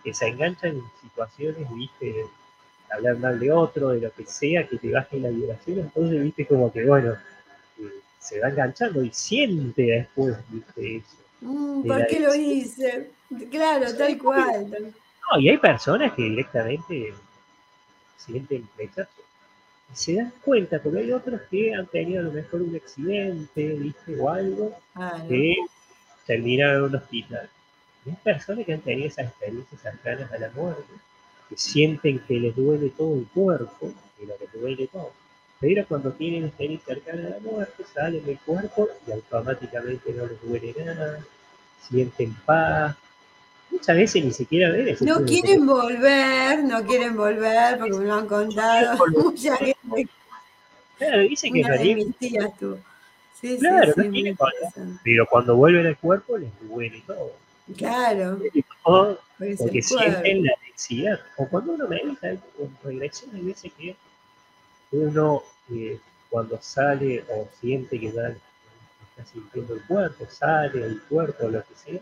Que 0.04 0.14
se 0.14 0.28
enganchan 0.28 0.76
en 0.76 0.82
situaciones, 1.02 1.68
viste, 1.74 2.14
hablar 2.90 3.18
mal 3.18 3.40
de 3.40 3.50
otro, 3.50 3.88
de 3.88 4.00
lo 4.00 4.12
que 4.12 4.24
sea, 4.24 4.66
que 4.68 4.76
te 4.78 4.92
baje 4.92 5.18
la 5.18 5.30
vibración, 5.30 5.80
entonces, 5.80 6.22
viste, 6.22 6.46
como 6.46 6.72
que, 6.72 6.84
bueno, 6.84 7.14
eh, 7.80 7.90
se 8.20 8.40
va 8.40 8.48
enganchando 8.50 9.02
y 9.02 9.10
siente 9.12 9.82
después, 9.82 10.36
viste, 10.48 10.98
eso. 10.98 11.25
Mm, 11.40 11.86
¿Por 11.86 12.06
qué 12.06 12.20
lo 12.20 12.34
hice? 12.34 13.10
Claro, 13.50 13.94
tal 13.96 14.18
cual. 14.18 14.70
tal- 14.70 14.94
No, 15.32 15.40
y 15.40 15.48
hay 15.48 15.58
personas 15.58 16.12
que 16.14 16.22
directamente 16.22 17.12
sienten 18.16 18.68
rechazo. 18.76 19.10
Y 19.92 19.96
se 19.96 20.14
dan 20.14 20.32
cuenta, 20.44 20.80
porque 20.82 20.98
hay 21.00 21.12
otros 21.12 21.40
que 21.50 21.74
han 21.74 21.86
tenido 21.86 22.20
a 22.20 22.24
lo 22.24 22.32
mejor 22.32 22.62
un 22.62 22.74
accidente, 22.74 23.68
viste, 23.74 24.18
o 24.20 24.28
algo, 24.30 24.76
Claro. 24.94 25.28
que 25.28 25.54
terminaron 26.26 26.76
en 26.76 26.82
un 26.90 26.96
hospital. 26.96 27.48
Y 28.04 28.10
hay 28.10 28.16
personas 28.16 28.66
que 28.66 28.72
han 28.74 28.80
tenido 28.80 29.08
esas 29.08 29.26
experiencias 29.28 29.80
cercanas 29.80 30.30
a 30.32 30.38
la 30.38 30.50
muerte, 30.50 30.92
que 31.48 31.56
sienten 31.56 32.18
que 32.20 32.34
les 32.34 32.56
duele 32.56 32.90
todo 32.90 33.14
el 33.14 33.26
cuerpo, 33.26 33.92
que 34.18 34.26
lo 34.26 34.36
que 34.36 34.44
les 34.44 34.60
duele 34.60 34.86
todo. 34.88 35.12
Pero 35.60 35.86
cuando 35.86 36.12
tienen 36.12 36.44
experiencia 36.44 36.94
cercana 36.94 37.28
a 37.28 37.30
la 37.30 37.38
muerte, 37.40 37.84
salen 37.94 38.24
del 38.26 38.38
cuerpo 38.40 38.88
y 39.06 39.12
automáticamente 39.12 40.12
no 40.12 40.26
les 40.26 40.42
duele 40.42 40.74
nada, 40.84 41.20
sienten 41.88 42.34
paz. 42.44 42.94
Muchas 43.70 43.96
veces 43.96 44.24
ni 44.24 44.32
siquiera 44.32 44.70
ven 44.70 44.96
No 45.00 45.24
quieren 45.24 45.66
volver, 45.66 46.62
no 46.64 46.84
quieren 46.84 47.16
volver 47.16 47.78
porque 47.78 47.96
me 47.98 48.04
lo 48.04 48.14
han 48.14 48.26
contado 48.26 48.96
mucha 49.08 49.56
gente. 49.56 50.08
Claro, 50.98 51.20
dicen 51.20 51.52
que 51.54 52.52
tú. 52.58 52.78
Sí, 53.40 53.58
Claro, 53.58 53.92
sí, 53.94 54.08
no 54.08 54.12
sí, 54.12 54.32
volver. 54.32 54.98
pero 55.04 55.26
cuando 55.26 55.56
vuelven 55.56 55.86
al 55.86 55.96
cuerpo 55.98 56.38
les 56.38 56.50
duele 56.62 57.02
todo. 57.06 57.32
Claro, 57.76 58.38
Todo 58.84 59.18
porque 59.58 59.82
sienten 59.82 60.44
la 60.44 60.52
densidad. 60.66 61.20
O 61.36 61.46
cuando 61.48 61.72
uno 61.72 61.88
medita 61.88 62.30
en 62.30 62.40
regresión, 62.82 63.34
hay 63.34 63.42
veces 63.42 63.72
que 63.76 63.96
uno 64.96 65.42
eh, 65.72 65.98
cuando 66.30 66.58
sale 66.60 67.24
o 67.28 67.48
siente 67.60 67.98
que 68.00 68.12
ya 68.12 68.28
está 68.28 69.32
sintiendo 69.32 69.74
el 69.74 69.82
cuerpo, 69.82 70.26
sale 70.30 70.84
el 70.84 71.00
cuerpo, 71.02 71.48
lo 71.48 71.60
que 71.62 71.74
sea, 71.74 72.00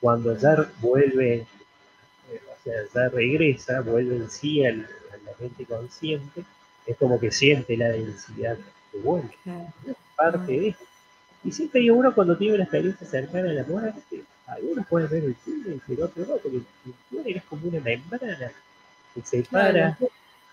cuando 0.00 0.36
ya 0.36 0.70
vuelve, 0.80 1.34
eh, 1.36 2.40
o 2.46 2.64
sea, 2.64 2.74
ya 2.94 3.08
regresa, 3.08 3.80
vuelve 3.80 4.16
en 4.16 4.30
sí 4.30 4.64
al- 4.64 4.88
a 5.12 5.16
la 5.24 5.32
mente 5.38 5.64
consciente, 5.66 6.44
es 6.86 6.96
como 6.96 7.18
que 7.20 7.30
siente 7.30 7.76
la 7.76 7.88
densidad 7.88 8.56
de 8.92 8.98
vuelta, 9.00 9.34
Claro. 9.44 9.66
parte 10.16 10.52
de 10.52 10.68
esto. 10.68 10.84
Y 11.44 11.52
siempre 11.52 11.80
hay 11.80 11.90
uno 11.90 12.14
cuando 12.14 12.36
tiene 12.36 12.54
una 12.54 12.64
experiencia 12.64 13.06
cercana 13.06 13.50
a 13.50 13.54
la 13.54 13.64
muerte, 13.64 14.22
algunos 14.46 14.86
pueden 14.88 15.08
ver 15.10 15.24
el 15.24 15.34
túnel, 15.36 15.80
pero 15.86 16.04
otros 16.06 16.28
no, 16.28 16.36
porque 16.36 16.56
el 16.58 16.64
túnel 17.08 17.36
es 17.36 17.44
como 17.44 17.68
una 17.68 17.80
membrana 17.80 18.52
que 19.14 19.22
separa, 19.22 19.96
es 20.00 20.08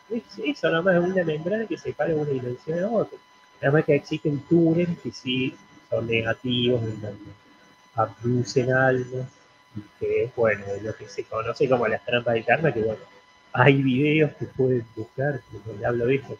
eso 0.09 0.69
nada 0.69 0.81
más, 0.81 0.95
es 0.95 1.01
una 1.01 1.23
membrana 1.23 1.65
que 1.65 1.77
separa 1.77 2.15
una 2.15 2.29
dimensión 2.29 2.83
a 2.83 2.89
otra. 2.89 3.17
Nada 3.61 3.73
más 3.73 3.85
que 3.85 3.95
existen 3.95 4.39
túneles 4.41 4.97
que 4.99 5.11
sí 5.11 5.55
son 5.89 6.07
negativos, 6.07 6.81
abducen 7.95 8.71
almas, 8.71 9.27
y 9.75 9.81
que 9.99 10.23
es, 10.25 10.35
bueno, 10.35 10.65
es 10.75 10.83
lo 10.83 10.95
que 10.95 11.07
se 11.07 11.23
conoce 11.23 11.67
como 11.67 11.87
las 11.87 12.03
trampas 12.05 12.33
del 12.35 12.45
karma, 12.45 12.73
que 12.73 12.81
bueno, 12.81 13.01
hay 13.53 13.81
videos 13.81 14.31
que 14.33 14.45
pueden 14.45 14.85
buscar, 14.95 15.41
donde 15.65 15.85
hablo 15.85 16.05
de 16.05 16.15
eso, 16.15 16.37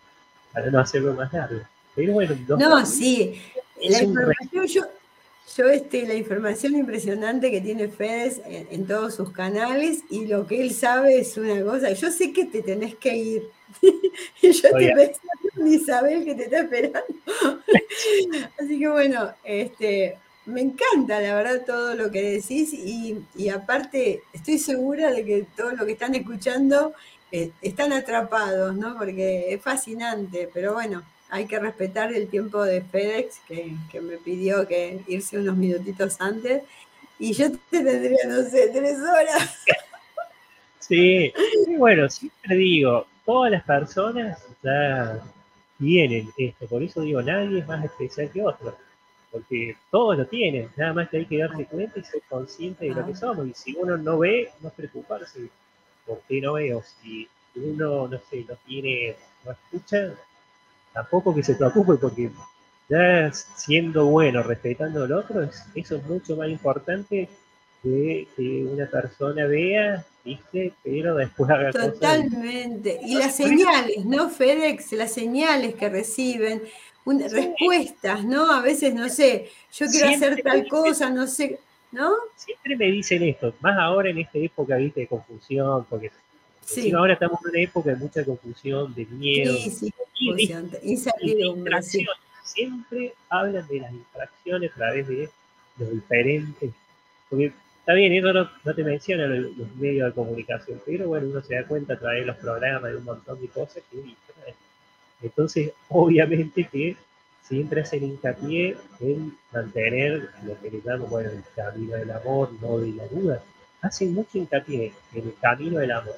para 0.53 0.69
no 0.69 0.79
hacerlo 0.79 1.13
más 1.13 1.31
largo. 1.33 1.61
Pero 1.95 2.13
bueno, 2.13 2.35
No, 2.57 2.85
sí. 2.85 3.41
La 3.81 4.03
información, 4.03 4.67
yo, 4.67 4.83
yo 5.55 5.69
este, 5.69 6.05
la 6.05 6.13
información 6.15 6.75
impresionante 6.75 7.51
que 7.51 7.61
tiene 7.61 7.87
Fedes 7.87 8.41
en, 8.45 8.67
en 8.69 8.87
todos 8.87 9.15
sus 9.15 9.31
canales 9.31 9.99
y 10.09 10.25
lo 10.25 10.45
que 10.45 10.61
él 10.61 10.73
sabe 10.73 11.19
es 11.19 11.37
una 11.37 11.63
cosa. 11.63 11.91
Yo 11.93 12.11
sé 12.11 12.33
que 12.33 12.45
te 12.45 12.61
tenés 12.61 12.95
que 12.95 13.15
ir. 13.15 13.49
y 14.41 14.51
yo 14.51 14.69
Oye. 14.73 14.87
te 14.87 14.95
pensando 14.95 15.31
en 15.57 15.67
Isabel 15.67 16.25
que 16.25 16.35
te 16.35 16.43
está 16.43 16.59
esperando. 16.61 17.05
Así 18.59 18.79
que 18.79 18.87
bueno, 18.89 19.33
este, 19.43 20.17
me 20.45 20.61
encanta 20.61 21.19
la 21.21 21.35
verdad 21.35 21.63
todo 21.65 21.95
lo 21.95 22.11
que 22.11 22.21
decís 22.21 22.73
y, 22.73 23.23
y 23.35 23.49
aparte 23.49 24.21
estoy 24.33 24.57
segura 24.57 25.11
de 25.11 25.25
que 25.25 25.45
todo 25.55 25.71
lo 25.71 25.85
que 25.85 25.93
están 25.93 26.15
escuchando 26.15 26.93
eh, 27.31 27.51
están 27.61 27.93
atrapados, 27.93 28.75
¿no? 28.75 28.97
Porque 28.97 29.53
es 29.53 29.61
fascinante, 29.61 30.49
pero 30.53 30.73
bueno, 30.73 31.03
hay 31.29 31.45
que 31.45 31.59
respetar 31.59 32.13
el 32.13 32.27
tiempo 32.27 32.63
de 32.63 32.81
FedEx, 32.81 33.39
que, 33.47 33.75
que 33.91 34.01
me 34.01 34.17
pidió 34.17 34.67
que 34.67 35.01
irse 35.07 35.37
unos 35.37 35.57
minutitos 35.57 36.19
antes, 36.19 36.63
y 37.19 37.33
yo 37.33 37.51
te 37.51 37.83
tendría, 37.83 38.25
no 38.27 38.43
sé, 38.43 38.69
tres 38.73 38.97
horas. 38.99 39.63
Sí, 40.79 41.33
y 41.67 41.75
bueno, 41.75 42.09
siempre 42.09 42.55
digo, 42.55 43.07
todas 43.25 43.51
las 43.51 43.63
personas 43.63 44.41
ya 44.63 45.21
tienen 45.77 46.29
esto, 46.37 46.65
por 46.67 46.81
eso 46.81 47.01
digo, 47.01 47.21
nadie 47.21 47.59
es 47.59 47.67
más 47.67 47.83
especial 47.83 48.31
que 48.31 48.41
otro, 48.41 48.77
porque 49.31 49.75
todos 49.91 50.17
lo 50.17 50.25
tienen, 50.27 50.69
nada 50.77 50.93
más 50.93 51.09
que 51.09 51.17
hay 51.17 51.25
que 51.25 51.39
darse 51.39 51.65
cuenta 51.65 51.99
y 51.99 52.03
ser 52.03 52.21
consciente 52.29 52.85
de 52.85 52.95
lo 52.95 53.05
que 53.05 53.15
somos, 53.15 53.45
y 53.47 53.53
si 53.53 53.75
uno 53.75 53.97
no 53.97 54.19
ve, 54.19 54.49
no 54.61 54.69
preocuparse, 54.69 55.49
¿por 56.05 56.21
qué 56.27 56.39
no 56.39 56.53
veo? 56.53 56.81
Si 57.01 57.27
uno, 57.55 58.07
no 58.07 58.19
sé, 58.29 58.45
no 58.47 58.55
tiene, 58.65 59.15
no 59.43 59.51
escucha, 59.51 60.13
tampoco 60.97 61.33
que 61.35 61.43
se 61.43 61.53
preocupe, 61.55 61.93
porque 61.95 62.31
ya 62.89 63.31
siendo 63.33 64.05
bueno, 64.07 64.41
respetando 64.41 65.03
al 65.03 65.11
otro, 65.11 65.43
es- 65.43 65.63
eso 65.75 65.97
es 65.97 66.03
mucho 66.05 66.35
más 66.35 66.49
importante 66.49 67.29
que 67.83 68.27
que 68.35 68.63
una 68.65 68.87
persona 68.87 69.45
vea, 69.45 70.03
¿viste? 70.25 70.73
Pero 70.83 71.13
después 71.15 71.51
haga 71.51 71.71
cosas. 71.71 71.93
Totalmente. 71.93 72.99
Y 73.03 73.13
las 73.15 73.35
señales, 73.35 74.03
¿no, 74.05 74.29
FedEx? 74.29 74.91
Las 74.93 75.13
señales 75.13 75.75
que 75.75 75.87
reciben, 75.87 76.63
un- 77.05 77.21
Sí. 77.21 77.35
respuestas, 77.35 78.25
¿no? 78.25 78.51
A 78.51 78.61
veces, 78.61 78.93
no 78.95 79.07
sé, 79.09 79.49
yo 79.71 79.85
quiero 79.87 80.07
hacer 80.09 80.41
tal 80.41 80.67
cosa, 80.67 81.09
no 81.11 81.27
sé, 81.27 81.59
¿no? 81.91 82.09
Siempre 82.35 82.75
me 82.75 82.85
dicen 82.91 83.21
esto, 83.23 83.53
más 83.61 83.77
ahora 83.77 84.09
en 84.09 84.17
esta 84.17 84.39
época, 84.39 84.75
¿viste? 84.77 85.01
De 85.01 85.07
confusión, 85.07 85.85
porque 85.89 86.11
Sí, 86.67 86.91
ahora 86.91 87.13
estamos 87.13 87.39
en 87.45 87.51
una 87.51 87.61
época 87.61 87.91
de 87.91 87.95
mucha 87.95 88.25
confusión, 88.25 88.93
de 88.93 89.05
miedo, 89.05 89.55
sí, 89.55 89.71
sí, 89.71 89.91
confusión, 89.91 90.67
y 90.67 90.69
de 90.69 90.79
incertidumbre, 90.83 91.81
sí. 91.81 91.99
distracciones. 91.99 92.23
Siempre 92.43 93.13
hablan 93.29 93.67
de 93.67 93.79
las 93.79 93.93
distracciones 93.93 94.71
a 94.71 94.75
través 94.75 95.07
de 95.07 95.29
los 95.77 95.91
diferentes. 95.91 96.71
Porque 97.29 97.53
está 97.79 97.93
bien, 97.93 98.11
eso 98.13 98.33
no, 98.33 98.49
no 98.65 98.75
te 98.75 98.83
menciona 98.83 99.27
los, 99.27 99.55
los 99.57 99.75
medios 99.77 100.09
de 100.09 100.13
comunicación, 100.13 100.81
pero 100.85 101.07
bueno, 101.07 101.27
uno 101.27 101.41
se 101.41 101.55
da 101.55 101.65
cuenta 101.65 101.93
a 101.93 101.99
través 101.99 102.21
de 102.21 102.25
los 102.25 102.35
programas, 102.35 102.91
de 102.91 102.97
un 102.97 103.05
montón 103.05 103.39
de 103.39 103.47
cosas 103.47 103.81
que 103.89 104.01
distraen. 104.01 104.55
Entonces, 105.21 105.71
obviamente 105.87 106.65
que 106.65 106.97
siempre 107.43 107.81
hacen 107.81 108.03
hincapié 108.03 108.75
en 108.99 109.37
mantener 109.53 110.31
lo 110.43 110.59
que 110.59 110.69
le 110.69 110.81
llaman, 110.81 111.09
bueno, 111.09 111.29
el 111.29 111.43
camino 111.55 111.95
del 111.95 112.11
amor, 112.11 112.51
no 112.61 112.77
de 112.77 112.91
la 112.91 113.07
duda. 113.07 113.41
Hacen 113.81 114.13
mucho 114.13 114.37
hincapié 114.37 114.91
en 115.13 115.27
el 115.27 115.33
camino 115.39 115.79
del 115.79 115.91
amor, 115.91 116.17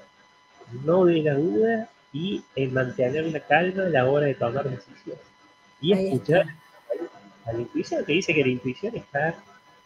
no 0.84 1.05
de 1.05 1.22
la 1.24 1.34
duda 1.36 1.89
y 2.13 2.43
en 2.55 2.74
mantener 2.74 3.26
la 3.26 3.39
calma 3.39 3.84
a 3.84 3.89
la 3.89 4.05
hora 4.05 4.26
de 4.28 4.36
tomar 4.36 4.70
decisiones. 4.70 5.22
Y 5.82 5.93
Ahí 5.93 6.05
escuchar 6.07 6.45
está. 6.47 7.49
a 7.49 7.53
la 7.53 7.59
intuición, 7.61 8.05
que 8.05 8.13
dice 8.13 8.34
que 8.34 8.41
la 8.41 8.49
intuición 8.49 8.95
está 8.95 9.36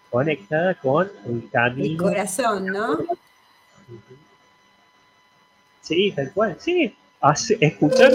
conectada 0.09 0.75
con 0.75 1.11
el 1.25 1.31
El 1.43 1.49
camino. 1.49 2.03
corazón, 2.03 2.65
¿no? 2.67 2.97
Sí, 5.81 6.11
tal 6.15 6.31
cual. 6.31 6.55
Sí, 6.59 6.95
escuchar. 7.59 8.11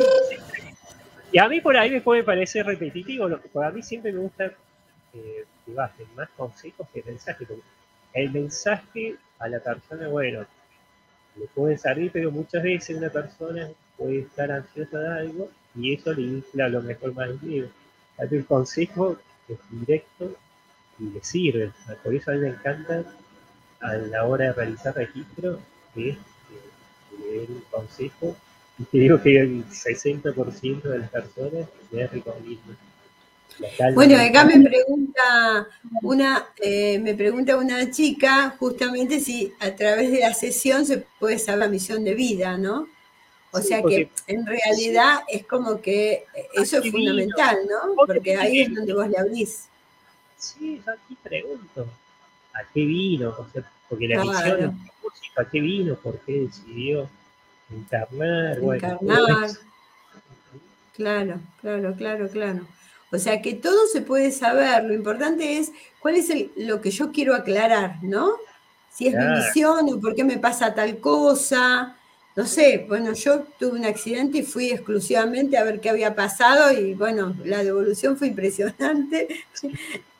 Y 1.31 1.39
a 1.39 1.49
mí 1.49 1.61
por 1.61 1.77
ahí 1.77 1.91
me 1.91 2.01
puede 2.01 2.23
parecer 2.25 2.65
repetitivo, 2.67 3.29
lo 3.29 3.41
que 3.41 3.49
para 3.49 3.71
mí 3.71 3.83
siempre 3.83 4.13
me 4.13 4.21
gusta 4.21 4.47
eh, 5.13 5.45
que 5.67 5.73
bajen 5.75 6.07
más 6.17 6.29
consejos 6.37 6.87
que 6.93 7.03
mensajes. 7.03 7.47
El 8.15 8.31
mensaje 8.31 9.17
a 9.39 9.49
la 9.49 9.61
persona, 9.61 10.09
bueno, 10.09 10.47
le 11.39 11.47
puede 11.55 11.79
servir, 11.79 12.11
pero 12.13 12.31
muchas 12.31 12.63
veces 12.63 12.97
una 12.97 13.11
persona 13.11 13.69
puede 13.97 14.21
estar 14.21 14.51
ansiosa 14.51 14.99
de 14.99 15.09
algo 15.09 15.51
y 15.75 15.95
eso 15.95 16.13
le 16.13 16.23
infla 16.23 16.67
a 16.67 16.69
lo 16.69 16.83
mejor 16.83 17.15
más 17.15 17.29
el 17.31 17.41
miedo. 17.41 17.69
Que 18.17 18.37
El 18.37 18.45
consejo 18.47 19.17
es 19.49 19.59
directo 19.71 20.35
y 20.99 21.05
le 21.11 21.23
sirve. 21.23 21.73
Por 22.03 22.15
eso 22.15 22.31
a 22.31 22.35
mí 22.35 22.41
me 22.41 22.49
encanta 22.49 23.05
a 23.81 23.95
la 23.95 24.25
hora 24.25 24.47
de 24.47 24.53
realizar 24.53 24.95
registro 24.95 25.61
que 25.95 26.17
le 27.19 27.33
den 27.33 27.53
un 27.53 27.65
consejo 27.71 28.37
Y 28.79 28.85
te 28.85 28.99
digo 28.99 29.21
que 29.21 29.41
el 29.41 29.65
60% 29.67 30.83
de 30.83 30.99
las 30.99 31.11
personas 31.11 31.69
me 31.91 32.07
recomiendan. 32.07 32.77
Bueno, 33.95 34.17
acá 34.21 34.45
me 34.45 34.61
pregunta 34.61 35.69
una, 36.03 36.47
eh, 36.59 36.99
me 36.99 37.15
pregunta 37.15 37.57
una 37.57 37.91
chica 37.91 38.55
justamente 38.59 39.21
si 39.21 39.53
a 39.61 39.75
través 39.75 40.11
de 40.11 40.21
la 40.21 40.35
sesión 40.35 40.87
se 40.87 40.99
puede 41.19 41.39
saber 41.39 41.61
la 41.61 41.69
misión 41.69 42.05
de 42.05 42.15
vida, 42.15 42.57
¿no? 42.57 42.89
O 43.51 43.61
sea 43.61 43.83
que 43.83 44.11
en 44.27 44.47
realidad 44.47 45.21
es 45.29 45.47
como 45.47 45.81
que 45.81 46.25
eso 46.55 46.79
es 46.79 46.91
fundamental, 46.91 47.57
¿no? 47.69 47.95
Porque 47.95 48.37
ahí 48.37 48.61
es 48.61 48.75
donde 48.75 48.95
vos 48.95 49.09
le 49.09 49.19
abrís. 49.19 49.69
Sí, 50.37 50.81
yo 50.85 50.93
aquí 50.93 51.17
pregunto, 51.23 51.89
¿a 52.53 52.61
qué 52.73 52.85
vino? 52.85 53.31
O 53.31 53.47
sea, 53.53 53.63
porque 53.89 54.09
la 54.09 54.23
misión 54.23 54.65
es 54.65 55.39
¿a 55.39 55.49
qué 55.49 55.61
vino? 55.61 55.95
¿Por 55.97 56.19
qué 56.21 56.41
decidió 56.41 57.09
encarnar? 57.71 58.59
Encarnar. 58.59 59.51
claro, 60.95 61.41
claro, 61.61 61.95
claro, 61.97 62.29
claro. 62.29 62.78
O 63.11 63.19
sea 63.19 63.41
que 63.41 63.55
todo 63.55 63.87
se 63.87 64.03
puede 64.03 64.31
saber, 64.33 64.85
lo 64.85 64.95
importante 64.95 65.59
es 65.59 65.73
cuál 66.01 66.17
es 66.17 66.31
lo 66.57 66.81
que 66.81 66.91
yo 66.91 67.11
quiero 67.11 67.35
aclarar, 67.35 68.03
¿no? 68.03 68.37
Si 68.93 69.07
es 69.07 69.15
mi 69.15 69.25
misión 69.25 69.89
o 69.93 70.01
por 70.01 70.15
qué 70.15 70.25
me 70.25 70.39
pasa 70.39 70.75
tal 70.75 70.99
cosa. 70.99 71.97
No 72.37 72.47
sé, 72.47 72.85
bueno, 72.89 73.13
yo 73.15 73.45
tuve 73.59 73.79
un 73.79 73.85
accidente 73.85 74.39
y 74.39 74.43
fui 74.43 74.71
exclusivamente 74.71 75.57
a 75.57 75.65
ver 75.65 75.81
qué 75.81 75.91
había 75.91 76.15
pasado 76.15 76.73
y 76.73 76.95
bueno, 76.95 77.35
la 77.45 77.65
devolución 77.65 78.17
fue 78.17 78.29
impresionante. 78.29 79.29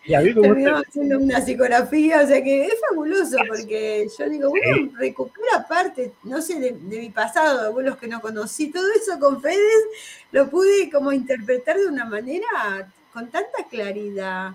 Y 0.09 0.15
a 0.15 0.23
Terminamos 0.23 0.87
haciendo 0.89 1.19
una 1.19 1.39
psicografía, 1.43 2.23
o 2.23 2.27
sea 2.27 2.43
que 2.43 2.65
es 2.65 2.75
fabuloso 2.89 3.37
porque 3.47 4.09
yo 4.19 4.29
digo, 4.31 4.49
bueno, 4.49 4.91
recupera 4.97 5.69
parte, 5.69 6.13
no 6.23 6.41
sé, 6.41 6.59
de, 6.59 6.73
mi 6.73 7.11
pasado, 7.11 7.61
de 7.61 7.67
abuelos 7.67 7.99
que 7.99 8.09
no 8.09 8.19
conocí, 8.23 8.71
todo 8.71 8.87
eso 8.91 9.21
con 9.21 9.43
Fedes 9.43 9.85
lo 10.33 10.49
pude 10.49 10.89
como 10.91 11.13
interpretar 11.13 11.77
de 11.77 11.89
una 11.89 12.07
manera 12.07 12.91
con 13.13 13.29
tanta 13.29 13.65
claridad 13.71 14.53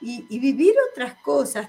y, 0.00 0.38
vivir 0.38 0.74
otras 0.90 1.16
cosas, 1.16 1.68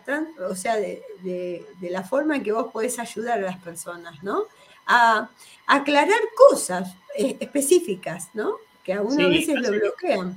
o 0.50 0.56
sea, 0.56 0.78
de, 0.78 1.66
la 1.82 2.04
forma 2.04 2.38
en 2.38 2.44
que 2.44 2.54
vos 2.54 2.72
podés 2.72 2.98
ayudar 3.00 3.40
a 3.40 3.42
las 3.42 3.58
personas, 3.58 4.24
¿no? 4.24 4.44
A, 4.88 5.30
aclarar 5.68 6.20
cosas 6.38 6.96
eh, 7.18 7.36
específicas, 7.42 8.30
¿no? 8.34 8.56
Que 8.82 8.94
a 8.94 9.02
uno 9.02 9.26
a 9.26 9.30
veces 9.30 9.56
lo 9.60 9.72
bloquean. 9.72 10.36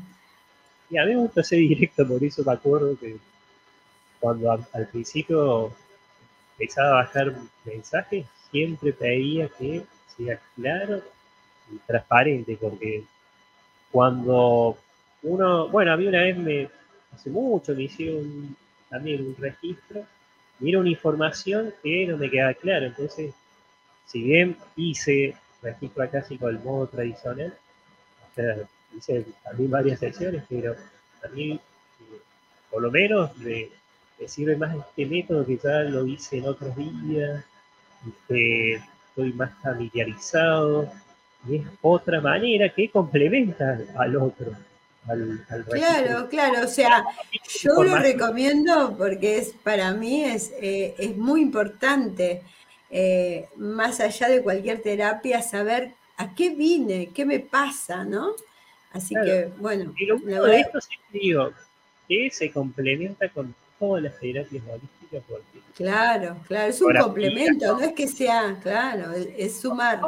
Y 0.90 0.96
a 0.96 1.04
mí 1.04 1.14
me 1.14 1.20
gusta 1.20 1.42
ser 1.42 1.58
directo, 1.58 2.06
por 2.06 2.22
eso 2.22 2.42
me 2.44 2.52
acuerdo 2.52 2.98
que 2.98 3.16
cuando 4.20 4.50
al, 4.50 4.88
principio 4.90 5.72
empezaba 6.58 6.88
a 6.88 7.04
bajar 7.04 7.34
mensajes, 7.64 8.26
siempre 8.50 8.92
pedía 8.92 9.48
que 9.48 9.84
sea 10.16 10.40
claro 10.56 11.02
y 11.70 11.76
transparente, 11.86 12.56
porque 12.60 13.04
cuando 13.92 14.76
uno, 15.22 15.68
bueno, 15.68 15.92
a 15.92 15.96
mí 15.96 16.06
una 16.06 16.22
vez 16.22 16.36
me, 16.36 16.70
hace 17.12 17.30
mucho 17.30 17.74
me 17.74 17.84
hicieron 17.84 18.56
también 18.88 19.26
un 19.26 19.36
registro 19.36 20.04
y 20.60 20.70
era 20.70 20.80
una 20.80 20.90
información 20.90 21.72
que 21.82 22.06
no 22.06 22.16
me 22.16 22.30
quedaba 22.30 22.54
claro, 22.54 22.86
entonces, 22.86 23.34
si 24.06 24.22
bien 24.22 24.56
hice 24.76 25.36
registro 25.62 26.02
acá 26.02 26.20
así 26.20 26.38
con 26.38 26.50
el 26.50 26.60
modo 26.60 26.86
tradicional, 26.86 27.54
o 28.30 28.34
sea, 28.34 28.56
hice 28.96 29.26
también 29.44 29.70
varias 29.70 30.00
sesiones, 30.00 30.44
pero 30.48 30.74
a 31.24 31.28
mí, 31.28 31.52
eh, 31.52 32.20
por 32.70 32.82
lo 32.82 32.90
menos, 32.90 33.36
me, 33.38 33.68
sirve 34.26 34.56
más 34.56 34.76
este 34.76 35.06
método 35.06 35.46
que 35.46 35.58
ya 35.58 35.80
lo 35.84 36.04
hice 36.06 36.38
en 36.38 36.48
otros 36.48 36.74
días, 36.76 37.44
que 38.26 38.74
estoy 38.74 39.32
más 39.32 39.50
familiarizado, 39.62 40.90
y 41.48 41.56
es 41.56 41.66
otra 41.82 42.20
manera 42.20 42.68
que 42.74 42.90
complementa 42.90 43.78
al 43.96 44.16
otro. 44.16 44.52
Al, 45.06 45.44
claro, 45.70 46.28
claro, 46.28 46.66
o 46.66 46.68
sea, 46.68 47.02
yo 47.62 47.82
lo 47.82 47.96
recomiendo 47.96 48.94
porque 48.98 49.38
es 49.38 49.54
para 49.62 49.92
mí 49.94 50.22
es, 50.22 50.52
eh, 50.60 50.94
es 50.98 51.16
muy 51.16 51.40
importante, 51.40 52.42
eh, 52.90 53.48
más 53.56 54.00
allá 54.00 54.28
de 54.28 54.42
cualquier 54.42 54.82
terapia, 54.82 55.40
saber 55.40 55.94
a 56.18 56.34
qué 56.34 56.50
vine, 56.50 57.10
qué 57.14 57.24
me 57.24 57.40
pasa, 57.40 58.04
¿no? 58.04 58.32
Así 58.92 59.14
que, 59.14 59.50
bueno. 59.58 59.92
Y 59.98 60.06
lo 60.06 60.18
bueno 60.18 60.44
de 60.44 60.60
esto 60.60 60.80
sí 60.80 60.96
digo, 61.12 61.52
que 62.08 62.30
se 62.30 62.50
complementa 62.50 63.28
con 63.28 63.54
todas 63.78 64.02
las 64.02 64.18
terapias 64.18 64.62
holísticas. 64.66 65.22
Porque 65.28 65.60
claro, 65.74 66.36
claro, 66.46 66.70
es 66.70 66.80
un 66.80 66.94
complemento, 66.94 67.66
no 67.66 67.80
es 67.80 67.92
que 67.92 68.08
sea, 68.08 68.58
claro, 68.62 69.12
es 69.12 69.60
sumar. 69.60 70.00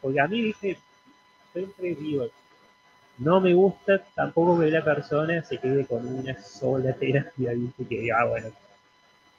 Porque 0.00 0.20
a 0.20 0.26
mí, 0.26 0.42
dije, 0.42 0.78
siempre 1.52 1.94
digo, 1.94 2.28
no 3.18 3.40
me 3.40 3.54
gusta 3.54 4.02
tampoco 4.14 4.60
que 4.60 4.70
la 4.70 4.84
persona 4.84 5.42
se 5.44 5.58
quede 5.58 5.86
con 5.86 6.06
una 6.06 6.42
sola 6.42 6.92
terapia, 6.94 7.52
¿viste? 7.52 7.86
que 7.86 8.00
diga, 8.00 8.20
ah, 8.20 8.24
bueno, 8.24 8.48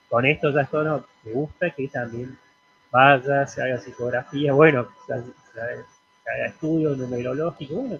con 0.09 0.25
esto 0.25 0.51
ya 0.51 0.61
esto 0.61 0.83
no, 0.83 1.05
me 1.23 1.31
gusta 1.33 1.69
que 1.71 1.87
también 1.87 2.37
vaya, 2.91 3.45
se 3.47 3.61
haga 3.61 3.77
psicografía, 3.77 4.53
bueno, 4.53 4.87
haga 6.25 6.47
estudio 6.47 6.95
numerológico, 6.95 7.75
bueno, 7.75 7.99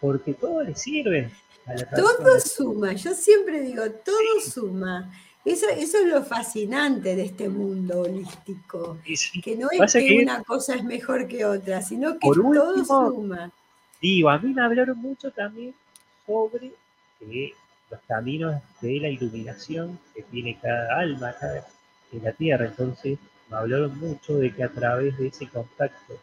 porque 0.00 0.34
todo 0.34 0.62
le 0.62 0.74
sirve. 0.74 1.30
A 1.66 1.74
la 1.74 1.90
todo 1.90 2.40
suma, 2.40 2.92
yo 2.94 3.14
siempre 3.14 3.60
digo, 3.60 3.82
todo 4.04 4.40
suma. 4.42 5.12
Eso, 5.44 5.66
eso, 5.70 5.98
es 5.98 6.06
lo 6.06 6.22
fascinante 6.24 7.16
de 7.16 7.24
este 7.24 7.48
mundo 7.48 8.00
holístico, 8.02 8.98
que 9.42 9.56
no 9.56 9.68
es 9.70 9.92
que, 9.92 10.20
una 10.22 10.42
cosa 10.42 10.74
es 10.74 10.84
mejor 10.84 11.26
que 11.26 11.44
otra, 11.44 11.80
sino 11.80 12.18
que 12.18 12.28
todo 12.34 12.84
suma. 12.84 13.50
Digo, 14.00 14.28
a 14.28 14.38
mí 14.38 14.52
me 14.52 14.62
hablaron 14.62 14.98
mucho 14.98 15.30
también 15.30 15.74
sobre 16.26 16.72
eh, 17.20 17.52
los 17.90 18.00
caminos 18.06 18.60
de 18.80 19.00
la 19.00 19.08
iluminación 19.08 19.98
que 20.14 20.22
tiene 20.22 20.58
cada 20.60 21.00
alma 21.00 21.34
en 22.12 22.24
la 22.24 22.32
Tierra. 22.32 22.66
Entonces, 22.66 23.18
me 23.48 23.56
hablaron 23.56 23.98
mucho 23.98 24.36
de 24.36 24.54
que 24.54 24.64
a 24.64 24.68
través 24.68 25.16
de 25.16 25.28
ese 25.28 25.48
contacto 25.48 26.18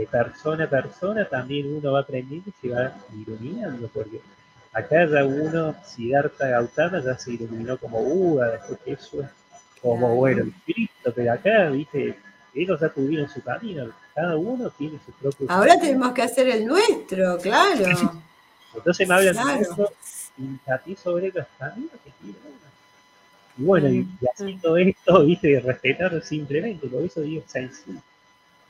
de 0.00 0.06
persona 0.06 0.64
a 0.64 0.70
persona 0.70 1.28
también 1.28 1.74
uno 1.76 1.92
va 1.92 2.00
aprendiendo 2.00 2.50
y 2.50 2.54
se 2.60 2.72
va 2.74 2.94
iluminando, 3.12 3.88
porque 3.88 4.20
acá 4.72 5.06
ya 5.06 5.24
uno, 5.24 5.74
Siddhartha 5.84 6.48
Gautama 6.48 7.02
ya 7.04 7.18
se 7.18 7.32
iluminó 7.32 7.76
como 7.76 8.02
Buda, 8.02 8.52
después 8.52 8.78
que 8.84 8.92
eso 8.92 9.22
es 9.22 9.28
como, 9.82 10.14
bueno, 10.14 10.50
Cristo, 10.64 11.12
pero 11.14 11.32
acá, 11.32 11.68
viste, 11.70 12.18
ellos 12.54 12.80
ya 12.80 12.88
tuvieron 12.88 13.28
su 13.28 13.42
camino, 13.42 13.90
cada 14.14 14.36
uno 14.36 14.70
tiene 14.70 14.98
su 15.04 15.12
propio 15.12 15.46
Ahora 15.50 15.78
tenemos 15.78 16.12
que 16.12 16.22
hacer 16.22 16.48
el 16.48 16.66
nuestro, 16.66 17.38
claro. 17.38 17.84
Entonces 18.74 19.08
me 19.08 19.14
hablan 19.14 19.34
de 19.34 19.62
eso 19.62 19.92
y 20.38 20.58
ti 20.84 20.96
sobre 20.96 21.30
los 21.32 21.46
caminos 21.58 21.92
que 22.04 22.10
tiene 22.22 22.38
uno. 22.44 22.56
Y 23.58 23.62
bueno, 23.64 23.88
y, 23.88 24.08
haciendo 24.32 24.76
esto, 24.76 25.24
viste, 25.24 25.60
respetar 25.60 26.22
simplemente, 26.22 26.86
por 26.86 27.02
eso 27.02 27.20
digo 27.20 27.42
sencillo. 27.46 28.00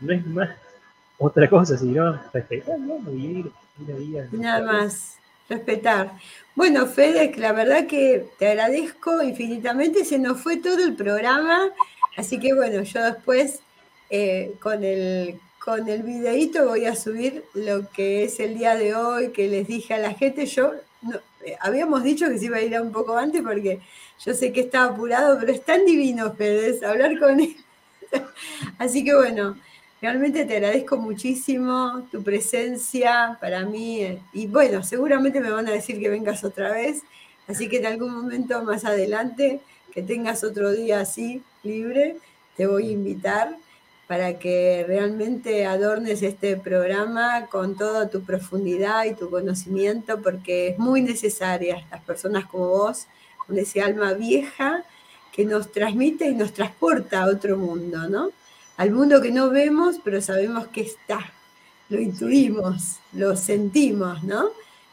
No 0.01 0.13
es 0.15 0.27
más 0.27 0.49
otra 1.21 1.49
cosa, 1.51 1.77
sino 1.77 2.19
respetar, 2.33 2.79
¿no? 2.79 2.99
vivir 2.99 3.53
una 3.79 3.97
vida. 3.97 4.29
Nada 4.33 4.73
más, 4.73 5.19
respetar. 5.49 6.13
Bueno, 6.57 6.87
Fede, 6.87 7.33
la 7.37 7.53
verdad 7.53 7.87
que 7.87 8.27
te 8.39 8.49
agradezco 8.49 9.23
infinitamente, 9.23 10.05
se 10.05 10.19
nos 10.19 10.41
fue 10.41 10.57
todo 10.57 10.83
el 10.83 10.97
programa, 10.97 11.69
así 12.17 12.41
que 12.41 12.55
bueno, 12.55 12.83
yo 12.83 13.05
después 13.05 13.61
eh, 14.09 14.55
con 14.61 14.83
el 14.83 15.39
con 15.63 15.87
el 15.89 16.03
videíto 16.03 16.67
voy 16.67 16.87
a 16.87 16.97
subir 16.97 17.45
lo 17.53 17.87
que 17.91 18.25
es 18.25 18.41
el 18.41 18.57
día 18.57 18.77
de 18.77 18.95
hoy, 18.95 19.29
que 19.31 19.47
les 19.47 19.69
dije 19.69 19.93
a 19.93 19.99
la 19.99 20.15
gente, 20.15 20.47
yo 20.47 20.73
eh, 21.45 21.55
habíamos 21.61 22.03
dicho 22.03 22.29
que 22.29 22.39
se 22.39 22.47
iba 22.47 22.57
a 22.57 22.63
ir 22.63 22.81
un 22.81 22.93
poco 22.93 23.15
antes 23.19 23.43
porque 23.43 23.79
yo 24.25 24.33
sé 24.33 24.53
que 24.53 24.63
estaba 24.63 24.95
apurado, 24.95 25.39
pero 25.39 25.53
es 25.53 25.63
tan 25.63 25.85
divino, 25.85 26.33
Fede, 26.33 26.85
hablar 26.87 27.19
con 27.19 27.41
él. 27.41 27.57
Así 28.79 29.05
que 29.05 29.15
bueno, 29.15 29.59
Realmente 30.01 30.47
te 30.47 30.57
agradezco 30.57 30.97
muchísimo 30.97 32.09
tu 32.11 32.23
presencia 32.23 33.37
para 33.39 33.67
mí 33.67 34.01
eh, 34.01 34.23
y 34.33 34.47
bueno, 34.47 34.83
seguramente 34.83 35.41
me 35.41 35.51
van 35.51 35.69
a 35.69 35.73
decir 35.73 36.01
que 36.01 36.09
vengas 36.09 36.43
otra 36.43 36.73
vez, 36.73 37.03
así 37.47 37.69
que 37.69 37.79
en 37.79 37.87
algún 37.87 38.15
momento 38.15 38.65
más 38.65 38.87
adelante, 38.87 39.61
que 39.93 40.03
tengas 40.03 40.43
otro 40.43 40.73
día 40.73 41.01
así 41.01 41.43
libre, 41.63 42.17
te 42.57 42.67
voy 42.67 42.89
a 42.89 42.93
invitar 42.93 43.57
para 44.07 44.39
que 44.39 44.85
realmente 44.89 45.67
adornes 45.67 46.23
este 46.23 46.57
programa 46.57 47.47
con 47.47 47.77
toda 47.77 48.09
tu 48.09 48.23
profundidad 48.23 49.05
y 49.05 49.15
tu 49.15 49.29
conocimiento, 49.29 50.23
porque 50.23 50.69
es 50.69 50.79
muy 50.79 51.03
necesaria 51.03 51.87
las 51.91 52.03
personas 52.03 52.47
como 52.47 52.69
vos, 52.69 53.07
con 53.47 53.59
ese 53.59 53.83
alma 53.83 54.15
vieja 54.15 54.83
que 55.31 55.45
nos 55.45 55.71
transmite 55.71 56.27
y 56.27 56.35
nos 56.35 56.55
transporta 56.55 57.23
a 57.23 57.27
otro 57.27 57.57
mundo, 57.57 58.09
¿no? 58.09 58.31
Al 58.81 58.93
mundo 58.93 59.21
que 59.21 59.31
no 59.31 59.51
vemos, 59.51 59.97
pero 60.03 60.23
sabemos 60.23 60.69
que 60.69 60.81
está. 60.81 61.19
Lo 61.91 62.01
intuimos, 62.01 62.99
lo 63.13 63.37
sentimos, 63.37 64.23
¿no? 64.23 64.49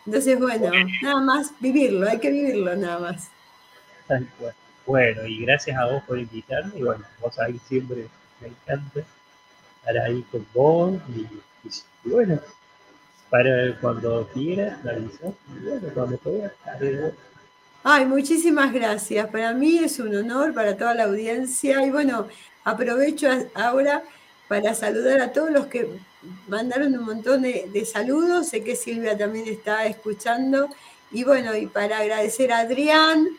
Entonces, 0.06 0.38
bueno, 0.38 0.70
nada 1.02 1.22
más 1.22 1.54
vivirlo, 1.62 2.06
hay 2.06 2.20
que 2.20 2.30
vivirlo 2.30 2.76
nada 2.76 3.00
más. 3.00 3.30
Bueno, 4.86 5.26
y 5.26 5.46
gracias 5.46 5.78
a 5.78 5.86
vos 5.86 6.04
por 6.04 6.20
invitarme, 6.20 6.74
y 6.76 6.84
bueno, 6.84 7.06
vos 7.22 7.40
ahí 7.40 7.58
siempre 7.66 8.10
me 8.42 8.50
encanta. 8.50 9.00
estar 9.80 9.98
ahí 10.00 10.22
con 10.34 10.46
vos 10.54 11.00
y, 11.16 12.10
bueno, 12.10 12.42
para 13.30 13.80
cuando 13.80 14.28
quieras, 14.34 14.84
la 14.84 14.98
y 14.98 15.10
bueno, 15.64 15.88
cuando 15.94 16.18
puedas, 16.18 16.52
Ay, 17.86 18.06
muchísimas 18.06 18.74
gracias. 18.74 19.30
Para 19.30 19.54
mí 19.54 19.78
es 19.78 19.98
un 20.00 20.14
honor, 20.14 20.54
para 20.54 20.76
toda 20.76 20.94
la 20.94 21.06
audiencia. 21.06 21.86
Y 21.86 21.90
bueno, 21.90 22.28
aprovecho 22.68 23.30
ahora 23.54 24.04
para 24.50 24.74
saludar 24.74 25.22
a 25.22 25.32
todos 25.32 25.52
los 25.52 25.68
que 25.68 25.88
mandaron 26.50 26.98
un 26.98 27.06
montón 27.06 27.44
de, 27.44 27.86
saludos. 27.86 28.50
Sé 28.50 28.62
que 28.64 28.76
Silvia 28.76 29.18
también 29.18 29.48
está 29.48 29.86
escuchando. 29.86 30.70
Y 31.12 31.24
bueno, 31.24 31.56
y 31.56 31.68
para 31.68 32.00
agradecer 32.00 32.52
a 32.52 32.60
Adrián 32.60 33.30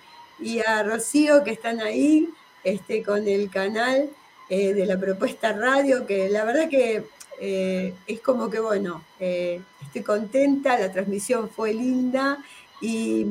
y 0.41 0.61
a 0.61 0.83
Rocío 0.83 1.45
que 1.45 1.51
están 1.51 1.81
ahí 1.81 2.31
este, 2.65 3.03
con 3.03 3.29
el 3.29 3.51
canal 3.51 4.09
eh, 4.49 4.73
de 4.73 4.87
la 4.87 4.99
propuesta 4.99 5.53
radio, 5.53 6.07
que 6.07 6.31
la 6.31 6.45
verdad 6.45 6.71
que 6.71 7.05
eh, 7.39 7.95
es 8.07 8.21
como 8.21 8.49
que, 8.49 8.61
bueno, 8.61 9.05
eh, 9.21 9.61
estoy 9.83 10.03
contenta, 10.03 10.79
la 10.79 10.91
transmisión 10.91 11.51
fue 11.51 11.75
linda 11.75 12.39
y 12.81 13.27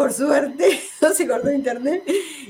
por 0.00 0.14
suerte 0.14 0.80
no 1.02 1.12
se 1.12 1.28
cortó 1.28 1.52
internet. 1.52 2.02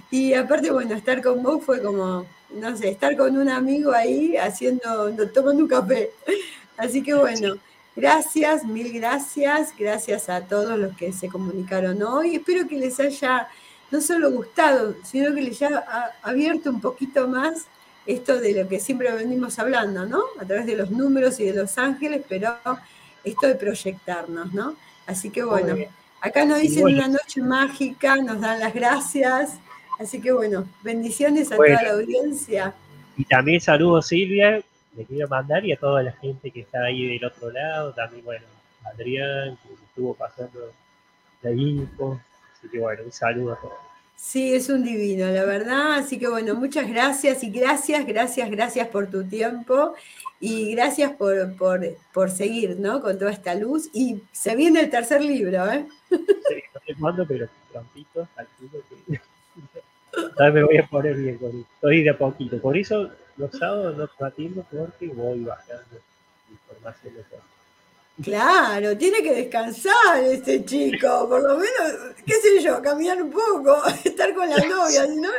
Y 0.09 0.35
aparte, 0.35 0.71
bueno, 0.71 0.95
estar 0.95 1.21
con 1.21 1.43
vos 1.43 1.65
fue 1.65 1.83
como, 1.83 2.25
no 2.51 2.77
sé, 2.77 2.91
estar 2.91 3.17
con 3.17 3.37
un 3.37 3.49
amigo 3.49 3.91
ahí 3.91 4.37
haciendo, 4.37 5.13
tomando 5.35 5.65
un 5.65 5.69
café. 5.69 6.13
Así 6.77 7.03
que 7.03 7.15
bueno. 7.15 7.57
Gracias, 7.97 8.65
mil 8.65 8.93
gracias, 8.93 9.75
gracias 9.77 10.29
a 10.29 10.43
todos 10.43 10.79
los 10.79 10.97
que 10.97 11.13
se 11.13 11.29
comunicaron 11.29 12.01
hoy. 12.05 12.37
Espero 12.37 12.69
que 12.69 12.77
les 12.77 13.01
haya 13.01 13.49
no 13.91 14.01
solo 14.01 14.31
gustado, 14.31 14.95
sino 15.03 15.35
que 15.35 15.43
les 15.43 15.61
haya 15.61 15.85
abierto 16.23 16.71
un 16.71 16.81
poquito 16.81 17.27
más 17.27 17.67
esto 18.07 18.39
de 18.39 18.63
lo 18.63 18.69
que 18.69 18.79
siempre 18.79 19.11
venimos 19.11 19.59
hablando, 19.59 20.07
¿no? 20.07 20.23
A 20.39 20.47
través 20.47 20.67
de 20.67 20.77
los 20.77 20.93
números 20.93 21.41
y 21.41 21.47
de 21.47 21.55
los 21.55 21.77
ángeles, 21.79 22.23
pero 22.29 22.57
esto 23.25 23.49
de 23.49 23.57
proyectarnos, 23.57 24.55
¿no? 24.55 24.77
Así 25.07 25.31
que 25.31 25.43
bueno, 25.43 25.75
acá 26.21 26.45
nos 26.45 26.61
dicen 26.61 26.85
una 26.85 27.09
noche 27.09 27.41
mágica, 27.43 28.17
nos 28.17 28.41
dan 28.41 28.61
las 28.61 28.75
gracias. 28.75 29.59
Así 29.99 30.21
que 30.21 30.33
bueno, 30.33 30.67
bendiciones 30.83 31.53
a 31.53 31.57
toda 31.57 31.83
la 31.83 31.93
audiencia. 31.93 32.75
Y 33.17 33.25
también 33.25 33.61
saludos 33.61 34.09
Silvia, 34.09 34.63
le 34.97 35.05
quiero 35.05 35.29
mandar 35.29 35.65
y 35.65 35.73
a 35.73 35.77
toda 35.77 36.03
la 36.03 36.13
gente 36.13 36.51
que 36.51 36.61
está 36.61 36.85
ahí 36.85 37.07
del 37.07 37.25
otro 37.25 37.51
lado, 37.51 37.93
también, 37.93 38.25
bueno, 38.25 38.47
Adrián, 38.85 39.59
que 39.63 39.75
estuvo 39.75 40.15
pasando 40.15 40.73
la 41.43 41.51
info, 41.51 42.21
así 42.57 42.69
que 42.69 42.79
bueno, 42.79 43.03
un 43.05 43.13
saludo 43.13 43.53
a 43.53 43.61
todos. 43.61 43.90
Sí, 44.23 44.53
es 44.53 44.69
un 44.69 44.85
divino, 44.85 45.27
la 45.31 45.45
verdad. 45.45 45.95
Así 45.95 46.19
que 46.19 46.29
bueno, 46.29 46.55
muchas 46.55 46.87
gracias 46.87 47.43
y 47.43 47.51
gracias, 47.51 48.07
gracias, 48.07 48.51
gracias 48.51 48.87
por 48.89 49.07
tu 49.07 49.25
tiempo 49.25 49.95
y 50.39 50.75
gracias 50.75 51.13
por, 51.13 51.57
por, 51.57 51.81
por 52.13 52.31
seguir, 52.31 52.79
¿no? 52.79 53.01
Con 53.01 53.19
toda 53.19 53.33
esta 53.33 53.55
luz. 53.55 53.89
Y 53.95 54.21
se 54.31 54.55
viene 54.55 54.81
el 54.81 54.91
tercer 54.91 55.23
libro, 55.23 55.67
¿eh? 55.73 55.87
Sí, 56.11 56.63
no 56.75 56.81
sé 56.87 56.95
cuándo, 57.01 57.27
pero 57.27 57.49
prontito, 57.73 58.29
que... 59.09 59.21
me 60.53 60.65
voy 60.65 60.77
a 60.77 60.87
poner 60.87 61.17
bien 61.17 61.39
con 61.39 61.49
esto. 61.49 61.67
Estoy 61.77 62.03
de 62.03 62.11
a 62.11 62.19
poquito. 62.19 62.61
Por 62.61 62.77
eso 62.77 63.11
los 63.39 63.51
sábados 63.53 64.11
no 64.21 64.27
atiendo 64.27 64.65
porque 64.71 65.09
voy 65.09 65.45
bajando 65.45 65.99
información 66.51 67.15
de 67.15 67.23
todo. 67.23 67.41
Claro, 68.23 68.97
tiene 68.99 69.23
que 69.23 69.35
descansar 69.35 70.23
este 70.25 70.65
chico, 70.65 71.27
por 71.29 71.43
lo 71.43 71.57
menos, 71.57 72.15
qué 72.27 72.35
sé 72.35 72.63
yo, 72.63 72.83
caminar 72.83 73.23
un 73.23 73.31
poco, 73.31 73.83
estar 74.05 74.35
con 74.35 74.49
la 74.49 74.57
novia, 74.69 75.07
si 75.07 75.17
no, 75.17 75.31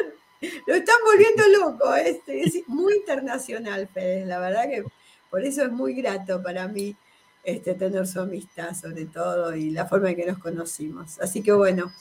lo 0.66 0.74
están 0.74 0.96
volviendo 1.06 1.44
loco, 1.60 1.94
este, 1.94 2.42
es 2.42 2.68
muy 2.68 2.96
internacional, 2.96 3.88
Fede, 3.88 4.26
la 4.26 4.40
verdad 4.40 4.64
que 4.64 4.84
por 5.30 5.44
eso 5.44 5.64
es 5.64 5.72
muy 5.72 5.94
grato 5.94 6.42
para 6.42 6.68
mí 6.68 6.96
este, 7.44 7.76
tener 7.76 8.08
su 8.08 8.20
amistad 8.20 8.76
sobre 8.76 9.06
todo 9.06 9.56
y 9.56 9.70
la 9.70 9.86
forma 9.86 10.10
en 10.10 10.16
que 10.16 10.26
nos 10.26 10.40
conocimos. 10.40 11.20
Así 11.20 11.44
que 11.44 11.52
bueno, 11.52 11.94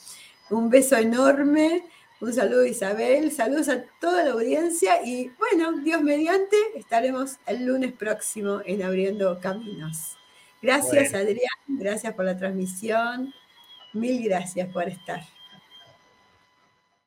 un 0.49 0.69
beso 0.69 0.97
enorme 0.97 1.83
un 2.21 2.31
saludo 2.31 2.63
Isabel, 2.67 3.31
saludos 3.31 3.67
a 3.67 3.83
toda 3.99 4.23
la 4.23 4.33
audiencia 4.33 5.03
y 5.03 5.31
bueno, 5.39 5.79
Dios 5.81 6.03
mediante, 6.03 6.55
estaremos 6.75 7.37
el 7.47 7.65
lunes 7.65 7.93
próximo 7.93 8.61
en 8.63 8.83
Abriendo 8.83 9.39
Caminos. 9.39 10.20
Gracias 10.61 11.13
Adrián, 11.13 11.49
gracias 11.67 12.13
por 12.13 12.25
la 12.25 12.37
transmisión, 12.37 13.33
mil 13.93 14.23
gracias 14.23 14.69
por 14.69 14.87
estar. 14.87 15.21